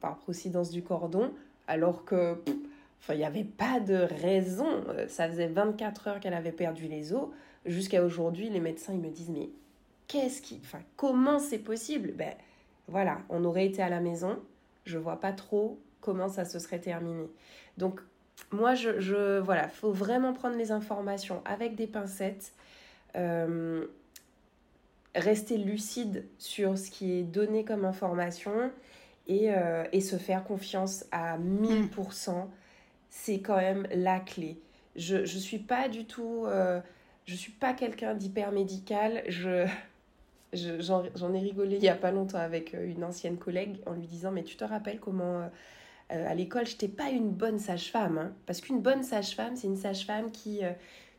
par 0.00 0.18
procidence 0.18 0.70
du 0.70 0.84
cordon, 0.84 1.32
alors 1.66 2.04
que, 2.04 2.38
enfin, 3.00 3.14
il 3.14 3.18
n'y 3.18 3.24
avait 3.24 3.42
pas 3.42 3.80
de 3.80 3.96
raison. 3.96 4.84
Ça 5.08 5.28
faisait 5.28 5.48
24 5.48 6.06
heures 6.06 6.20
qu'elle 6.20 6.34
avait 6.34 6.52
perdu 6.52 6.86
les 6.86 7.12
os. 7.12 7.30
Jusqu'à 7.66 8.04
aujourd'hui, 8.04 8.48
les 8.48 8.60
médecins, 8.60 8.92
ils 8.92 9.00
me 9.00 9.10
disent, 9.10 9.30
mais 9.30 9.48
qu'est-ce 10.06 10.40
qui, 10.40 10.60
enfin, 10.62 10.78
comment 10.96 11.40
c'est 11.40 11.58
possible? 11.58 12.12
Ben 12.12 12.34
voilà, 12.86 13.18
on 13.28 13.44
aurait 13.44 13.66
été 13.66 13.82
à 13.82 13.88
la 13.88 13.98
maison, 13.98 14.38
je 14.84 14.98
vois 14.98 15.20
pas 15.20 15.32
trop 15.32 15.80
comment 16.00 16.28
ça 16.28 16.44
se 16.44 16.58
serait 16.58 16.80
terminé. 16.80 17.28
Donc 17.78 18.00
moi, 18.50 18.74
je, 18.74 19.00
je 19.00 19.38
voilà, 19.38 19.68
faut 19.68 19.92
vraiment 19.92 20.32
prendre 20.32 20.56
les 20.56 20.72
informations 20.72 21.42
avec 21.44 21.76
des 21.76 21.86
pincettes, 21.86 22.52
euh, 23.16 23.86
rester 25.14 25.56
lucide 25.56 26.26
sur 26.38 26.76
ce 26.78 26.90
qui 26.90 27.12
est 27.12 27.22
donné 27.22 27.64
comme 27.64 27.84
information 27.84 28.70
et, 29.28 29.52
euh, 29.52 29.84
et 29.92 30.00
se 30.00 30.16
faire 30.16 30.44
confiance 30.44 31.04
à 31.12 31.38
1000%. 31.38 32.48
C'est 33.10 33.40
quand 33.40 33.56
même 33.56 33.86
la 33.92 34.20
clé. 34.20 34.58
Je 34.96 35.16
ne 35.18 35.24
suis 35.26 35.58
pas 35.58 35.88
du 35.88 36.04
tout... 36.04 36.44
Euh, 36.46 36.80
je 37.26 37.34
suis 37.34 37.52
pas 37.52 37.72
quelqu'un 37.72 38.14
d'hyper 38.14 38.52
médical. 38.52 39.22
Je, 39.28 39.66
J'en 40.54 41.34
ai 41.34 41.38
rigolé 41.38 41.76
il 41.76 41.82
y 41.82 41.88
a 41.88 41.94
pas 41.94 42.10
longtemps 42.10 42.38
avec 42.38 42.74
euh, 42.74 42.90
une 42.90 43.04
ancienne 43.04 43.36
collègue 43.36 43.76
en 43.86 43.92
lui 43.92 44.06
disant 44.06 44.30
Mais 44.30 44.44
tu 44.44 44.56
te 44.56 44.64
rappelles 44.64 45.00
comment 45.00 45.40
euh, 45.40 45.48
euh, 46.12 46.28
à 46.28 46.34
l'école, 46.34 46.66
je 46.66 46.72
n'étais 46.72 46.88
pas 46.88 47.10
une 47.10 47.30
bonne 47.30 47.58
sage-femme 47.58 48.18
hein. 48.18 48.32
Parce 48.46 48.60
qu'une 48.60 48.80
bonne 48.80 49.02
sage-femme, 49.02 49.56
c'est 49.56 49.66
une 49.66 49.76
sage-femme 49.76 50.30
qui, 50.30 50.60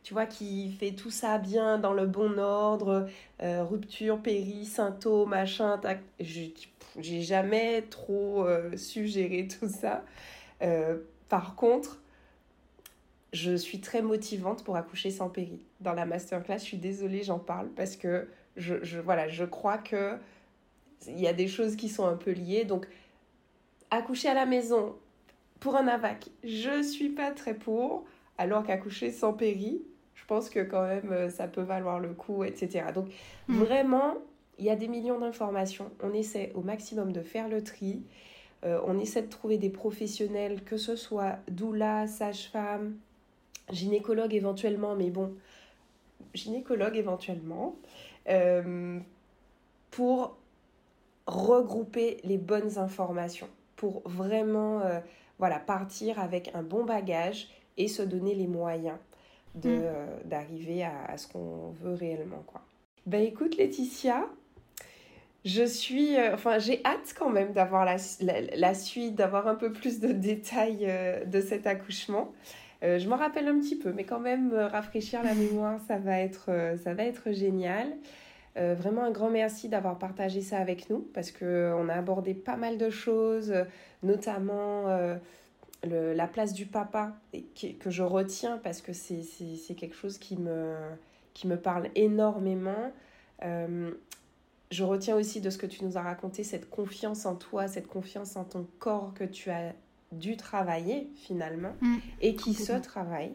tu 0.02 0.14
vois, 0.14 0.26
qui 0.26 0.70
fait 0.72 0.92
tout 0.92 1.10
ça 1.10 1.38
bien 1.38 1.78
dans 1.78 1.92
le 1.92 2.06
bon 2.06 2.38
ordre, 2.38 3.08
rupture, 3.40 4.22
péri, 4.22 4.64
synto, 4.64 5.26
machin. 5.26 5.80
J'ai 6.20 7.22
jamais 7.22 7.82
trop 7.82 8.46
su 8.76 9.08
gérer 9.08 9.48
tout 9.48 9.68
ça. 9.68 10.04
par 11.28 11.56
contre, 11.56 12.00
je 13.32 13.56
suis 13.56 13.80
très 13.80 14.02
motivante 14.02 14.62
pour 14.62 14.76
accoucher 14.76 15.10
sans 15.10 15.28
péri. 15.28 15.60
Dans 15.80 15.92
la 15.92 16.06
masterclass, 16.06 16.58
je 16.58 16.64
suis 16.64 16.78
désolée, 16.78 17.24
j'en 17.24 17.40
parle 17.40 17.68
parce 17.70 17.96
que 17.96 18.28
je, 18.56 18.82
je, 18.82 18.98
voilà, 18.98 19.28
je 19.28 19.44
crois 19.44 19.78
que 19.78 20.18
il 21.06 21.20
y 21.20 21.28
a 21.28 21.32
des 21.32 21.48
choses 21.48 21.76
qui 21.76 21.88
sont 21.88 22.06
un 22.06 22.16
peu 22.16 22.32
liées. 22.32 22.64
Donc, 22.64 22.86
accoucher 23.90 24.28
à 24.28 24.34
la 24.34 24.46
maison 24.46 24.96
pour 25.60 25.76
un 25.76 25.86
AVAC, 25.88 26.28
je 26.44 26.82
suis 26.82 27.10
pas 27.10 27.30
très 27.30 27.54
pour, 27.54 28.04
alors 28.38 28.64
qu'accoucher 28.64 29.10
sans 29.10 29.32
péri, 29.32 29.82
je 30.14 30.24
pense 30.26 30.50
que 30.50 30.60
quand 30.60 30.86
même 30.86 31.12
euh, 31.12 31.30
ça 31.30 31.48
peut 31.48 31.62
valoir 31.62 32.00
le 32.00 32.12
coup, 32.12 32.44
etc. 32.44 32.86
Donc, 32.94 33.08
mm. 33.48 33.58
vraiment, 33.58 34.14
il 34.58 34.64
y 34.64 34.70
a 34.70 34.76
des 34.76 34.88
millions 34.88 35.18
d'informations. 35.18 35.90
On 36.02 36.12
essaie 36.12 36.52
au 36.54 36.62
maximum 36.62 37.12
de 37.12 37.22
faire 37.22 37.48
le 37.48 37.62
tri. 37.62 38.02
Euh, 38.64 38.80
on 38.86 38.98
essaie 38.98 39.22
de 39.22 39.28
trouver 39.28 39.58
des 39.58 39.70
professionnels, 39.70 40.62
que 40.64 40.76
ce 40.76 40.96
soit 40.96 41.38
doula, 41.48 42.06
sage-femme, 42.06 42.96
gynécologue 43.70 44.34
éventuellement, 44.34 44.96
mais 44.96 45.10
bon, 45.10 45.34
gynécologue 46.34 46.96
éventuellement, 46.96 47.76
euh, 48.28 48.98
pour 49.90 50.36
regrouper 51.26 52.18
les 52.24 52.38
bonnes 52.38 52.78
informations, 52.78 53.48
pour 53.76 54.02
vraiment 54.08 54.80
euh, 54.80 55.00
voilà, 55.38 55.58
partir 55.58 56.20
avec 56.20 56.50
un 56.54 56.62
bon 56.62 56.84
bagage 56.84 57.48
et 57.76 57.88
se 57.88 58.02
donner 58.02 58.34
les 58.34 58.46
moyens 58.46 58.98
mm. 59.56 59.70
d'arriver 60.24 60.84
à, 60.84 61.16
ce 61.16 61.28
qu'on 61.28 61.70
veut 61.82 61.94
réellement. 61.94 62.42
Quoi. 62.46 62.62
Ben 63.06 63.22
écoute 63.22 63.56
Laetitia, 63.56 64.26
je 65.46 65.62
suis, 65.62 66.16
euh, 66.16 66.34
enfin, 66.34 66.58
j'ai 66.58 66.84
hâte 66.84 67.14
quand 67.16 67.30
même 67.30 67.52
d'avoir 67.52 67.84
la, 67.84 67.96
la, 68.20 68.74
suite, 68.74 69.14
d'avoir 69.14 69.46
un 69.46 69.54
peu 69.54 69.72
plus 69.72 70.00
de 70.00 70.08
détails 70.08 70.86
euh, 70.88 71.24
de 71.24 71.40
cet 71.40 71.68
accouchement. 71.68 72.32
Euh, 72.82 72.98
je 72.98 73.08
m'en 73.08 73.16
rappelle 73.16 73.48
un 73.48 73.58
petit 73.58 73.76
peu, 73.76 73.92
mais 73.92 74.04
quand 74.04 74.20
même 74.20 74.52
rafraîchir 74.54 75.22
la 75.22 75.34
mémoire, 75.34 75.80
ça 75.86 75.98
va 75.98 76.18
être, 76.20 76.50
ça 76.82 76.94
va 76.94 77.04
être 77.04 77.32
génial. 77.32 77.88
vraiment 78.54 79.02
un 79.04 79.10
grand 79.10 79.30
merci 79.30 79.68
d'avoir 79.68 79.98
partagé 79.98 80.40
ça 80.40 80.58
avec 80.58 80.90
nous 80.90 81.00
parce 81.14 81.30
qu'on 81.30 81.88
a 81.88 81.94
abordé 81.94 82.34
pas 82.34 82.56
mal 82.56 82.78
de 82.78 82.90
choses, 82.90 83.54
notamment 84.02 84.84
la 85.84 86.26
place 86.26 86.52
du 86.52 86.66
papa 86.66 87.16
que 87.32 87.90
je 87.90 88.02
retiens 88.02 88.58
parce 88.62 88.82
que 88.82 88.92
c'est 88.92 89.74
quelque 89.76 89.96
chose 89.96 90.18
qui 90.18 90.36
me, 90.36 90.74
qui 91.34 91.46
me 91.46 91.56
parle 91.56 91.88
énormément 91.94 92.92
je 94.70 94.84
retiens 94.84 95.16
aussi 95.16 95.40
de 95.40 95.50
ce 95.50 95.58
que 95.58 95.66
tu 95.66 95.84
nous 95.84 95.96
as 95.96 96.02
raconté 96.02 96.42
cette 96.42 96.68
confiance 96.68 97.26
en 97.26 97.36
toi, 97.36 97.68
cette 97.68 97.86
confiance 97.86 98.36
en 98.36 98.44
ton 98.44 98.66
corps 98.78 99.14
que 99.14 99.24
tu 99.24 99.50
as 99.50 99.72
dû 100.16 100.36
travailler 100.36 101.08
finalement 101.14 101.74
mm. 101.80 101.96
et 102.20 102.34
qui 102.34 102.54
se 102.54 102.72
travaille. 102.72 103.32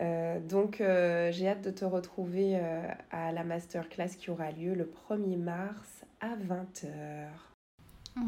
Euh, 0.00 0.38
donc 0.40 0.80
euh, 0.80 1.30
j'ai 1.30 1.48
hâte 1.48 1.62
de 1.62 1.70
te 1.70 1.84
retrouver 1.84 2.52
euh, 2.54 2.82
à 3.10 3.32
la 3.32 3.44
masterclass 3.44 4.08
qui 4.18 4.30
aura 4.30 4.50
lieu 4.50 4.74
le 4.74 4.90
1er 5.10 5.36
mars 5.36 5.88
à 6.20 6.28
20h. 6.36 6.88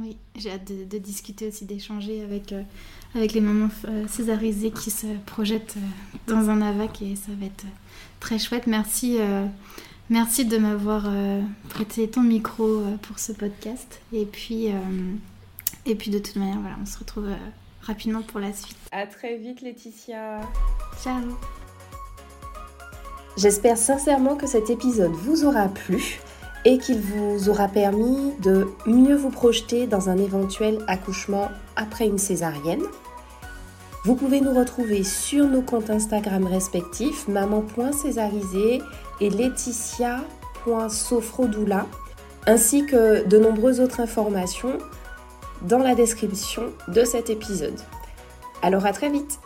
Oui, 0.01 0.19
j'ai 0.37 0.51
hâte 0.51 0.65
de, 0.65 0.99
discuter 0.99 1.49
aussi, 1.49 1.65
d'échanger 1.65 2.23
avec, 2.23 2.55
avec 3.15 3.33
les 3.33 3.41
mamans 3.41 3.69
césarisées 4.07 4.71
qui 4.71 4.91
se 4.91 5.09
projettent 5.27 5.77
dans 6.29 6.51
un 6.51 6.63
AVAC 6.63 7.03
et 7.03 7.17
ça 7.17 7.33
va 7.33 7.47
être 7.47 7.65
très 8.21 8.39
chouette. 8.39 8.67
Merci 8.67 9.19
Merci 10.09 10.45
de 10.45 10.57
m'avoir 10.57 11.11
prêté 11.69 12.09
ton 12.09 12.23
micro 12.23 12.83
pour 13.03 13.19
ce 13.19 13.33
podcast. 13.33 14.01
Et 14.13 14.25
puis, 14.25 14.69
et 15.85 15.95
puis 15.97 16.13
de 16.13 16.21
toute 16.21 16.37
manière, 16.37 16.61
voilà, 16.61 16.77
on 16.81 16.87
se 16.87 16.99
retrouve 16.99 17.31
rapidement 17.83 18.23
pour 18.23 18.41
la 18.41 18.53
suite. 18.53 18.77
À 18.93 19.07
très 19.07 19.37
vite, 19.37 19.63
Laetitia. 19.63 20.41
Ciao. 21.03 21.23
J'espère 23.37 23.79
sincèrement 23.79 24.37
que 24.37 24.47
cet 24.47 24.71
épisode 24.71 25.13
vous 25.13 25.45
aura 25.45 25.69
plu 25.69 26.21
et 26.65 26.79
qu'il 26.79 27.01
vous 27.01 27.49
aura 27.49 27.67
permis 27.69 28.33
de 28.41 28.69
mieux 28.87 29.17
vous 29.17 29.31
projeter 29.31 29.87
dans 29.87 30.11
un 30.11 30.19
éventuel 30.19 30.85
accouchement 30.87 31.49
après 31.77 32.07
une 32.07 32.19
césarienne. 32.19 32.83
Vous 34.05 34.17
pouvez 34.17 34.41
nous 34.41 34.53
retrouver 34.53 35.05
sur 35.05 35.47
nos 35.47 35.63
comptes 35.63 35.89
Instagram 35.91 36.45
respectifs 36.47 37.29
maman.césarisée 37.29 38.83
et 39.21 39.31
laetitia.sofrodoula, 39.31 41.87
ainsi 42.47 42.85
que 42.85 43.25
de 43.27 43.39
nombreuses 43.39 43.81
autres 43.81 44.01
informations 44.01 44.77
dans 45.63 45.79
la 45.79 45.95
description 45.95 46.73
de 46.89 47.05
cet 47.05 47.31
épisode. 47.31 47.79
Alors 48.63 48.87
à 48.87 48.93
très 48.93 49.11
vite 49.11 49.41